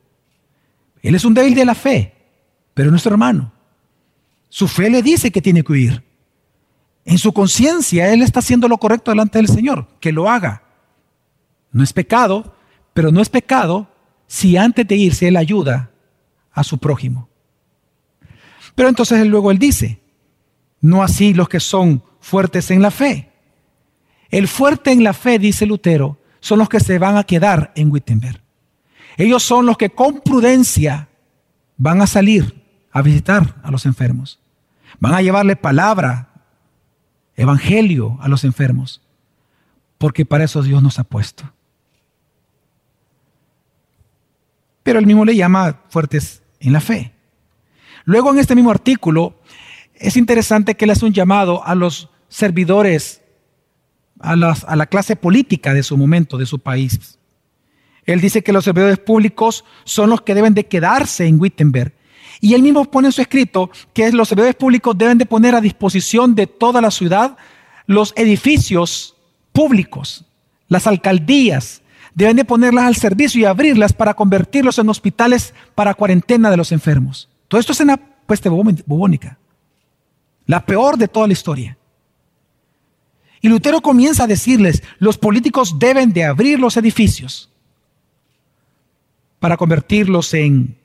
Él 1.01 1.15
es 1.15 1.25
un 1.25 1.33
débil 1.33 1.53
de 1.53 1.65
la 1.65 1.75
fe, 1.75 2.18
pero 2.79 2.87
es 2.87 2.91
nuestro 2.91 3.11
hermano. 3.11 3.51
Su 4.47 4.65
fe 4.65 4.89
le 4.89 5.03
dice 5.03 5.31
que 5.31 5.41
tiene 5.41 5.65
que 5.65 5.73
huir. 5.73 6.03
En 7.03 7.17
su 7.17 7.33
conciencia, 7.33 8.13
él 8.13 8.21
está 8.21 8.39
haciendo 8.39 8.69
lo 8.69 8.77
correcto 8.77 9.11
delante 9.11 9.37
del 9.37 9.49
Señor, 9.49 9.89
que 9.99 10.13
lo 10.13 10.29
haga. 10.29 10.63
No 11.73 11.83
es 11.83 11.91
pecado, 11.91 12.55
pero 12.93 13.11
no 13.11 13.19
es 13.19 13.27
pecado 13.27 13.89
si 14.27 14.55
antes 14.55 14.87
de 14.87 14.95
irse 14.95 15.27
él 15.27 15.35
ayuda 15.35 15.91
a 16.53 16.63
su 16.63 16.77
prójimo. 16.77 17.27
Pero 18.75 18.87
entonces 18.87 19.27
luego 19.27 19.51
él 19.51 19.59
dice, 19.59 19.99
no 20.79 21.03
así 21.03 21.33
los 21.33 21.49
que 21.49 21.59
son 21.59 22.01
fuertes 22.21 22.71
en 22.71 22.81
la 22.81 22.91
fe. 22.91 23.29
El 24.29 24.47
fuerte 24.47 24.93
en 24.93 25.03
la 25.03 25.11
fe, 25.11 25.37
dice 25.37 25.65
Lutero, 25.65 26.17
son 26.39 26.59
los 26.59 26.69
que 26.69 26.79
se 26.79 26.97
van 26.97 27.17
a 27.17 27.25
quedar 27.25 27.73
en 27.75 27.91
Wittenberg. 27.91 28.41
Ellos 29.17 29.43
son 29.43 29.65
los 29.65 29.75
que 29.75 29.89
con 29.89 30.21
prudencia 30.21 31.09
van 31.75 32.01
a 32.01 32.07
salir 32.07 32.58
a 32.91 33.01
visitar 33.01 33.55
a 33.63 33.71
los 33.71 33.85
enfermos. 33.85 34.39
Van 34.99 35.13
a 35.13 35.21
llevarle 35.21 35.55
palabra, 35.55 36.29
evangelio 37.35 38.17
a 38.21 38.27
los 38.27 38.43
enfermos. 38.43 39.01
Porque 39.97 40.25
para 40.25 40.45
eso 40.45 40.61
Dios 40.61 40.81
nos 40.81 40.99
ha 40.99 41.03
puesto. 41.03 41.51
pero 44.89 44.97
él 44.97 45.05
mismo 45.05 45.23
le 45.23 45.35
llama 45.35 45.81
fuertes 45.89 46.41
en 46.59 46.73
la 46.73 46.81
fe. 46.81 47.13
Luego 48.05 48.31
en 48.31 48.39
este 48.39 48.55
mismo 48.55 48.71
artículo 48.71 49.39
es 49.93 50.17
interesante 50.17 50.73
que 50.75 50.85
él 50.85 50.89
hace 50.89 51.05
un 51.05 51.13
llamado 51.13 51.63
a 51.63 51.75
los 51.75 52.09
servidores, 52.27 53.21
a, 54.19 54.31
a 54.31 54.75
la 54.75 54.85
clase 54.87 55.15
política 55.15 55.75
de 55.75 55.83
su 55.83 55.95
momento, 55.95 56.39
de 56.39 56.47
su 56.47 56.57
país. 56.57 57.19
Él 58.03 58.19
dice 58.19 58.41
que 58.41 58.51
los 58.51 58.65
servidores 58.65 58.97
públicos 58.97 59.63
son 59.83 60.09
los 60.09 60.21
que 60.21 60.33
deben 60.33 60.55
de 60.55 60.65
quedarse 60.65 61.27
en 61.27 61.39
Wittenberg. 61.39 61.93
Y 62.41 62.53
él 62.53 62.61
mismo 62.61 62.85
pone 62.85 63.09
en 63.09 63.11
su 63.11 63.21
escrito 63.21 63.69
que 63.93 64.11
los 64.11 64.29
servidores 64.29 64.55
públicos 64.55 64.97
deben 64.97 65.17
de 65.17 65.25
poner 65.25 65.55
a 65.55 65.61
disposición 65.61 66.35
de 66.35 66.47
toda 66.47 66.81
la 66.81 66.91
ciudad 66.91 67.37
los 67.85 68.13
edificios 68.15 69.15
públicos, 69.51 70.25
las 70.67 70.85
alcaldías, 70.87 71.81
deben 72.13 72.37
de 72.37 72.45
ponerlas 72.45 72.85
al 72.85 72.95
servicio 72.95 73.41
y 73.41 73.45
abrirlas 73.45 73.93
para 73.93 74.13
convertirlos 74.13 74.77
en 74.77 74.89
hospitales 74.89 75.53
para 75.75 75.93
cuarentena 75.93 76.51
de 76.51 76.57
los 76.57 76.71
enfermos. 76.71 77.29
Todo 77.47 77.59
esto 77.59 77.71
es 77.71 77.79
una 77.79 77.97
peste 77.97 78.47
bubónica, 78.47 79.37
la 80.45 80.65
peor 80.65 80.97
de 80.97 81.07
toda 81.07 81.27
la 81.27 81.33
historia. 81.33 81.77
Y 83.41 83.47
Lutero 83.47 83.81
comienza 83.81 84.25
a 84.25 84.27
decirles, 84.27 84.83
los 84.99 85.17
políticos 85.17 85.79
deben 85.79 86.13
de 86.13 86.25
abrir 86.25 86.59
los 86.59 86.77
edificios 86.77 87.49
para 89.39 89.57
convertirlos 89.57 90.33
en 90.33 90.77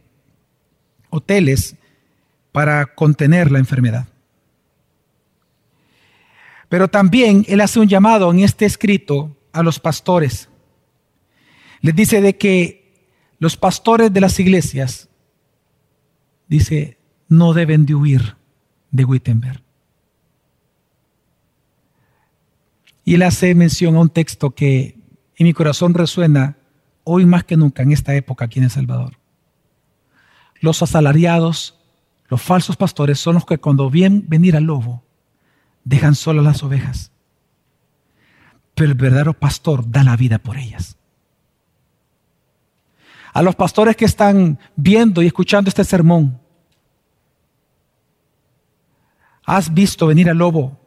hoteles 1.15 1.77
para 2.53 2.95
contener 2.95 3.51
la 3.51 3.59
enfermedad. 3.59 4.09
Pero 6.69 6.89
también 6.89 7.45
él 7.49 7.61
hace 7.61 7.81
un 7.81 7.89
llamado 7.89 8.31
en 8.31 8.41
este 8.41 8.65
escrito 8.65 9.37
a 9.53 9.63
los 9.63 9.79
pastores 9.79 10.49
les 11.85 11.95
dice 11.95 12.23
de 12.23 12.39
que 12.39 13.11
los 13.39 13.59
pastores 13.59 14.11
de 14.11 14.23
las 14.23 14.41
iglesias, 14.41 15.11
dice, 16.49 16.97
no 17.29 17.53
deben 17.53 17.85
de 17.85 17.95
huir 17.95 18.37
de 18.91 19.05
Wittenberg. 19.05 19.63
Y 23.05 23.17
él 23.17 23.23
hace 23.23 23.55
mención 23.55 23.97
a 23.97 24.01
un 24.01 24.09
texto 24.09 24.53
que 24.53 24.97
en 25.37 25.47
mi 25.47 25.53
corazón 25.53 25.93
resuena 25.93 26.57
hoy 27.05 27.27
más 27.27 27.45
que 27.45 27.59
nunca 27.59 27.83
en 27.83 27.93
esta 27.93 28.15
época 28.15 28.47
aquí 28.47 28.61
en 28.61 28.65
El 28.65 28.71
Salvador. 28.71 29.19
Los 30.65 30.83
asalariados, 30.83 31.79
los 32.29 32.41
falsos 32.41 32.77
pastores 32.77 33.21
son 33.21 33.35
los 33.35 33.45
que 33.45 33.59
cuando 33.59 33.91
ven 33.91 34.25
venir 34.27 34.57
al 34.57 34.65
lobo, 34.65 35.05
dejan 35.85 36.15
solas 36.15 36.45
las 36.45 36.63
ovejas. 36.63 37.13
Pero 38.75 38.91
el 38.91 38.97
verdadero 38.97 39.35
pastor 39.35 39.85
da 39.89 40.03
la 40.03 40.17
vida 40.17 40.39
por 40.39 40.57
ellas 40.57 40.97
a 43.35 43.43
los 43.43 43.57
pastores 43.57 43.97
que 43.97 44.05
están 44.05 44.61
viendo 44.77 45.21
y 45.21 45.27
escuchando 45.27 45.69
este 45.69 45.83
sermón. 45.83 46.41
has 49.47 49.75
visto 49.75 50.07
venir 50.07 50.31
al 50.31 50.39
lobo 50.39 50.81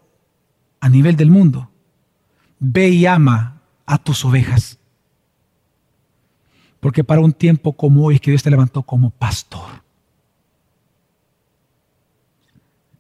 a 0.80 0.90
nivel 0.90 1.16
del 1.16 1.30
mundo, 1.30 1.70
ve 2.60 2.90
y 2.90 3.06
ama 3.06 3.62
a 3.86 3.98
tus 3.98 4.26
ovejas. 4.26 4.80
Porque 6.80 7.04
para 7.04 7.22
un 7.22 7.34
tiempo 7.34 7.74
como 7.74 8.06
hoy 8.06 8.20
que 8.20 8.32
Dios 8.32 8.44
te 8.44 8.52
levantó 8.52 8.84
como 8.84 9.10
pastor. 9.10 9.84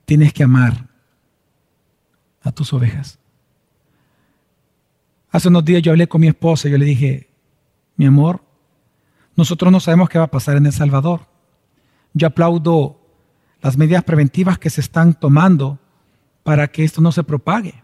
Tienes 0.06 0.34
que 0.34 0.44
amar 0.44 0.88
a 2.42 2.52
tus 2.52 2.74
ovejas. 2.74 3.20
Hace 5.30 5.50
unos 5.50 5.66
días 5.66 5.82
yo 5.82 5.92
hablé 5.92 6.08
con 6.08 6.22
mi 6.22 6.28
esposa 6.28 6.68
y 6.68 6.72
yo 6.72 6.78
le 6.78 6.86
dije, 6.86 7.30
mi 7.98 8.06
amor, 8.06 8.42
nosotros 9.36 9.72
no 9.72 9.80
sabemos 9.80 10.10
qué 10.10 10.18
va 10.18 10.26
a 10.26 10.32
pasar 10.32 10.58
en 10.58 10.66
El 10.66 10.74
Salvador. 10.74 11.28
Yo 12.14 12.28
aplaudo 12.28 13.00
las 13.62 13.78
medidas 13.78 14.04
preventivas 14.04 14.58
que 14.58 14.70
se 14.70 14.82
están 14.82 15.14
tomando 15.14 15.80
para 16.44 16.68
que 16.70 16.84
esto 16.84 17.02
no 17.02 17.12
se 17.12 17.24
propague. 17.24 17.84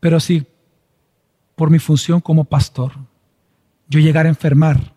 Pero 0.00 0.18
si 0.18 0.46
por 1.54 1.70
mi 1.70 1.78
función 1.78 2.20
como 2.20 2.44
pastor 2.44 2.92
yo 3.92 4.00
llegara 4.00 4.26
a 4.26 4.30
enfermar, 4.30 4.94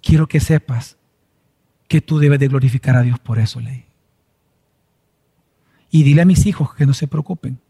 quiero 0.00 0.26
que 0.26 0.40
sepas 0.40 0.96
que 1.86 2.00
tú 2.00 2.18
debes 2.18 2.40
de 2.40 2.48
glorificar 2.48 2.96
a 2.96 3.02
Dios 3.02 3.18
por 3.18 3.38
eso, 3.38 3.60
ley. 3.60 3.84
Y 5.90 6.02
dile 6.02 6.22
a 6.22 6.24
mis 6.24 6.46
hijos 6.46 6.74
que 6.74 6.86
no 6.86 6.94
se 6.94 7.06
preocupen, 7.06 7.60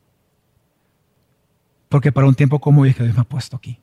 porque 1.88 2.12
para 2.12 2.28
un 2.28 2.36
tiempo 2.36 2.60
como 2.60 2.82
hoy 2.82 2.90
es 2.90 2.96
que 2.96 3.02
Dios 3.02 3.16
me 3.16 3.22
ha 3.22 3.24
puesto 3.28 3.56
aquí. 3.56 3.80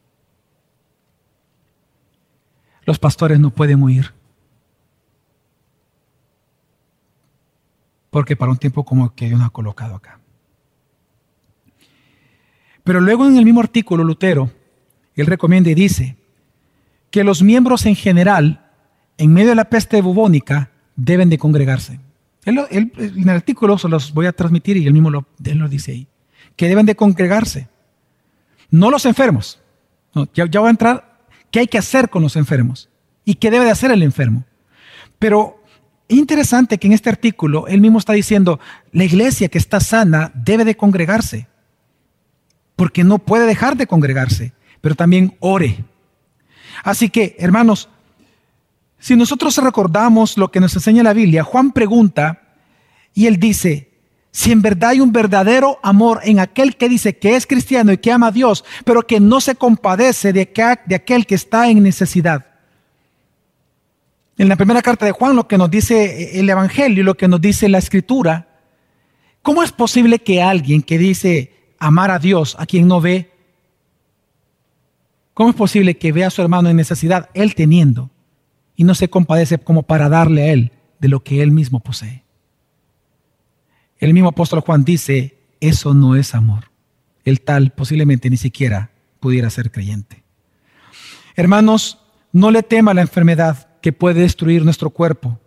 Los 2.86 2.98
pastores 2.98 3.38
no 3.38 3.50
pueden 3.50 3.84
huir. 3.84 4.14
Porque 8.10 8.38
para 8.38 8.52
un 8.52 8.58
tiempo 8.58 8.86
como 8.86 9.14
que 9.14 9.28
Dios 9.28 9.38
nos 9.38 9.50
ha 9.50 9.52
colocado 9.52 9.96
acá. 9.96 10.22
Pero 12.86 13.02
luego 13.02 13.28
en 13.28 13.36
el 13.36 13.44
mismo 13.44 13.60
artículo, 13.60 14.06
Lutero, 14.06 14.50
él 15.16 15.26
recomienda 15.28 15.70
y 15.70 15.76
dice 15.76 16.21
que 17.12 17.24
los 17.24 17.44
miembros 17.44 17.86
en 17.86 17.96
general, 17.96 18.66
en 19.18 19.34
medio 19.34 19.50
de 19.50 19.56
la 19.56 19.70
peste 19.70 20.02
bubónica, 20.02 20.72
deben 20.96 21.30
de 21.30 21.38
congregarse. 21.38 22.00
en 22.46 22.92
el 22.98 23.30
artículo 23.30 23.78
se 23.78 23.90
los 23.90 24.14
voy 24.14 24.26
a 24.26 24.32
transmitir 24.32 24.78
y 24.78 24.88
él 24.88 24.94
mismo 24.94 25.10
lo, 25.10 25.28
lo 25.38 25.70
dice 25.70 25.92
ahí, 25.92 26.08
que 26.56 26.68
deben 26.68 26.86
de 26.86 26.96
congregarse. 26.96 27.68
No 28.70 28.90
los 28.90 29.06
enfermos. 29.06 29.60
ya, 30.34 30.46
ya 30.50 30.60
voy 30.60 30.68
a 30.68 30.72
entrar, 30.72 31.20
¿qué 31.52 31.60
hay 31.60 31.68
que 31.68 31.78
hacer 31.78 32.10
con 32.10 32.24
los 32.24 32.36
enfermos? 32.36 32.90
¿Y 33.26 33.36
qué 33.36 33.52
debe 33.52 33.66
de 33.66 33.72
hacer 33.72 33.92
el 33.92 34.02
enfermo? 34.02 34.46
Pero 35.20 35.62
interesante 36.08 36.78
que 36.78 36.88
en 36.88 36.94
este 36.94 37.10
artículo 37.10 37.68
él 37.68 37.82
mismo 37.82 38.00
está 38.00 38.14
diciendo, 38.14 38.60
la 38.92 39.04
iglesia 39.04 39.50
que 39.50 39.58
está 39.58 39.80
sana 39.80 40.32
debe 40.34 40.66
de 40.66 40.76
congregarse 40.76 41.48
porque 42.82 43.04
no 43.04 43.20
puede 43.20 43.46
dejar 43.46 43.78
de 43.78 43.86
congregarse, 43.86 44.54
pero 44.82 44.96
también 44.96 45.36
ore. 45.40 45.86
Así 46.84 47.10
que, 47.10 47.36
hermanos, 47.40 47.90
si 49.00 49.16
nosotros 49.16 49.58
recordamos 49.58 50.38
lo 50.38 50.52
que 50.52 50.60
nos 50.60 50.76
enseña 50.76 51.04
la 51.04 51.14
Biblia, 51.14 51.44
Juan 51.44 51.72
pregunta 51.72 52.42
y 53.14 53.26
él 53.26 53.38
dice, 53.38 53.90
si 54.32 54.52
en 54.52 54.62
verdad 54.62 54.92
hay 54.92 55.02
un 55.02 55.12
verdadero 55.12 55.80
amor 55.84 56.22
en 56.24 56.40
aquel 56.40 56.78
que 56.78 56.88
dice 56.88 57.18
que 57.18 57.36
es 57.36 57.46
cristiano 57.46 57.92
y 57.92 57.98
que 57.98 58.12
ama 58.12 58.28
a 58.28 58.32
Dios, 58.32 58.64
pero 58.86 59.06
que 59.06 59.20
no 59.20 59.42
se 59.42 59.56
compadece 59.56 60.32
de, 60.32 60.52
aquel 60.96 61.26
que 61.26 61.36
está 61.36 61.70
en 61.70 61.84
necesidad. 61.84 62.46
En 64.38 64.48
la 64.48 64.56
primera 64.56 64.82
carta 64.82 65.06
de 65.06 65.12
Juan, 65.12 65.36
lo 65.36 65.48
que 65.48 65.58
nos 65.58 65.70
dice 65.70 66.40
el 66.40 66.50
Evangelio, 66.50 67.04
lo 67.04 67.18
que 67.18 67.28
nos 67.28 67.42
dice 67.42 67.68
la 67.68 67.80
Escritura, 67.80 68.48
¿cómo 69.42 69.64
es 69.64 69.72
posible 69.72 70.20
que 70.20 70.42
alguien 70.42 70.82
que 70.82 70.98
dice 70.98 71.54
amar 71.78 72.12
a 72.12 72.20
Dios 72.20 72.56
a 72.58 72.66
quien 72.66 72.88
no 72.88 73.02
ve? 73.02 73.32
¿Cómo 75.34 75.50
es 75.50 75.56
posible 75.56 75.98
que 75.98 76.12
vea 76.12 76.28
a 76.28 76.32
su 76.32 76.42
hermano 76.42 76.70
en 76.70 76.78
necesidad, 76.78 77.30
él 77.34 77.56
teniendo, 77.56 78.12
y 78.76 78.84
no 78.84 78.96
se 78.96 79.10
compadece 79.10 79.58
como 79.58 79.84
para 79.84 80.10
darle 80.10 80.44
a 80.44 80.54
él 80.54 80.72
de 81.00 81.08
lo 81.08 81.24
que 81.24 81.42
él 81.42 81.52
mismo 81.52 81.80
posee? 81.80 82.24
El 83.98 84.14
mismo 84.14 84.30
apóstol 84.30 84.62
Juan 84.62 84.84
dice, 84.84 85.38
eso 85.60 85.94
no 85.94 86.16
es 86.16 86.34
amor. 86.34 86.72
El 87.24 87.42
tal 87.42 87.72
posiblemente 87.72 88.30
ni 88.30 88.38
siquiera 88.38 88.92
pudiera 89.20 89.50
ser 89.50 89.72
creyente. 89.72 90.24
Hermanos, 91.36 92.00
no 92.32 92.52
le 92.52 92.64
tema 92.64 92.94
la 92.94 93.02
enfermedad 93.02 93.70
que 93.82 93.94
puede 93.94 94.22
destruir 94.22 94.66
nuestro 94.66 94.90
cuerpo, 94.90 95.40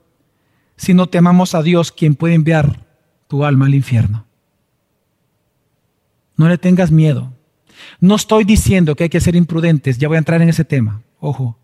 sino 0.76 1.08
temamos 1.08 1.54
a 1.54 1.62
Dios 1.62 1.92
quien 1.92 2.14
puede 2.14 2.34
enviar 2.34 2.86
tu 3.28 3.44
alma 3.44 3.66
al 3.66 3.74
infierno. 3.74 4.26
No 6.36 6.48
le 6.48 6.58
tengas 6.58 6.90
miedo. 6.90 7.32
No 8.00 8.16
estoy 8.16 8.44
diciendo 8.44 8.94
que 8.94 9.04
hay 9.04 9.08
que 9.08 9.20
ser 9.20 9.36
imprudentes, 9.36 9.98
ya 9.98 10.08
voy 10.08 10.16
a 10.16 10.18
entrar 10.18 10.40
en 10.42 10.48
ese 10.48 10.64
tema, 10.64 11.02
ojo. 11.20 11.58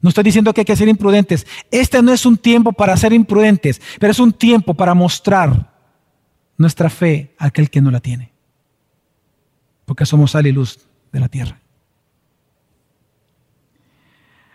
No 0.00 0.08
estoy 0.08 0.24
diciendo 0.24 0.52
que 0.52 0.62
hay 0.62 0.64
que 0.64 0.74
ser 0.74 0.88
imprudentes. 0.88 1.46
Este 1.70 2.02
no 2.02 2.12
es 2.12 2.26
un 2.26 2.36
tiempo 2.36 2.72
para 2.72 2.96
ser 2.96 3.12
imprudentes, 3.12 3.80
pero 4.00 4.10
es 4.10 4.18
un 4.18 4.32
tiempo 4.32 4.74
para 4.74 4.94
mostrar 4.94 5.72
nuestra 6.56 6.90
fe 6.90 7.34
a 7.38 7.46
aquel 7.46 7.70
que 7.70 7.80
no 7.80 7.90
la 7.90 8.00
tiene. 8.00 8.32
Porque 9.84 10.04
somos 10.04 10.32
sal 10.32 10.46
y 10.46 10.52
luz 10.52 10.80
de 11.12 11.20
la 11.20 11.28
tierra. 11.28 11.60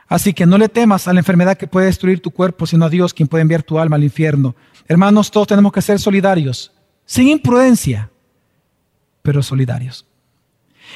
Así 0.09 0.33
que 0.33 0.45
no 0.45 0.57
le 0.57 0.69
temas 0.69 1.07
a 1.07 1.13
la 1.13 1.19
enfermedad 1.19 1.57
que 1.57 1.67
puede 1.67 1.87
destruir 1.87 2.21
tu 2.21 2.31
cuerpo, 2.31 2.65
sino 2.65 2.85
a 2.85 2.89
Dios 2.89 3.13
quien 3.13 3.27
puede 3.27 3.41
enviar 3.41 3.63
tu 3.63 3.79
alma 3.79 3.95
al 3.95 4.03
infierno. 4.03 4.55
Hermanos, 4.87 5.31
todos 5.31 5.47
tenemos 5.47 5.71
que 5.71 5.81
ser 5.81 5.99
solidarios, 5.99 6.73
sin 7.05 7.29
imprudencia 7.29 8.09
pero 9.27 9.43
solidarios. 9.43 10.05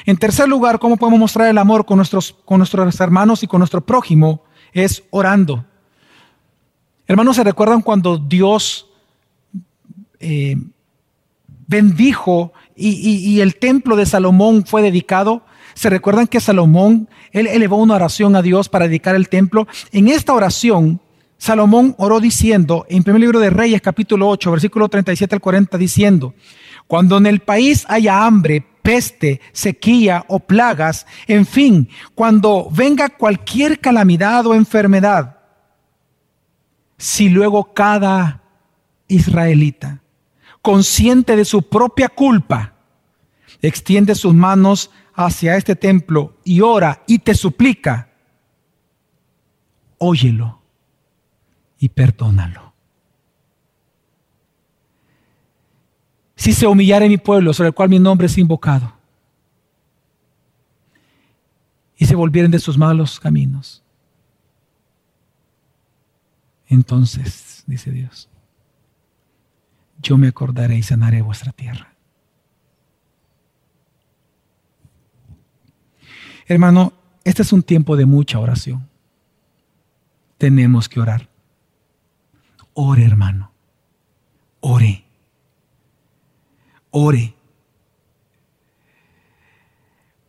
En 0.06 0.16
tercer 0.16 0.48
lugar, 0.48 0.78
¿cómo 0.78 0.96
podemos 0.96 1.20
mostrar 1.20 1.48
el 1.48 1.58
amor 1.58 1.84
con 1.84 1.96
nuestros, 1.96 2.36
con 2.44 2.58
nuestros 2.58 3.00
hermanos 3.00 3.42
y 3.42 3.46
con 3.46 3.60
nuestro 3.60 3.80
prójimo? 3.80 4.44
Es 4.72 5.02
orando. 5.10 5.64
Hermanos, 7.06 7.36
¿se 7.36 7.44
recuerdan 7.44 7.82
cuando 7.82 8.16
Dios 8.16 8.88
eh, 10.18 10.56
bendijo 11.66 12.52
y, 12.74 13.40
el 13.40 13.56
templo 13.56 13.96
de 13.96 14.06
Salomón 14.06 14.64
fue 14.64 14.82
dedicado? 14.82 15.44
¿Se 15.74 15.90
recuerdan 15.90 16.26
que 16.26 16.40
Salomón, 16.40 17.08
él 17.32 17.46
elevó 17.46 17.76
una 17.76 17.94
oración 17.94 18.36
a 18.36 18.42
Dios 18.42 18.68
para 18.68 18.86
dedicar 18.86 19.14
el 19.14 19.28
templo? 19.28 19.66
En 19.90 20.08
esta 20.08 20.32
oración, 20.32 21.00
Salomón 21.38 21.94
oró 21.98 22.20
diciendo, 22.20 22.86
en 22.88 23.02
primer 23.02 23.20
libro 23.20 23.40
de 23.40 23.50
Reyes, 23.50 23.82
capítulo 23.82 24.28
8, 24.28 24.50
versículo 24.50 24.88
37 24.88 25.34
al 25.34 25.40
40, 25.40 25.76
diciendo, 25.76 26.34
cuando 26.86 27.16
en 27.16 27.26
el 27.26 27.40
país 27.40 27.84
haya 27.88 28.24
hambre, 28.24 28.64
peste, 28.82 29.40
sequía 29.52 30.24
o 30.28 30.40
plagas, 30.40 31.06
en 31.26 31.46
fin, 31.46 31.88
cuando 32.14 32.68
venga 32.70 33.08
cualquier 33.08 33.80
calamidad 33.80 34.46
o 34.46 34.54
enfermedad, 34.54 35.38
si 36.98 37.28
luego 37.28 37.72
cada 37.72 38.42
israelita, 39.08 40.02
consciente 40.60 41.36
de 41.36 41.44
su 41.44 41.68
propia 41.68 42.08
culpa, 42.08 42.74
extiende 43.60 44.14
sus 44.14 44.34
manos 44.34 44.90
hacia 45.14 45.56
este 45.56 45.76
templo 45.76 46.38
y 46.44 46.60
ora 46.60 47.02
y 47.06 47.18
te 47.20 47.34
suplica, 47.34 48.10
óyelo 49.98 50.60
y 51.78 51.88
perdónalo. 51.88 52.71
Si 56.42 56.52
se 56.52 56.66
humillare 56.66 57.08
mi 57.08 57.18
pueblo 57.18 57.54
sobre 57.54 57.68
el 57.68 57.74
cual 57.74 57.88
mi 57.88 58.00
nombre 58.00 58.26
es 58.26 58.36
invocado, 58.36 58.92
y 61.96 62.04
se 62.04 62.16
volvieren 62.16 62.50
de 62.50 62.58
sus 62.58 62.76
malos 62.76 63.20
caminos, 63.20 63.80
entonces, 66.66 67.62
dice 67.68 67.92
Dios, 67.92 68.28
yo 70.02 70.18
me 70.18 70.26
acordaré 70.26 70.76
y 70.76 70.82
sanaré 70.82 71.22
vuestra 71.22 71.52
tierra. 71.52 71.94
Hermano, 76.48 76.92
este 77.22 77.42
es 77.42 77.52
un 77.52 77.62
tiempo 77.62 77.96
de 77.96 78.04
mucha 78.04 78.40
oración. 78.40 78.88
Tenemos 80.38 80.88
que 80.88 80.98
orar. 80.98 81.28
Ore, 82.74 83.04
hermano. 83.04 83.52
Ore 84.58 85.01
ore. 86.92 87.34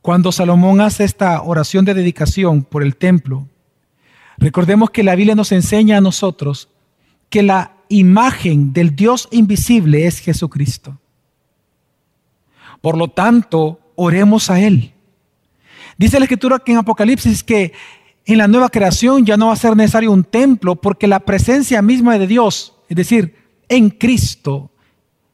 Cuando 0.01 0.32
Salomón 0.32 0.82
hace 0.82 1.03
esta 1.03 1.41
oración 1.43 1.86
de 1.86 1.93
dedicación 1.93 2.64
por 2.64 2.82
el 2.84 2.95
templo, 2.95 3.47
recordemos 4.38 4.89
que 4.89 5.03
la 5.03 5.16
Biblia 5.16 5.36
nos 5.36 5.51
enseña 5.51 5.97
a 5.97 6.01
nosotros 6.01 6.70
que 7.30 7.43
la 7.43 7.78
imagen 7.89 8.74
del 8.74 8.95
Dios 8.95 9.30
invisible 9.32 10.07
es 10.07 10.20
Jesucristo. 10.20 10.99
Por 12.82 12.97
lo 12.97 13.07
tanto, 13.07 13.80
oremos 13.95 14.49
a 14.49 14.59
Él. 14.59 14.93
Dice 15.97 16.20
la 16.20 16.26
escritura 16.26 16.59
que 16.59 16.74
en 16.74 16.80
Apocalipsis 16.80 17.43
que 17.43 17.72
en 18.26 18.38
la 18.38 18.47
nueva 18.47 18.70
creación 18.70 19.26
ya 19.26 19.38
no 19.38 19.47
va 19.47 19.53
a 19.53 19.57
ser 19.57 19.76
necesario 19.76 20.11
un 20.11 20.26
templo 20.26 20.76
porque 20.76 21.07
la 21.07 21.22
presencia 21.22 21.82
misma 21.82 22.18
de 22.18 22.28
Dios, 22.28 22.74
es 22.89 22.97
decir, 22.97 23.36
en 23.70 23.89
Cristo, 23.89 24.70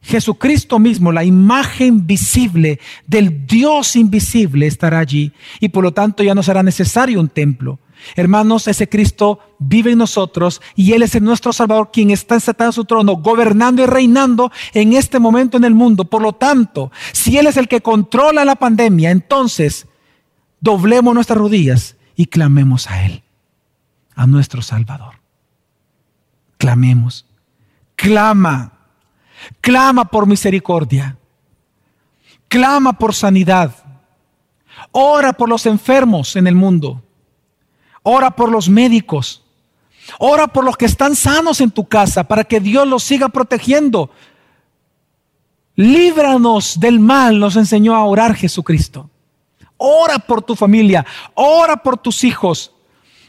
Jesucristo 0.02 0.80
mismo, 0.80 1.12
la 1.12 1.26
imagen 1.26 2.08
visible 2.08 2.80
del 3.06 3.46
Dios 3.46 3.96
invisible, 3.96 4.66
estará 4.66 5.00
allí 5.00 5.34
y 5.60 5.70
por 5.70 5.84
lo 5.84 5.92
tanto 5.92 6.24
ya 6.24 6.34
no 6.34 6.42
será 6.42 6.64
necesario 6.64 7.20
un 7.20 7.30
templo. 7.30 7.80
Hermanos, 8.16 8.68
ese 8.68 8.88
Cristo 8.88 9.40
vive 9.60 9.92
en 9.92 9.98
nosotros 9.98 10.62
y 10.76 10.94
Él 10.94 11.04
es 11.04 11.22
nuestro 11.22 11.52
Salvador, 11.52 11.90
quien 11.92 12.12
está 12.12 12.40
sentado 12.40 12.70
en 12.70 12.74
su 12.74 12.86
trono, 12.86 13.18
gobernando 13.18 13.84
y 13.84 13.88
reinando 13.88 14.52
en 14.74 14.94
este 14.94 15.20
momento 15.20 15.58
en 15.58 15.66
el 15.66 15.76
mundo. 15.76 16.06
Por 16.06 16.22
lo 16.22 16.34
tanto, 16.34 16.92
si 17.12 17.38
Él 17.38 17.48
es 17.48 17.58
el 17.58 17.68
que 17.68 17.82
controla 17.82 18.46
la 18.46 18.56
pandemia, 18.56 19.12
entonces 19.12 19.86
doblemos 20.62 21.14
nuestras 21.14 21.38
rodillas 21.40 21.98
y 22.16 22.28
clamemos 22.28 22.90
a 22.90 23.06
Él, 23.06 23.24
a 24.16 24.28
nuestro 24.28 24.62
Salvador. 24.62 25.16
Clamemos. 26.58 27.26
Clama. 27.96 28.79
Clama 29.62 30.06
por 30.06 30.28
misericordia. 30.28 31.18
Clama 32.48 32.94
por 32.94 33.14
sanidad. 33.14 33.74
Ora 34.92 35.34
por 35.34 35.50
los 35.50 35.66
enfermos 35.66 36.36
en 36.36 36.48
el 36.48 36.56
mundo. 36.56 37.02
Ora 38.04 38.32
por 38.32 38.52
los 38.52 38.70
médicos. 38.70 39.44
Ora 40.18 40.48
por 40.48 40.64
los 40.64 40.78
que 40.78 40.86
están 40.86 41.16
sanos 41.16 41.62
en 41.62 41.72
tu 41.72 41.88
casa 41.88 42.24
para 42.24 42.44
que 42.44 42.60
Dios 42.60 42.88
los 42.88 43.04
siga 43.04 43.30
protegiendo. 43.30 44.10
Líbranos 45.76 46.80
del 46.80 47.00
mal, 47.00 47.40
nos 47.40 47.56
enseñó 47.56 47.96
a 47.96 48.04
orar 48.04 48.36
Jesucristo. 48.36 49.10
Ora 49.78 50.20
por 50.20 50.42
tu 50.42 50.56
familia, 50.56 51.06
ora 51.36 51.78
por 51.78 51.98
tus 51.98 52.26
hijos, 52.26 52.74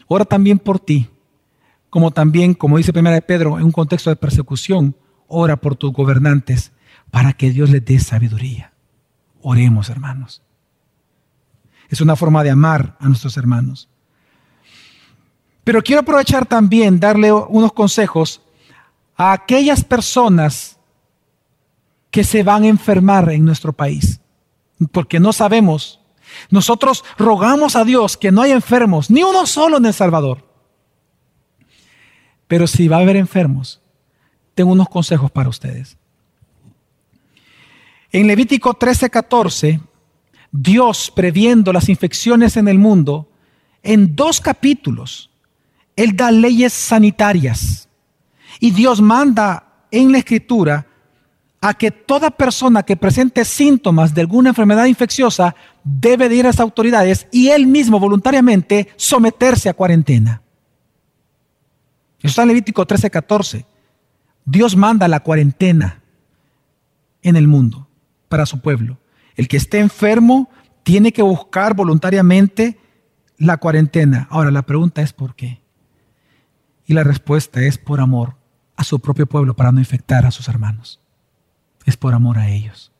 ora 0.08 0.24
también 0.24 0.58
por 0.58 0.80
ti. 0.80 1.08
Como 1.90 2.10
también, 2.10 2.54
como 2.54 2.76
dice 2.76 2.92
primera 2.92 3.14
de 3.14 3.22
Pedro, 3.22 3.58
en 3.58 3.64
un 3.64 3.72
contexto 3.72 4.10
de 4.10 4.16
persecución, 4.16 4.96
ora 5.30 5.56
por 5.56 5.76
tus 5.76 5.92
gobernantes 5.92 6.72
para 7.10 7.32
que 7.32 7.50
Dios 7.50 7.70
les 7.70 7.84
dé 7.84 7.98
sabiduría. 7.98 8.72
Oremos, 9.40 9.88
hermanos. 9.88 10.42
Es 11.88 12.00
una 12.00 12.16
forma 12.16 12.44
de 12.44 12.50
amar 12.50 12.96
a 13.00 13.08
nuestros 13.08 13.36
hermanos. 13.36 13.88
Pero 15.64 15.82
quiero 15.82 16.02
aprovechar 16.02 16.46
también 16.46 17.00
darle 17.00 17.32
unos 17.32 17.72
consejos 17.72 18.42
a 19.16 19.32
aquellas 19.32 19.84
personas 19.84 20.78
que 22.10 22.24
se 22.24 22.42
van 22.42 22.64
a 22.64 22.68
enfermar 22.68 23.30
en 23.30 23.44
nuestro 23.44 23.72
país, 23.72 24.20
porque 24.92 25.20
no 25.20 25.32
sabemos. 25.32 26.00
Nosotros 26.50 27.04
rogamos 27.18 27.76
a 27.76 27.84
Dios 27.84 28.16
que 28.16 28.32
no 28.32 28.42
haya 28.42 28.54
enfermos, 28.54 29.10
ni 29.10 29.22
uno 29.22 29.46
solo 29.46 29.76
en 29.76 29.86
El 29.86 29.94
Salvador. 29.94 30.48
Pero 32.46 32.66
si 32.66 32.88
va 32.88 32.96
a 32.96 33.00
haber 33.00 33.16
enfermos, 33.16 33.79
tengo 34.60 34.72
unos 34.72 34.90
consejos 34.90 35.30
para 35.30 35.48
ustedes. 35.48 35.96
En 38.12 38.26
Levítico 38.26 38.74
13:14, 38.74 39.80
Dios 40.52 41.10
previendo 41.10 41.72
las 41.72 41.88
infecciones 41.88 42.58
en 42.58 42.68
el 42.68 42.78
mundo, 42.78 43.30
en 43.82 44.14
dos 44.14 44.38
capítulos, 44.38 45.30
él 45.96 46.14
da 46.14 46.30
leyes 46.30 46.74
sanitarias. 46.74 47.88
Y 48.58 48.72
Dios 48.72 49.00
manda 49.00 49.86
en 49.90 50.12
la 50.12 50.18
escritura 50.18 50.86
a 51.62 51.72
que 51.72 51.90
toda 51.90 52.30
persona 52.30 52.82
que 52.82 52.98
presente 52.98 53.46
síntomas 53.46 54.12
de 54.12 54.20
alguna 54.20 54.50
enfermedad 54.50 54.84
infecciosa 54.84 55.56
debe 55.82 56.28
de 56.28 56.34
ir 56.34 56.44
a 56.44 56.50
las 56.50 56.60
autoridades 56.60 57.28
y 57.32 57.48
él 57.48 57.66
mismo 57.66 57.98
voluntariamente 57.98 58.88
someterse 58.96 59.70
a 59.70 59.74
cuarentena. 59.74 60.42
Eso 62.18 62.28
está 62.28 62.42
en 62.42 62.48
Levítico 62.48 62.86
13:14. 62.86 63.69
Dios 64.44 64.76
manda 64.76 65.08
la 65.08 65.20
cuarentena 65.20 66.02
en 67.22 67.36
el 67.36 67.46
mundo 67.46 67.88
para 68.28 68.46
su 68.46 68.60
pueblo. 68.60 68.98
El 69.36 69.48
que 69.48 69.56
esté 69.56 69.78
enfermo 69.78 70.50
tiene 70.82 71.12
que 71.12 71.22
buscar 71.22 71.74
voluntariamente 71.74 72.78
la 73.38 73.56
cuarentena. 73.56 74.28
Ahora 74.30 74.50
la 74.50 74.62
pregunta 74.62 75.02
es 75.02 75.12
¿por 75.12 75.34
qué? 75.34 75.60
Y 76.86 76.94
la 76.94 77.04
respuesta 77.04 77.62
es 77.62 77.78
por 77.78 78.00
amor 78.00 78.36
a 78.76 78.84
su 78.84 78.98
propio 79.00 79.26
pueblo 79.26 79.54
para 79.54 79.72
no 79.72 79.78
infectar 79.78 80.26
a 80.26 80.30
sus 80.30 80.48
hermanos. 80.48 81.00
Es 81.84 81.96
por 81.96 82.14
amor 82.14 82.38
a 82.38 82.48
ellos. 82.48 82.92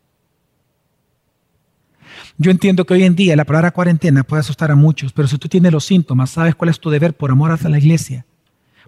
Yo 2.38 2.50
entiendo 2.50 2.86
que 2.86 2.94
hoy 2.94 3.04
en 3.04 3.14
día 3.14 3.36
la 3.36 3.44
palabra 3.44 3.70
cuarentena 3.70 4.24
puede 4.24 4.40
asustar 4.40 4.70
a 4.70 4.76
muchos, 4.76 5.12
pero 5.12 5.28
si 5.28 5.38
tú 5.38 5.48
tienes 5.48 5.72
los 5.72 5.84
síntomas, 5.84 6.30
sabes 6.30 6.54
cuál 6.54 6.70
es 6.70 6.80
tu 6.80 6.90
deber 6.90 7.14
por 7.14 7.30
amor 7.30 7.52
a 7.52 7.68
la 7.68 7.78
iglesia, 7.78 8.24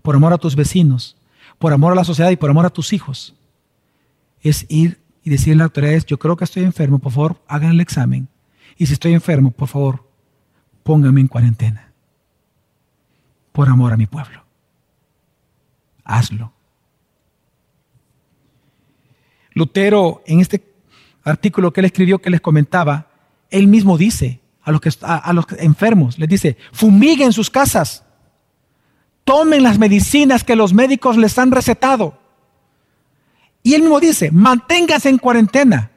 por 0.02 0.16
amor 0.16 0.32
a 0.32 0.38
tus 0.38 0.56
vecinos, 0.56 1.16
por 1.62 1.72
amor 1.72 1.92
a 1.92 1.94
la 1.96 2.04
sociedad 2.04 2.30
y 2.30 2.36
por 2.36 2.50
amor 2.50 2.66
a 2.66 2.70
tus 2.70 2.92
hijos. 2.92 3.34
Es 4.42 4.66
ir 4.68 5.00
y 5.24 5.30
decirle 5.30 5.54
a 5.54 5.64
las 5.64 5.70
autoridades, 5.70 6.04
yo 6.04 6.18
creo 6.18 6.36
que 6.36 6.44
estoy 6.44 6.64
enfermo, 6.64 6.98
por 6.98 7.12
favor, 7.12 7.42
hagan 7.48 7.70
el 7.70 7.80
examen. 7.80 8.28
Y 8.76 8.86
si 8.86 8.92
estoy 8.92 9.14
enfermo, 9.14 9.50
por 9.50 9.68
favor, 9.68 10.06
pónganme 10.82 11.20
en 11.22 11.28
cuarentena. 11.28 11.92
Por 13.52 13.68
amor 13.68 13.94
a 13.94 13.96
mi 13.96 14.06
pueblo 14.06 14.42
hazlo. 16.04 16.52
Lutero, 19.54 20.22
en 20.26 20.40
este 20.40 20.62
artículo 21.24 21.72
que 21.72 21.80
él 21.80 21.86
escribió, 21.86 22.20
que 22.20 22.30
les 22.30 22.40
comentaba, 22.40 23.08
él 23.50 23.68
mismo 23.68 23.98
dice 23.98 24.40
a 24.62 24.72
los, 24.72 24.80
a, 25.02 25.32
los 25.32 25.46
enfermos, 25.58 26.18
les 26.18 26.28
dice, 26.28 26.56
fumiguen 26.72 27.32
sus 27.32 27.50
casas, 27.50 28.04
tomen 29.24 29.62
las 29.62 29.78
medicinas 29.78 30.44
que 30.44 30.56
los 30.56 30.72
médicos 30.72 31.16
les 31.16 31.38
han 31.38 31.50
recetado. 31.50 32.18
Y 33.62 33.74
él 33.74 33.82
mismo 33.82 34.00
dice, 34.00 34.30
manténgase 34.30 35.08
en 35.08 35.18
cuarentena. 35.18 35.90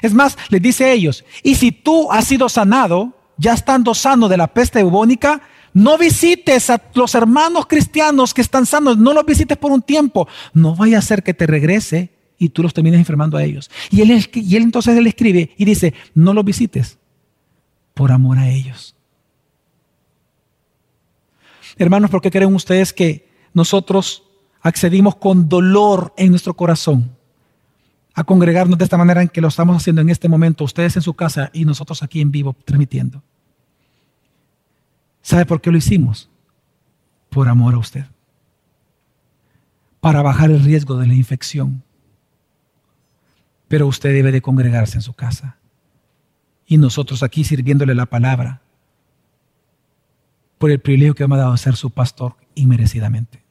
Es 0.00 0.14
más, 0.14 0.36
les 0.48 0.62
dice 0.62 0.84
a 0.84 0.92
ellos, 0.92 1.24
y 1.42 1.54
si 1.54 1.70
tú 1.72 2.10
has 2.10 2.26
sido 2.26 2.48
sanado, 2.48 3.12
ya 3.36 3.52
estando 3.52 3.94
sano 3.94 4.28
de 4.28 4.36
la 4.36 4.48
peste 4.48 4.82
bubónica, 4.82 5.42
no 5.74 5.96
visites 5.96 6.70
a 6.70 6.82
los 6.94 7.14
hermanos 7.14 7.66
cristianos 7.66 8.34
que 8.34 8.42
están 8.42 8.66
sanos, 8.66 8.98
no 8.98 9.12
los 9.12 9.24
visites 9.24 9.56
por 9.56 9.72
un 9.72 9.82
tiempo. 9.82 10.28
No 10.52 10.74
vaya 10.74 10.98
a 10.98 11.02
ser 11.02 11.22
que 11.22 11.34
te 11.34 11.46
regrese 11.46 12.10
y 12.38 12.50
tú 12.50 12.62
los 12.62 12.74
termines 12.74 12.98
enfermando 12.98 13.36
a 13.36 13.44
ellos. 13.44 13.70
Y 13.90 14.02
él, 14.02 14.28
y 14.32 14.56
él 14.56 14.62
entonces 14.64 14.96
él 14.96 15.06
escribe 15.06 15.54
y 15.56 15.64
dice, 15.64 15.94
no 16.14 16.34
los 16.34 16.44
visites 16.44 16.98
por 17.94 18.12
amor 18.12 18.38
a 18.38 18.48
ellos. 18.48 18.96
Hermanos, 21.76 22.10
¿por 22.10 22.20
qué 22.20 22.30
creen 22.30 22.54
ustedes 22.54 22.92
que 22.92 23.28
nosotros 23.54 24.24
accedimos 24.60 25.16
con 25.16 25.48
dolor 25.48 26.12
en 26.16 26.30
nuestro 26.30 26.54
corazón 26.54 27.10
a 28.14 28.24
congregarnos 28.24 28.78
de 28.78 28.84
esta 28.84 28.98
manera 28.98 29.22
en 29.22 29.28
que 29.28 29.40
lo 29.40 29.48
estamos 29.48 29.76
haciendo 29.76 30.02
en 30.02 30.10
este 30.10 30.28
momento, 30.28 30.64
ustedes 30.64 30.96
en 30.96 31.02
su 31.02 31.14
casa 31.14 31.50
y 31.52 31.64
nosotros 31.64 32.02
aquí 32.02 32.20
en 32.20 32.30
vivo 32.30 32.54
transmitiendo? 32.64 33.22
¿Sabe 35.22 35.46
por 35.46 35.60
qué 35.60 35.70
lo 35.70 35.78
hicimos? 35.78 36.28
Por 37.30 37.48
amor 37.48 37.74
a 37.74 37.78
usted. 37.78 38.04
Para 40.00 40.20
bajar 40.20 40.50
el 40.50 40.62
riesgo 40.62 40.98
de 40.98 41.06
la 41.06 41.14
infección. 41.14 41.82
Pero 43.68 43.86
usted 43.86 44.12
debe 44.12 44.32
de 44.32 44.42
congregarse 44.42 44.98
en 44.98 45.02
su 45.02 45.14
casa. 45.14 45.56
Y 46.66 46.76
nosotros 46.76 47.22
aquí 47.22 47.44
sirviéndole 47.44 47.94
la 47.94 48.06
palabra. 48.06 48.60
Por 50.62 50.70
el 50.70 50.78
privilegio 50.78 51.16
que 51.16 51.26
me 51.26 51.34
ha 51.34 51.38
dado 51.38 51.56
ser 51.56 51.74
su 51.74 51.90
pastor 51.90 52.36
inmerecidamente. 52.54 53.42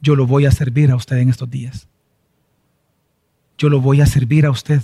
Yo 0.00 0.14
lo 0.14 0.24
voy 0.24 0.46
a 0.46 0.52
servir 0.52 0.92
a 0.92 0.94
usted 0.94 1.16
en 1.16 1.28
estos 1.28 1.50
días. 1.50 1.88
Yo 3.58 3.68
lo 3.68 3.80
voy 3.80 4.00
a 4.00 4.06
servir 4.06 4.46
a 4.46 4.52
usted. 4.52 4.80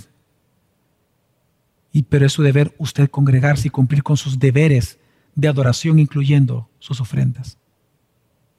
Y 1.93 2.03
pero 2.03 2.25
es 2.25 2.33
su 2.33 2.43
deber 2.43 2.75
usted 2.79 3.09
congregarse 3.09 3.69
y 3.69 3.71
cumplir 3.71 4.03
con 4.03 4.17
sus 4.17 4.39
deberes 4.39 4.99
de 5.35 5.47
adoración, 5.47 5.99
incluyendo 5.99 6.69
sus 6.79 6.99
ofrendas. 6.99 7.57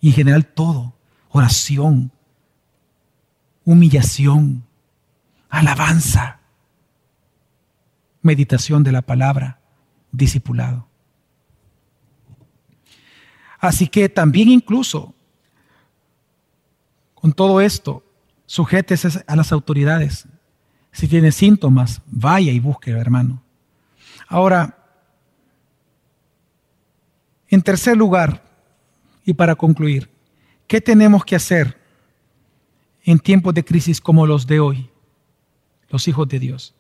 Y 0.00 0.08
en 0.08 0.14
general 0.14 0.46
todo, 0.46 0.94
oración, 1.28 2.10
humillación, 3.66 4.64
alabanza, 5.50 6.40
meditación 8.22 8.82
de 8.82 8.92
la 8.92 9.02
palabra, 9.02 9.60
discipulado. 10.10 10.87
Así 13.58 13.88
que 13.88 14.08
también 14.08 14.48
incluso 14.48 15.14
con 17.14 17.32
todo 17.32 17.60
esto, 17.60 18.04
sujétese 18.46 19.24
a 19.26 19.34
las 19.34 19.50
autoridades. 19.50 20.28
Si 20.92 21.08
tiene 21.08 21.32
síntomas, 21.32 22.00
vaya 22.06 22.52
y 22.52 22.60
busque, 22.60 22.92
hermano. 22.92 23.42
Ahora, 24.28 24.78
en 27.48 27.62
tercer 27.62 27.96
lugar, 27.96 28.44
y 29.24 29.34
para 29.34 29.56
concluir, 29.56 30.10
¿qué 30.66 30.80
tenemos 30.80 31.24
que 31.24 31.36
hacer 31.36 31.80
en 33.02 33.18
tiempos 33.18 33.54
de 33.54 33.64
crisis 33.64 34.00
como 34.00 34.26
los 34.26 34.46
de 34.46 34.60
hoy, 34.60 34.90
los 35.88 36.06
hijos 36.06 36.28
de 36.28 36.38
Dios? 36.38 36.74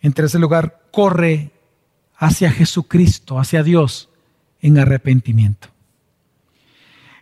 En 0.00 0.12
tercer 0.12 0.40
lugar, 0.40 0.82
corre 0.92 1.50
hacia 2.16 2.52
Jesucristo, 2.52 3.38
hacia 3.38 3.62
Dios, 3.62 4.10
en 4.60 4.78
arrepentimiento. 4.78 5.69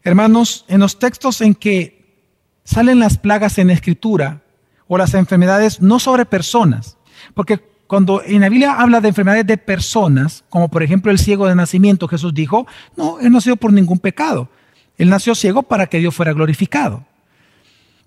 Hermanos, 0.09 0.65
en 0.69 0.81
los 0.81 0.99
textos 0.99 1.43
en 1.43 1.55
que 1.55 2.25
salen 2.65 2.99
las 2.99 3.19
plagas 3.19 3.59
en 3.59 3.69
escritura 3.69 4.41
o 4.87 4.97
las 4.97 5.13
enfermedades 5.13 5.83
no 5.83 5.99
sobre 5.99 6.25
personas. 6.25 6.97
Porque 7.35 7.61
cuando 7.87 8.23
en 8.25 8.41
la 8.41 8.49
Biblia 8.49 8.73
habla 8.73 9.03
de 9.03 9.09
enfermedades 9.09 9.47
de 9.47 9.59
personas, 9.59 10.45
como 10.49 10.71
por 10.71 10.83
ejemplo 10.83 11.13
el 11.13 11.19
ciego 11.19 11.47
de 11.47 11.55
nacimiento, 11.55 12.09
Jesús 12.09 12.33
dijo, 12.33 12.67
no, 12.97 13.19
él 13.19 13.27
no 13.27 13.37
nació 13.37 13.57
por 13.57 13.71
ningún 13.71 13.99
pecado. 13.99 14.49
Él 14.97 15.11
nació 15.11 15.35
ciego 15.35 15.63
para 15.63 15.87
que 15.89 15.99
Dios 15.99 16.15
fuera 16.15 16.33
glorificado. 16.33 17.05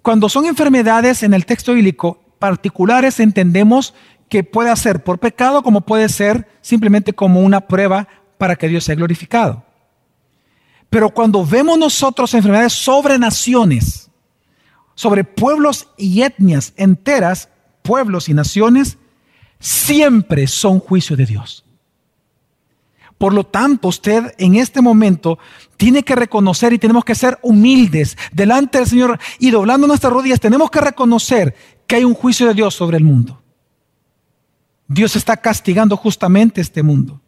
Cuando 0.01 0.27
son 0.27 0.47
enfermedades 0.47 1.21
en 1.21 1.35
el 1.35 1.45
texto 1.45 1.75
bíblico 1.75 2.19
particulares, 2.39 3.19
entendemos 3.19 3.93
que 4.27 4.43
puede 4.43 4.75
ser 4.75 5.03
por 5.03 5.19
pecado 5.19 5.61
como 5.61 5.81
puede 5.81 6.09
ser 6.09 6.47
simplemente 6.61 7.13
como 7.13 7.41
una 7.41 7.61
prueba 7.61 8.07
para 8.39 8.55
que 8.55 8.67
Dios 8.67 8.85
sea 8.85 8.95
glorificado. 8.95 9.63
Pero 10.91 11.09
cuando 11.09 11.45
vemos 11.45 11.79
nosotros 11.79 12.33
enfermedades 12.33 12.73
sobre 12.73 13.17
naciones, 13.17 14.11
sobre 14.93 15.23
pueblos 15.23 15.87
y 15.97 16.21
etnias 16.21 16.73
enteras, 16.75 17.47
pueblos 17.81 18.27
y 18.27 18.33
naciones, 18.33 18.97
siempre 19.57 20.47
son 20.47 20.81
juicio 20.81 21.15
de 21.15 21.25
Dios. 21.25 21.63
Por 23.17 23.33
lo 23.33 23.45
tanto, 23.45 23.87
usted 23.87 24.33
en 24.37 24.55
este 24.55 24.81
momento 24.81 25.39
tiene 25.77 26.03
que 26.03 26.13
reconocer 26.13 26.73
y 26.73 26.77
tenemos 26.77 27.05
que 27.05 27.15
ser 27.15 27.39
humildes 27.41 28.17
delante 28.33 28.79
del 28.79 28.87
Señor 28.87 29.17
y 29.39 29.49
doblando 29.49 29.87
nuestras 29.87 30.11
rodillas, 30.11 30.41
tenemos 30.41 30.69
que 30.69 30.81
reconocer 30.81 31.55
que 31.87 31.95
hay 31.95 32.03
un 32.03 32.15
juicio 32.15 32.47
de 32.47 32.53
Dios 32.53 32.75
sobre 32.75 32.97
el 32.97 33.05
mundo. 33.05 33.41
Dios 34.89 35.15
está 35.15 35.37
castigando 35.37 35.95
justamente 35.95 36.59
este 36.59 36.83
mundo. 36.83 37.21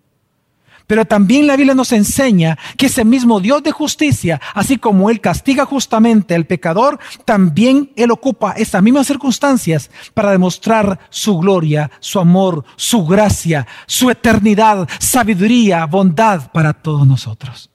Pero 0.87 1.05
también 1.05 1.47
la 1.47 1.55
Biblia 1.55 1.75
nos 1.75 1.91
enseña 1.91 2.57
que 2.77 2.87
ese 2.87 3.05
mismo 3.05 3.39
Dios 3.39 3.63
de 3.63 3.71
justicia, 3.71 4.41
así 4.53 4.77
como 4.77 5.09
Él 5.09 5.21
castiga 5.21 5.65
justamente 5.65 6.35
al 6.35 6.45
pecador, 6.45 6.99
también 7.25 7.91
Él 7.95 8.11
ocupa 8.11 8.53
esas 8.53 8.83
mismas 8.83 9.07
circunstancias 9.07 9.89
para 10.13 10.31
demostrar 10.31 10.99
su 11.09 11.37
gloria, 11.37 11.89
su 11.99 12.19
amor, 12.19 12.65
su 12.75 13.05
gracia, 13.05 13.65
su 13.85 14.09
eternidad, 14.09 14.87
sabiduría, 14.99 15.85
bondad 15.85 16.51
para 16.51 16.73
todos 16.73 17.07
nosotros. 17.07 17.69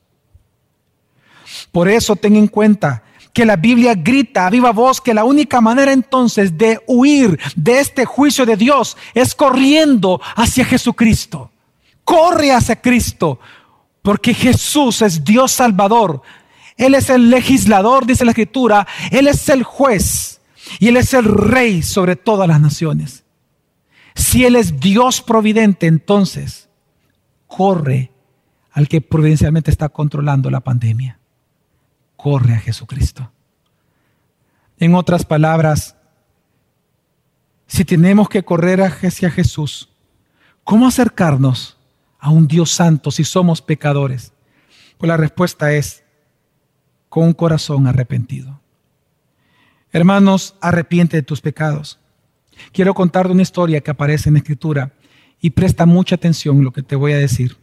Por 1.72 1.88
eso 1.88 2.16
ten 2.16 2.36
en 2.36 2.48
cuenta 2.48 3.02
que 3.32 3.46
la 3.46 3.56
Biblia 3.56 3.94
grita 3.94 4.46
a 4.46 4.50
viva 4.50 4.72
voz 4.72 5.00
que 5.00 5.14
la 5.14 5.24
única 5.24 5.60
manera 5.60 5.92
entonces 5.92 6.58
de 6.58 6.80
huir 6.86 7.38
de 7.56 7.80
este 7.80 8.04
juicio 8.04 8.44
de 8.44 8.56
Dios 8.56 8.96
es 9.14 9.34
corriendo 9.34 10.20
hacia 10.36 10.64
Jesucristo 10.64 11.50
corre 12.08 12.52
hacia 12.52 12.80
Cristo, 12.80 13.38
porque 14.00 14.32
Jesús 14.32 15.02
es 15.02 15.22
Dios 15.24 15.52
Salvador. 15.52 16.22
Él 16.78 16.94
es 16.94 17.10
el 17.10 17.28
legislador, 17.28 18.06
dice 18.06 18.24
la 18.24 18.30
Escritura. 18.30 18.86
Él 19.10 19.28
es 19.28 19.46
el 19.50 19.62
juez 19.62 20.40
y 20.80 20.88
Él 20.88 20.96
es 20.96 21.12
el 21.12 21.26
rey 21.26 21.82
sobre 21.82 22.16
todas 22.16 22.48
las 22.48 22.62
naciones. 22.62 23.24
Si 24.14 24.46
Él 24.46 24.56
es 24.56 24.80
Dios 24.80 25.20
providente, 25.20 25.86
entonces 25.86 26.70
corre 27.46 28.10
al 28.72 28.88
que 28.88 29.02
providencialmente 29.02 29.70
está 29.70 29.90
controlando 29.90 30.48
la 30.48 30.60
pandemia. 30.60 31.18
Corre 32.16 32.54
a 32.54 32.60
Jesucristo. 32.60 33.30
En 34.78 34.94
otras 34.94 35.26
palabras, 35.26 35.94
si 37.66 37.84
tenemos 37.84 38.30
que 38.30 38.44
correr 38.44 38.80
hacia 38.80 39.30
Jesús, 39.30 39.90
¿cómo 40.64 40.86
acercarnos 40.86 41.77
a 42.18 42.30
un 42.30 42.46
Dios 42.46 42.70
santo 42.70 43.10
si 43.10 43.24
somos 43.24 43.62
pecadores? 43.62 44.32
Pues 44.96 45.08
la 45.08 45.16
respuesta 45.16 45.72
es 45.72 46.02
con 47.08 47.24
un 47.24 47.32
corazón 47.32 47.86
arrepentido. 47.86 48.60
Hermanos, 49.92 50.56
arrepiente 50.60 51.16
de 51.16 51.22
tus 51.22 51.40
pecados. 51.40 51.98
Quiero 52.72 52.94
contarte 52.94 53.32
una 53.32 53.42
historia 53.42 53.80
que 53.80 53.90
aparece 53.90 54.28
en 54.28 54.34
la 54.34 54.40
Escritura 54.40 54.92
y 55.40 55.50
presta 55.50 55.86
mucha 55.86 56.16
atención 56.16 56.60
a 56.60 56.62
lo 56.62 56.72
que 56.72 56.82
te 56.82 56.96
voy 56.96 57.12
a 57.12 57.18
decir. 57.18 57.56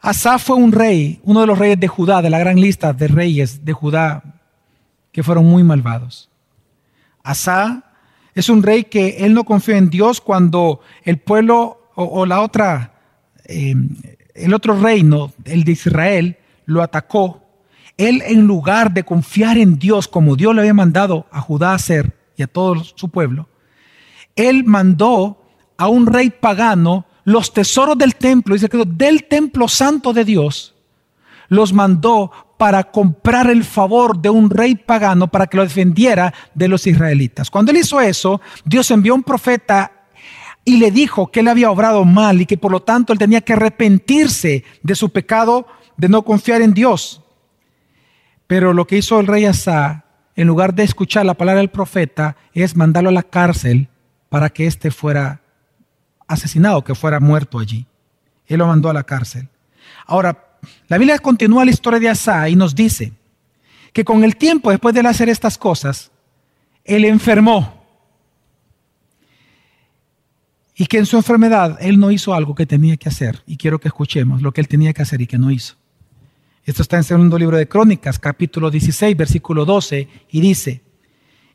Asa 0.00 0.38
fue 0.38 0.56
un 0.56 0.70
rey, 0.70 1.20
uno 1.24 1.40
de 1.40 1.46
los 1.46 1.58
reyes 1.58 1.80
de 1.80 1.88
Judá, 1.88 2.22
de 2.22 2.30
la 2.30 2.38
gran 2.38 2.60
lista 2.60 2.92
de 2.92 3.08
reyes 3.08 3.64
de 3.64 3.72
Judá, 3.72 4.22
que 5.10 5.22
fueron 5.22 5.46
muy 5.46 5.64
malvados. 5.64 6.30
Asa 7.24 7.82
es 8.34 8.48
un 8.48 8.62
rey 8.62 8.84
que 8.84 9.24
él 9.24 9.34
no 9.34 9.44
confió 9.44 9.74
en 9.74 9.90
Dios 9.90 10.20
cuando 10.20 10.80
el 11.02 11.18
pueblo 11.18 11.85
o, 11.96 12.26
la 12.26 12.42
otra, 12.42 12.92
em, 13.44 13.88
el 14.34 14.54
otro 14.54 14.78
reino, 14.78 15.32
el 15.44 15.64
de 15.64 15.72
Israel, 15.72 16.36
lo 16.66 16.82
atacó. 16.82 17.42
Él 17.96 18.22
en 18.26 18.46
lugar 18.46 18.92
de 18.92 19.04
confiar 19.04 19.56
en 19.56 19.78
Dios 19.78 20.06
como 20.06 20.36
Dios 20.36 20.54
le 20.54 20.60
había 20.60 20.74
mandado 20.74 21.26
a 21.30 21.40
Judá 21.40 21.72
a 21.72 21.76
hacer 21.76 22.14
y 22.36 22.42
a 22.42 22.46
todo 22.46 22.84
su 22.84 23.08
pueblo, 23.08 23.48
él 24.34 24.64
mandó 24.64 25.42
a 25.78 25.88
un 25.88 26.06
rey 26.06 26.30
pagano 26.30 27.06
los 27.24 27.52
tesoros 27.52 27.96
del 27.96 28.14
templo, 28.14 28.54
dice 28.54 28.68
que 28.68 28.84
del 28.86 29.24
templo 29.24 29.66
santo 29.66 30.12
de 30.12 30.24
Dios, 30.24 30.74
los 31.48 31.72
mandó 31.72 32.30
para 32.58 32.84
comprar 32.84 33.50
el 33.50 33.64
favor 33.64 34.18
de 34.18 34.30
un 34.30 34.50
rey 34.50 34.74
pagano 34.74 35.28
para 35.28 35.46
que 35.46 35.56
lo 35.56 35.62
defendiera 35.62 36.32
de 36.54 36.68
los 36.68 36.86
israelitas. 36.86 37.50
Cuando 37.50 37.70
él 37.70 37.78
hizo 37.78 38.00
eso, 38.00 38.40
Dios 38.64 38.90
envió 38.90 39.14
un 39.14 39.22
profeta 39.22 39.92
y 40.68 40.78
le 40.78 40.90
dijo 40.90 41.28
que 41.28 41.40
él 41.40 41.48
había 41.48 41.70
obrado 41.70 42.04
mal 42.04 42.40
y 42.40 42.44
que 42.44 42.58
por 42.58 42.72
lo 42.72 42.82
tanto 42.82 43.12
él 43.12 43.20
tenía 43.20 43.40
que 43.40 43.52
arrepentirse 43.52 44.64
de 44.82 44.94
su 44.96 45.10
pecado 45.10 45.68
de 45.96 46.08
no 46.08 46.22
confiar 46.22 46.60
en 46.60 46.74
Dios. 46.74 47.22
Pero 48.48 48.74
lo 48.74 48.84
que 48.84 48.98
hizo 48.98 49.20
el 49.20 49.28
rey 49.28 49.44
Asa, 49.44 50.04
en 50.34 50.48
lugar 50.48 50.74
de 50.74 50.82
escuchar 50.82 51.24
la 51.24 51.34
palabra 51.34 51.60
del 51.60 51.70
profeta, 51.70 52.36
es 52.52 52.74
mandarlo 52.74 53.10
a 53.10 53.12
la 53.12 53.22
cárcel 53.22 53.88
para 54.28 54.50
que 54.50 54.66
éste 54.66 54.90
fuera 54.90 55.40
asesinado, 56.26 56.82
que 56.82 56.96
fuera 56.96 57.20
muerto 57.20 57.60
allí. 57.60 57.86
Él 58.48 58.58
lo 58.58 58.66
mandó 58.66 58.90
a 58.90 58.92
la 58.92 59.04
cárcel. 59.04 59.48
Ahora, 60.04 60.58
la 60.88 60.98
Biblia 60.98 61.20
continúa 61.20 61.64
la 61.64 61.70
historia 61.70 62.00
de 62.00 62.08
Asa 62.08 62.48
y 62.48 62.56
nos 62.56 62.74
dice 62.74 63.12
que 63.92 64.04
con 64.04 64.24
el 64.24 64.36
tiempo, 64.36 64.70
después 64.70 64.96
de 64.96 65.00
hacer 65.02 65.28
estas 65.28 65.56
cosas, 65.58 66.10
él 66.84 67.04
enfermó 67.04 67.75
y 70.76 70.86
que 70.86 70.98
en 70.98 71.06
su 71.06 71.16
enfermedad 71.16 71.78
él 71.80 71.98
no 71.98 72.10
hizo 72.10 72.34
algo 72.34 72.54
que 72.54 72.66
tenía 72.66 72.96
que 72.98 73.08
hacer. 73.08 73.42
Y 73.46 73.56
quiero 73.56 73.80
que 73.80 73.88
escuchemos 73.88 74.42
lo 74.42 74.52
que 74.52 74.60
él 74.60 74.68
tenía 74.68 74.92
que 74.92 75.02
hacer 75.02 75.22
y 75.22 75.26
que 75.26 75.38
no 75.38 75.50
hizo. 75.50 75.74
Esto 76.64 76.82
está 76.82 76.96
en 76.96 77.00
el 77.00 77.04
segundo 77.04 77.38
libro 77.38 77.56
de 77.56 77.66
Crónicas, 77.66 78.18
capítulo 78.18 78.70
16, 78.70 79.16
versículo 79.16 79.64
12, 79.64 80.08
y 80.30 80.40
dice, 80.40 80.82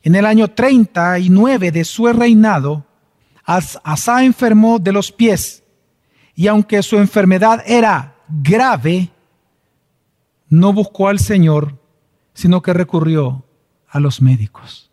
en 0.02 0.16
el 0.16 0.26
año 0.26 0.48
39 0.48 1.70
de 1.70 1.84
su 1.84 2.10
reinado, 2.12 2.86
Asa 3.44 4.24
enfermó 4.24 4.78
de 4.78 4.92
los 4.92 5.12
pies, 5.12 5.62
y 6.34 6.46
aunque 6.46 6.82
su 6.82 6.96
enfermedad 6.96 7.62
era 7.66 8.16
grave, 8.28 9.10
no 10.48 10.72
buscó 10.72 11.08
al 11.08 11.18
Señor, 11.18 11.78
sino 12.32 12.62
que 12.62 12.72
recurrió 12.72 13.44
a 13.88 14.00
los 14.00 14.22
médicos. 14.22 14.90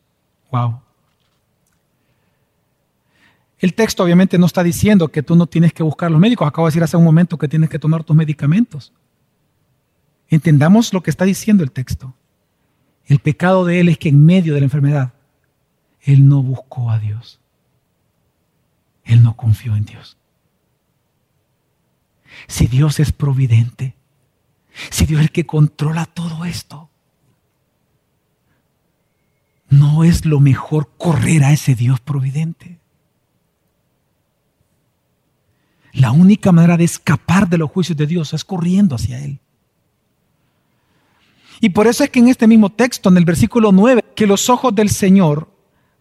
Wow. 0.52 0.82
El 3.60 3.74
texto 3.74 4.04
obviamente 4.04 4.38
no 4.38 4.46
está 4.46 4.64
diciendo 4.64 5.10
que 5.10 5.22
tú 5.22 5.36
no 5.36 5.46
tienes 5.46 5.74
que 5.74 5.84
buscar 5.84 6.10
los 6.10 6.20
médicos. 6.20 6.48
Acabo 6.48 6.68
de 6.68 6.72
decir 6.72 6.84
hace 6.84 6.96
un 6.96 7.04
momento 7.04 7.38
que 7.38 7.50
tienes 7.50 7.70
que 7.70 7.78
tomar 7.80 8.04
tus 8.04 8.16
medicamentos. 8.16 8.94
Entendamos 10.30 10.94
lo 10.94 11.04
que 11.04 11.10
está 11.10 11.26
diciendo 11.26 11.64
el 11.64 11.72
texto. 11.72 12.16
El 13.06 13.20
pecado 13.20 13.66
de 13.66 13.82
él 13.82 13.90
es 13.90 13.98
que 13.98 14.10
en 14.10 14.26
medio 14.26 14.54
de 14.54 14.62
la 14.62 14.66
enfermedad, 14.66 15.14
él 16.02 16.28
no 16.28 16.42
buscó 16.42 16.90
a 16.90 17.00
Dios. 17.00 17.40
Él 19.04 19.24
no 19.24 19.36
confió 19.36 19.76
en 19.76 19.86
Dios. 19.86 20.18
Si 22.48 22.68
Dios 22.68 23.00
es 23.00 23.12
providente, 23.12 23.96
si 24.90 25.06
Dios 25.06 25.20
es 25.20 25.26
el 25.26 25.32
que 25.32 25.46
controla 25.46 26.06
todo 26.06 26.46
esto, 26.46 26.90
¿no 29.70 30.04
es 30.04 30.26
lo 30.26 30.40
mejor 30.40 30.92
correr 30.98 31.44
a 31.44 31.52
ese 31.52 31.76
Dios 31.76 32.00
providente? 32.00 32.80
La 35.94 36.12
única 36.12 36.52
manera 36.52 36.78
de 36.78 36.84
escapar 36.84 37.50
de 37.50 37.58
los 37.58 37.72
juicios 37.72 37.98
de 37.98 38.06
Dios 38.06 38.34
es 38.34 38.46
corriendo 38.46 38.96
hacia 38.96 39.24
Él. 39.24 39.40
Y 41.62 41.70
por 41.70 41.88
eso 41.88 42.04
es 42.04 42.10
que 42.10 42.20
en 42.20 42.30
este 42.30 42.48
mismo 42.48 42.70
texto, 42.70 43.10
en 43.10 43.18
el 43.18 43.26
versículo 43.26 43.72
9, 43.72 44.04
que 44.16 44.28
los 44.28 44.50
ojos 44.50 44.74
del 44.74 44.90
Señor 44.90 45.50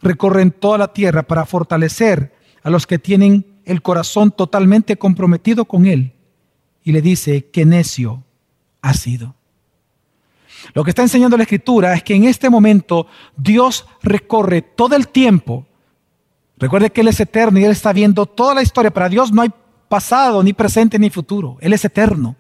recorren 0.01 0.53
toda 0.53 0.79
la 0.79 0.93
tierra 0.93 1.25
para 1.25 1.47
fortalecer 1.47 2.35
a 2.63 2.71
los 2.71 2.87
que 2.87 2.99
tienen 2.99 3.61
el 3.65 3.83
corazón 3.83 4.31
totalmente 4.31 4.97
comprometido 4.97 5.65
con 5.65 5.87
Él. 5.87 6.13
Y 6.85 6.93
le 6.93 7.03
dice, 7.03 7.47
que 7.51 7.65
necio 7.65 8.25
ha 8.83 8.95
sido. 8.95 9.35
Lo 10.75 10.85
que 10.85 10.91
está 10.91 11.03
enseñando 11.03 11.37
la 11.37 11.43
Escritura 11.43 11.95
es 11.95 12.03
que 12.03 12.15
en 12.15 12.25
este 12.25 12.51
momento 12.51 13.07
Dios 13.37 13.87
recorre 14.03 14.63
todo 14.63 14.97
el 14.97 15.09
tiempo. 15.09 15.67
Recuerde 16.57 16.91
que 16.91 17.01
Él 17.01 17.09
es 17.09 17.21
eterno 17.21 17.59
y 17.59 17.65
Él 17.65 17.73
está 17.73 17.93
viendo 17.93 18.27
toda 18.27 18.55
la 18.55 18.63
historia. 18.63 18.93
Para 18.93 19.09
Dios 19.09 19.33
no 19.33 19.43
hay 19.43 19.51
pasado, 19.89 20.43
ni 20.43 20.53
presente, 20.53 20.99
ni 20.99 21.11
futuro. 21.11 21.57
Él 21.61 21.73
es 21.73 21.85
eterno. 21.85 22.37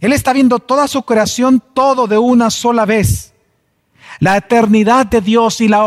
Él 0.00 0.12
está 0.12 0.32
viendo 0.32 0.58
toda 0.58 0.88
su 0.88 1.02
creación, 1.02 1.62
todo 1.72 2.06
de 2.06 2.18
una 2.18 2.50
sola 2.50 2.84
vez. 2.84 3.32
La 4.20 4.36
eternidad 4.36 5.06
de 5.06 5.20
Dios 5.20 5.60
y 5.60 5.68
la, 5.68 5.84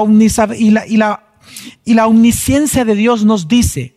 omnisciencia 2.05 2.85
de 2.85 2.95
Dios 2.95 3.23
nos 3.25 3.47
dice 3.47 3.95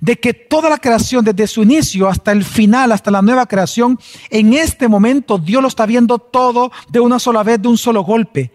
de 0.00 0.18
que 0.18 0.32
toda 0.32 0.70
la 0.70 0.78
creación, 0.78 1.24
desde 1.24 1.46
su 1.46 1.62
inicio 1.62 2.08
hasta 2.08 2.30
el 2.32 2.44
final, 2.44 2.92
hasta 2.92 3.10
la 3.10 3.22
nueva 3.22 3.46
creación, 3.46 3.98
en 4.30 4.52
este 4.52 4.86
momento 4.86 5.38
Dios 5.38 5.60
lo 5.60 5.68
está 5.68 5.86
viendo 5.86 6.18
todo 6.18 6.70
de 6.88 7.00
una 7.00 7.18
sola 7.18 7.42
vez, 7.42 7.60
de 7.60 7.68
un 7.68 7.78
solo 7.78 8.02
golpe. 8.02 8.52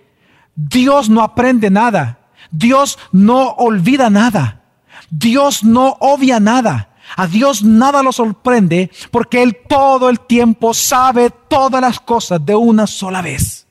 Dios 0.56 1.10
no 1.10 1.22
aprende 1.22 1.70
nada. 1.70 2.20
Dios 2.52 2.98
no 3.12 3.50
olvida 3.52 4.10
nada. 4.10 4.62
Dios 5.10 5.64
no 5.64 5.98
obvia 6.00 6.40
nada. 6.40 6.90
A 7.16 7.28
Dios 7.28 7.64
nada 7.64 8.04
lo 8.04 8.12
sorprende 8.12 8.92
porque 9.12 9.42
Él 9.42 9.58
todo 9.68 10.10
el 10.10 10.20
tiempo 10.20 10.74
sabe 10.74 11.30
todas 11.30 11.82
las 11.82 12.00
cosas 12.00 12.46
de 12.46 12.56
una 12.56 12.86
sola 12.86 13.22
vez. 13.22 13.68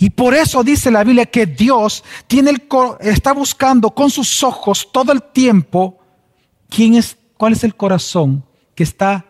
Y 0.00 0.10
por 0.10 0.34
eso 0.34 0.62
dice 0.62 0.90
la 0.90 1.02
Biblia 1.02 1.26
que 1.26 1.46
Dios 1.46 2.04
tiene 2.28 2.50
el, 2.50 2.62
está 3.00 3.32
buscando 3.32 3.90
con 3.90 4.10
sus 4.10 4.42
ojos 4.44 4.88
todo 4.92 5.10
el 5.10 5.22
tiempo 5.22 5.98
quién 6.68 6.94
es, 6.94 7.16
cuál 7.36 7.52
es 7.52 7.64
el 7.64 7.74
corazón 7.74 8.44
que 8.76 8.84
está 8.84 9.26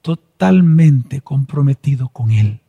totalmente 0.00 1.22
comprometido 1.22 2.08
con 2.08 2.30
Él. 2.30 2.60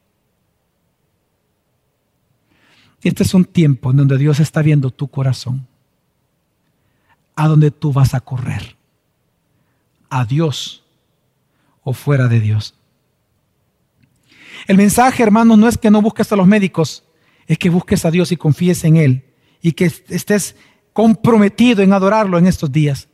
Este 3.04 3.22
es 3.22 3.36
un 3.36 3.46
tiempo 3.46 3.92
en 3.92 3.98
donde 3.98 4.18
Dios 4.18 4.40
está 4.40 4.64
viendo 4.64 4.90
tu 4.90 5.08
corazón, 5.08 5.68
a 7.36 7.48
donde 7.48 7.72
tú 7.72 7.92
vas 7.92 8.14
a 8.14 8.22
correr, 8.22 8.76
a 10.10 10.26
Dios 10.26 10.84
o 11.84 11.94
fuera 11.94 12.28
de 12.28 12.40
Dios. 12.40 12.76
El 14.68 14.78
mensaje, 14.78 15.22
hermanos, 15.22 15.58
no 15.58 15.68
es 15.68 15.78
que 15.78 15.92
no 15.92 16.02
busques 16.02 16.32
a 16.32 16.36
los 16.36 16.48
médicos, 16.48 17.04
es 17.48 17.58
que 17.58 17.70
busques 17.70 18.06
a 18.06 18.12
Dios 18.12 18.32
y 18.32 18.38
confíes 18.38 18.84
en 18.84 18.96
Él 18.96 19.26
y 19.62 19.74
que 19.74 19.86
estés 19.86 20.56
comprometido 20.94 21.84
en 21.84 21.94
adorarlo 21.94 22.38
en 22.38 22.48
estos 22.48 22.72
días. 22.72 23.10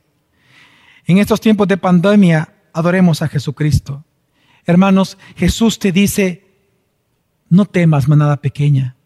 En 1.06 1.18
estos 1.18 1.40
tiempos 1.40 1.66
de 1.68 1.76
pandemia, 1.76 2.54
adoremos 2.72 3.22
a 3.22 3.28
Jesucristo. 3.28 4.04
Hermanos, 4.64 5.18
Jesús 5.36 5.78
te 5.78 5.92
dice, 5.92 6.46
no 7.48 7.66
temas, 7.66 8.08
manada 8.08 8.36
pequeña. 8.36 8.96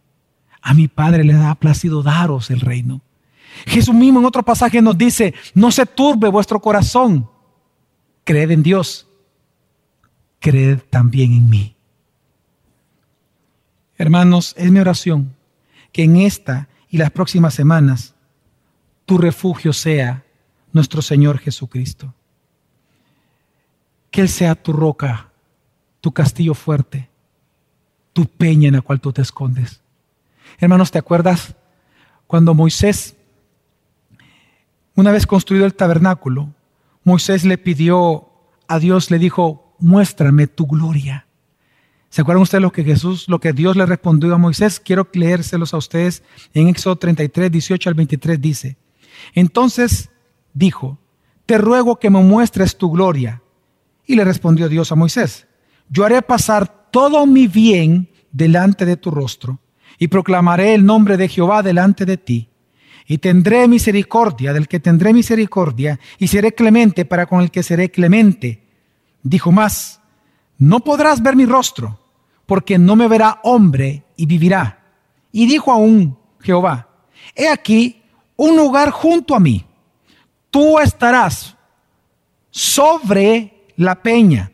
A 0.61 0.75
mi 0.75 0.89
Padre 0.89 1.25
le 1.25 1.35
ha 1.35 1.55
placido 1.55 2.03
daros 2.03 2.51
el 2.51 2.61
reino. 2.61 3.01
Jesús 3.65 3.95
mismo 3.95 4.21
en 4.21 4.27
otro 4.27 4.43
pasaje 4.43 4.83
nos 4.83 4.99
dice, 4.99 5.35
no 5.55 5.71
se 5.71 5.87
turbe 5.87 6.29
vuestro 6.29 6.61
corazón. 6.61 7.31
Creed 8.25 8.51
en 8.51 8.63
Dios. 8.63 9.07
Creed 10.41 10.81
también 10.91 11.33
en 11.33 11.49
mí. 11.49 11.77
Hermanos, 13.97 14.55
es 14.59 14.71
mi 14.71 14.79
oración 14.79 15.35
que 15.93 16.05
en 16.05 16.17
esta 16.17 16.69
y 16.91 16.99
las 16.99 17.11
próximas 17.11 17.55
semanas 17.55 18.15
tu 19.07 19.17
refugio 19.17 19.73
sea 19.73 20.25
nuestro 20.73 21.01
Señor 21.01 21.39
Jesucristo. 21.39 22.13
Que 24.11 24.21
Él 24.21 24.29
sea 24.29 24.55
tu 24.55 24.73
roca, 24.73 25.31
tu 26.01 26.13
castillo 26.13 26.55
fuerte, 26.55 27.09
tu 28.13 28.27
peña 28.27 28.69
en 28.69 28.75
la 28.75 28.83
cual 28.83 29.01
tú 29.01 29.13
te 29.13 29.23
escondes. 29.23 29.81
Hermanos, 30.59 30.91
¿te 30.91 30.99
acuerdas 30.99 31.55
cuando 32.27 32.55
Moisés, 32.55 33.16
una 34.97 35.13
vez 35.13 35.27
construido 35.27 35.67
el 35.67 35.75
tabernáculo, 35.75 36.53
Moisés 37.05 37.45
le 37.45 37.59
pidió 37.59 38.29
a 38.67 38.79
Dios, 38.81 39.11
le 39.11 39.19
dijo, 39.19 39.77
muéstrame 39.79 40.49
tu 40.49 40.67
gloria. 40.67 41.27
¿Se 42.09 42.23
acuerdan 42.23 42.43
ustedes 42.43 42.63
lo 42.63 42.73
que 42.73 42.83
Jesús, 42.83 43.29
lo 43.29 43.39
que 43.39 43.53
Dios 43.53 43.77
le 43.77 43.85
respondió 43.87 44.35
a 44.35 44.39
Moisés? 44.39 44.81
Quiero 44.81 45.07
leérselos 45.13 45.75
a 45.75 45.77
ustedes 45.77 46.23
en 46.55 46.69
Éxodo 46.69 46.97
33, 46.97 47.53
18 47.53 47.91
al 47.91 47.95
23 47.95 48.41
dice. 48.41 48.77
Entonces 49.35 50.11
dijo, 50.55 50.99
te 51.45 51.59
ruego 51.59 51.97
que 51.97 52.11
me 52.11 52.23
muestres 52.23 52.77
tu 52.77 52.91
gloria. 52.91 53.43
Y 54.07 54.15
le 54.15 54.25
respondió 54.25 54.69
Dios 54.69 54.93
a 54.93 54.95
Moisés, 54.95 55.47
yo 55.89 56.05
haré 56.05 56.23
pasar 56.23 56.91
todo 56.91 57.27
mi 57.27 57.49
bien 57.49 58.09
delante 58.33 58.87
de 58.87 58.97
tu 58.97 59.11
rostro 59.11 59.59
y 59.99 60.09
proclamaré 60.09 60.75
el 60.75 60.85
nombre 60.85 61.17
de 61.17 61.29
Jehová 61.29 61.63
delante 61.63 62.05
de 62.05 62.17
ti. 62.17 62.49
Y 63.07 63.19
tendré 63.19 63.69
misericordia 63.69 64.53
del 64.53 64.67
que 64.67 64.81
tendré 64.81 65.13
misericordia 65.13 66.01
y 66.19 66.27
seré 66.27 66.53
clemente 66.53 67.05
para 67.05 67.27
con 67.27 67.41
el 67.41 67.51
que 67.51 67.63
seré 67.63 67.91
clemente. 67.91 68.63
Dijo 69.23 69.53
más, 69.53 70.01
no 70.59 70.81
podrás 70.81 71.23
ver 71.23 71.37
mi 71.37 71.47
rostro 71.47 72.01
porque 72.47 72.79
no 72.79 72.97
me 72.97 73.09
verá 73.09 73.41
hombre 73.45 74.05
y 74.17 74.27
vivirá. 74.27 74.83
Y 75.31 75.47
dijo 75.47 75.71
aún 75.71 76.19
Jehová, 76.41 76.89
he 77.35 77.49
aquí 77.49 78.03
un 78.37 78.57
lugar 78.57 78.91
junto 78.91 79.35
a 79.35 79.41
mí, 79.41 79.65
tú 80.51 80.79
estarás 80.79 81.57
sobre 82.51 83.67
la 83.77 84.03
peña, 84.03 84.51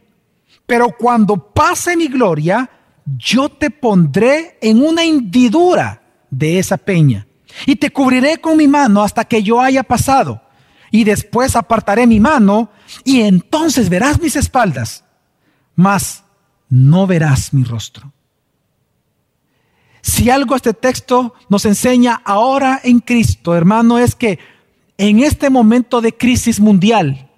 pero 0.67 0.89
cuando 0.99 1.53
pase 1.53 1.97
mi 1.97 2.09
gloria, 2.09 2.69
yo 3.05 3.49
te 3.49 3.71
pondré 3.71 4.59
en 4.61 4.83
una 4.85 5.05
hendidura 5.05 6.03
de 6.31 6.59
esa 6.59 6.77
peña 6.77 7.27
y 7.67 7.77
te 7.77 7.91
cubriré 7.91 8.39
con 8.39 8.57
mi 8.57 8.69
mano 8.69 9.03
hasta 9.03 9.25
que 9.25 9.43
yo 9.43 9.61
haya 9.61 9.83
pasado. 9.83 10.43
Y 10.91 11.05
después 11.05 11.57
apartaré 11.57 12.07
mi 12.07 12.21
mano 12.21 12.71
y 13.05 13.23
entonces 13.23 13.89
verás 13.89 14.21
mis 14.21 14.37
espaldas, 14.37 15.05
mas 15.75 16.25
no 16.69 17.07
verás 17.07 17.55
mi 17.55 17.65
rostro. 17.65 18.13
Si 20.03 20.29
algo 20.31 20.57
este 20.57 20.75
texto 20.75 21.35
nos 21.49 21.65
enseña 21.65 22.21
ahora 22.25 22.81
en 22.83 22.99
Cristo, 22.99 23.55
hermano, 23.55 23.99
es 23.99 24.15
que 24.15 24.39
en 24.99 25.21
este 25.21 25.49
momento 25.49 26.01
de 26.01 26.17
crisis 26.17 26.61
mundial, 26.61 27.31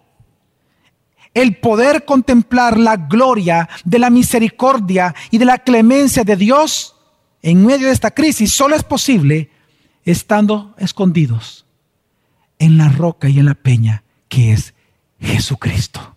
el 1.35 1.57
poder 1.57 2.05
contemplar 2.05 2.79
la 2.79 2.97
gloria 2.97 3.69
de 3.85 3.99
la 3.99 4.09
misericordia 4.09 5.15
y 5.31 5.39
de 5.39 5.45
la 5.45 5.59
clemencia 5.59 6.25
de 6.25 6.37
Dios 6.37 6.95
en 7.43 7.67
medio 7.67 7.89
de 7.89 7.93
esta 7.93 8.13
crisis 8.13 8.53
solo 8.53 8.75
es 8.75 8.83
posible 8.83 9.51
estando 10.05 10.75
escondidos 10.79 11.67
en 12.59 12.79
la 12.79 12.89
roca 12.89 13.29
y 13.29 13.39
en 13.39 13.47
la 13.47 13.55
peña 13.55 14.05
que 14.29 14.53
es 14.53 14.75
Jesucristo. 15.21 16.15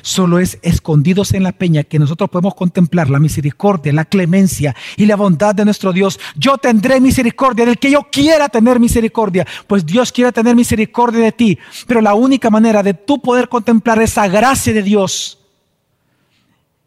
Solo 0.00 0.38
es 0.38 0.58
escondidos 0.62 1.32
en 1.32 1.42
la 1.42 1.52
peña 1.52 1.84
que 1.84 1.98
nosotros 1.98 2.30
podemos 2.30 2.54
contemplar 2.54 3.10
la 3.10 3.20
misericordia, 3.20 3.92
la 3.92 4.04
clemencia 4.04 4.74
y 4.96 5.06
la 5.06 5.16
bondad 5.16 5.54
de 5.54 5.64
nuestro 5.64 5.92
Dios. 5.92 6.18
Yo 6.34 6.58
tendré 6.58 7.00
misericordia 7.00 7.66
del 7.66 7.78
que 7.78 7.90
yo 7.90 8.08
quiera 8.10 8.48
tener 8.48 8.80
misericordia, 8.80 9.46
pues 9.66 9.84
Dios 9.84 10.10
quiere 10.10 10.32
tener 10.32 10.56
misericordia 10.56 11.20
de 11.20 11.32
ti. 11.32 11.58
Pero 11.86 12.00
la 12.00 12.14
única 12.14 12.50
manera 12.50 12.82
de 12.82 12.94
tú 12.94 13.20
poder 13.20 13.48
contemplar 13.48 14.00
esa 14.02 14.26
gracia 14.28 14.72
de 14.72 14.82
Dios 14.82 15.38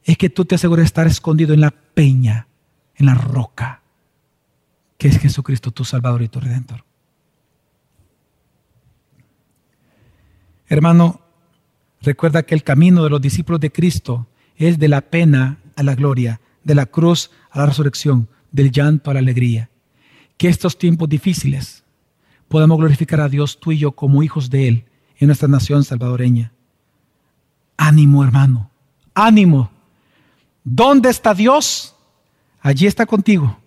es 0.03 0.17
que 0.17 0.29
tú 0.29 0.45
te 0.45 0.55
asegures 0.55 0.83
de 0.83 0.87
estar 0.87 1.07
escondido 1.07 1.53
en 1.53 1.61
la 1.61 1.71
peña, 1.71 2.47
en 2.95 3.05
la 3.05 3.15
roca, 3.15 3.81
que 4.97 5.07
es 5.07 5.19
Jesucristo, 5.19 5.71
tu 5.71 5.83
Salvador 5.83 6.21
y 6.21 6.27
tu 6.27 6.39
Redentor. 6.39 6.83
Hermano, 10.67 11.25
Recuerda 12.05 12.43
que 12.43 12.53
el 12.53 12.63
camino 12.63 13.03
de 13.03 13.09
los 13.09 13.19
discípulos 13.19 13.59
de 13.59 13.71
Cristo 13.71 14.27
es 14.57 14.77
de 14.77 14.87
la 14.87 15.01
pena 15.01 15.57
a 15.75 15.81
la 15.81 15.95
gloria, 15.95 16.39
de 16.63 16.75
la 16.75 16.85
cruz 16.85 17.31
a 17.49 17.57
la 17.59 17.65
resurrección, 17.65 18.29
del 18.51 18.71
llanto 18.71 19.09
a 19.09 19.15
la 19.15 19.21
alegría. 19.21 19.71
Que 20.37 20.47
estos 20.47 20.77
tiempos 20.77 21.09
difíciles 21.09 21.83
podamos 22.47 22.77
glorificar 22.77 23.21
a 23.21 23.27
Dios 23.27 23.59
tú 23.59 23.71
y 23.71 23.79
yo 23.79 23.93
como 23.93 24.21
hijos 24.21 24.51
de 24.51 24.67
Él 24.67 24.85
en 25.17 25.27
nuestra 25.27 25.47
nación 25.47 25.83
salvadoreña. 25.83 26.53
Ánimo, 27.75 28.23
hermano, 28.23 28.69
ánimo. 29.15 29.71
¿Dónde 30.63 31.09
está 31.09 31.33
Dios? 31.33 31.95
Allí 32.61 32.85
está 32.85 33.07
contigo. 33.07 33.57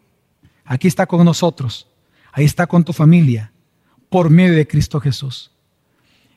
Aquí 0.68 0.86
está 0.86 1.06
con 1.06 1.24
nosotros. 1.24 1.88
Ahí 2.30 2.44
está 2.44 2.66
con 2.66 2.84
tu 2.84 2.92
familia, 2.92 3.52
por 4.10 4.28
medio 4.28 4.54
de 4.54 4.68
Cristo 4.68 5.00
Jesús. 5.00 5.50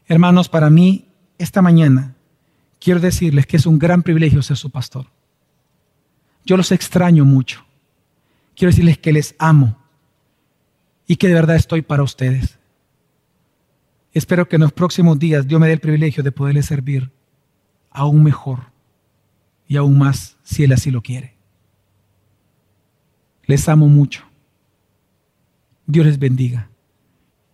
Hermanos, 0.07 0.47
para 0.47 0.69
mí 0.69 1.09
esta 1.37 1.61
mañana 1.61 2.15
quiero 2.79 3.01
decirles 3.01 3.45
que 3.45 3.57
es 3.57 3.65
un 3.65 3.77
gran 3.77 4.01
privilegio 4.01 4.41
ser 4.41 4.55
su 4.55 4.69
pastor. 4.69 5.07
Yo 6.45 6.55
los 6.55 6.71
extraño 6.71 7.25
mucho. 7.25 7.65
Quiero 8.55 8.71
decirles 8.71 8.97
que 8.97 9.11
les 9.11 9.35
amo 9.37 9.77
y 11.05 11.17
que 11.17 11.27
de 11.27 11.33
verdad 11.33 11.57
estoy 11.57 11.81
para 11.81 12.03
ustedes. 12.03 12.57
Espero 14.13 14.47
que 14.47 14.55
en 14.55 14.61
los 14.61 14.71
próximos 14.71 15.19
días 15.19 15.45
Dios 15.45 15.59
me 15.59 15.67
dé 15.67 15.73
el 15.73 15.79
privilegio 15.79 16.23
de 16.23 16.31
poderles 16.31 16.67
servir 16.67 17.11
aún 17.89 18.23
mejor 18.23 18.71
y 19.67 19.75
aún 19.75 19.97
más 19.97 20.37
si 20.43 20.63
Él 20.63 20.71
así 20.71 20.89
lo 20.89 21.01
quiere. 21.01 21.40
Les 23.51 23.67
amo 23.67 23.89
mucho. 23.89 24.23
Dios 25.85 26.05
les 26.05 26.17
bendiga. 26.17 26.69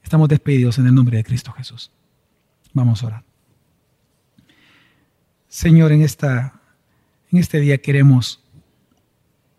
Estamos 0.04 0.30
despedidos 0.30 0.78
en 0.78 0.86
el 0.86 0.94
nombre 0.94 1.18
de 1.18 1.24
Cristo 1.24 1.52
Jesús. 1.54 1.90
Vamos 2.72 3.02
a 3.02 3.08
orar. 3.08 3.24
Señor, 5.48 5.92
en 5.92 6.04
esta, 6.04 6.62
En 7.32 7.40
este 7.40 7.60
día 7.60 7.80
queremos 7.80 8.44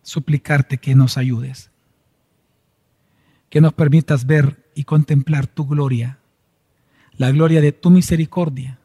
suplicarte 0.02 0.78
que 0.78 0.94
nos 0.94 1.18
ayudes, 1.18 1.72
que 3.50 3.60
nos 3.60 3.72
permitas 3.72 4.24
ver 4.24 4.64
y 4.76 4.84
contemplar 4.84 5.48
tu 5.48 5.66
gloria, 5.66 6.20
la 7.16 7.32
gloria 7.32 7.60
de 7.60 7.72
tu 7.72 7.90
misericordia, 7.90 8.78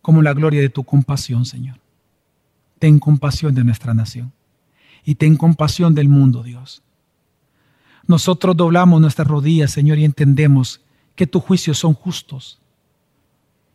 como 0.00 0.22
la 0.22 0.32
gloria 0.34 0.60
de 0.60 0.68
tu 0.68 0.84
compasión, 0.84 1.46
Señor. 1.46 1.80
Ten 2.78 3.00
compasión 3.00 3.56
de 3.56 3.64
nuestra 3.64 3.92
nación 3.92 4.32
y 5.04 5.16
ten 5.16 5.36
compasión 5.36 5.94
del 5.94 6.08
mundo, 6.08 6.42
Dios. 6.42 6.82
Nosotros 8.06 8.56
doblamos 8.56 9.00
nuestras 9.00 9.28
rodillas, 9.28 9.70
Señor, 9.70 9.98
y 9.98 10.04
entendemos 10.04 10.80
que 11.14 11.26
tus 11.26 11.42
juicios 11.42 11.78
son 11.78 11.94
justos, 11.94 12.58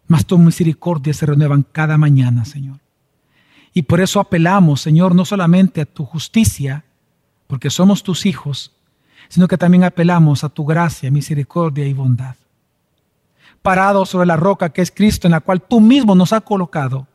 mas 0.08 0.26
tus 0.26 0.40
misericordias 0.40 1.18
se 1.18 1.26
renuevan 1.26 1.66
cada 1.72 1.98
mañana, 1.98 2.46
Señor. 2.46 2.80
Y 3.74 3.84
por 3.84 4.02
eso 4.02 4.20
apelamos, 4.20 4.82
Señor, 4.82 5.16
no 5.16 5.26
solamente 5.26 5.82
a 5.82 5.86
tu 5.86 6.06
justicia, 6.06 6.84
porque 7.48 7.70
somos 7.70 8.04
tus 8.04 8.26
hijos, 8.26 8.74
sino 9.28 9.48
que 9.48 9.58
también 9.58 9.84
apelamos 9.84 10.44
a 10.44 10.50
tu 10.50 10.66
gracia, 10.66 11.12
misericordia 11.12 11.86
y 11.86 11.94
bondad. 11.94 12.36
Parado 13.62 14.06
sobre 14.06 14.28
la 14.28 14.38
roca 14.38 14.70
que 14.70 14.82
es 14.82 14.92
Cristo, 14.92 15.28
en 15.28 15.32
la 15.32 15.42
cual 15.42 15.62
tú 15.62 15.80
mismo 15.80 16.16
nos 16.16 16.34
has 16.34 16.42
colocado, 16.42 17.08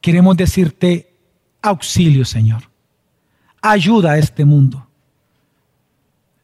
queremos 0.00 0.36
decirte 0.36 1.12
auxilio, 1.62 2.24
Señor. 2.24 2.73
Ayuda 3.66 4.12
a 4.12 4.18
este 4.18 4.44
mundo. 4.44 4.86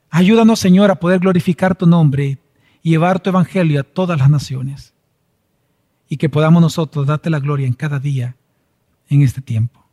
Ayúdanos, 0.09 0.59
Señor, 0.59 0.91
a 0.91 0.95
poder 0.95 1.21
glorificar 1.21 1.75
tu 1.75 1.85
nombre 1.85 2.39
y 2.83 2.89
llevar 2.89 3.21
tu 3.21 3.29
evangelio 3.29 3.79
a 3.79 3.85
todas 3.85 4.19
las 4.19 4.31
naciones. 4.31 4.95
Y 6.09 6.17
que 6.17 6.31
podamos 6.31 6.63
nosotros 6.63 7.07
darte 7.07 7.29
la 7.29 7.39
gloria 7.39 7.67
en 7.67 7.75
cada 7.75 7.99
día 7.99 8.37
en 9.11 9.21
este 9.21 9.43
tiempo. 9.43 9.85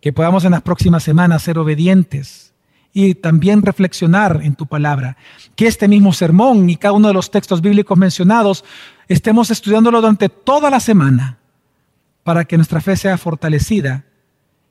Que 0.00 0.12
podamos 0.12 0.44
en 0.44 0.50
las 0.50 0.62
próximas 0.62 1.04
semanas 1.04 1.44
ser 1.44 1.56
obedientes 1.56 2.52
y 2.92 3.14
también 3.14 3.62
reflexionar 3.62 4.40
en 4.42 4.56
tu 4.56 4.66
palabra. 4.66 5.16
Que 5.54 5.68
este 5.68 5.86
mismo 5.86 6.12
sermón 6.12 6.68
y 6.68 6.74
cada 6.74 6.94
uno 6.94 7.06
de 7.06 7.14
los 7.14 7.30
textos 7.30 7.60
bíblicos 7.60 7.96
mencionados 7.96 8.64
estemos 9.06 9.52
estudiándolo 9.52 10.00
durante 10.00 10.28
toda 10.28 10.68
la 10.68 10.80
semana 10.80 11.38
para 12.24 12.44
que 12.44 12.56
nuestra 12.56 12.80
fe 12.80 12.96
sea 12.96 13.16
fortalecida 13.18 14.09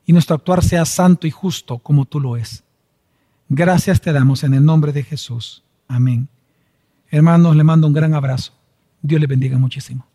y 0.10 0.12
nuestro 0.12 0.36
actuar 0.38 0.64
sea 0.64 0.86
santo 0.86 1.28
y 1.28 1.30
justo 1.30 1.78
como 1.78 2.04
tú 2.04 2.20
lo 2.20 2.36
es. 2.36 2.64
Gracias 3.48 4.02
te 4.02 4.12
damos 4.12 4.44
en 4.44 4.56
el 4.56 4.66
nombre 4.66 4.92
de 4.92 5.04
Jesús. 5.04 5.64
Amén. 5.88 6.28
Hermanos, 7.12 7.56
le 7.56 7.64
mando 7.64 7.86
un 7.86 7.94
gran 7.94 8.16
abrazo. 8.16 8.54
Dios 9.04 9.22
le 9.22 9.28
bendiga 9.28 9.60
muchísimo. 9.60 10.08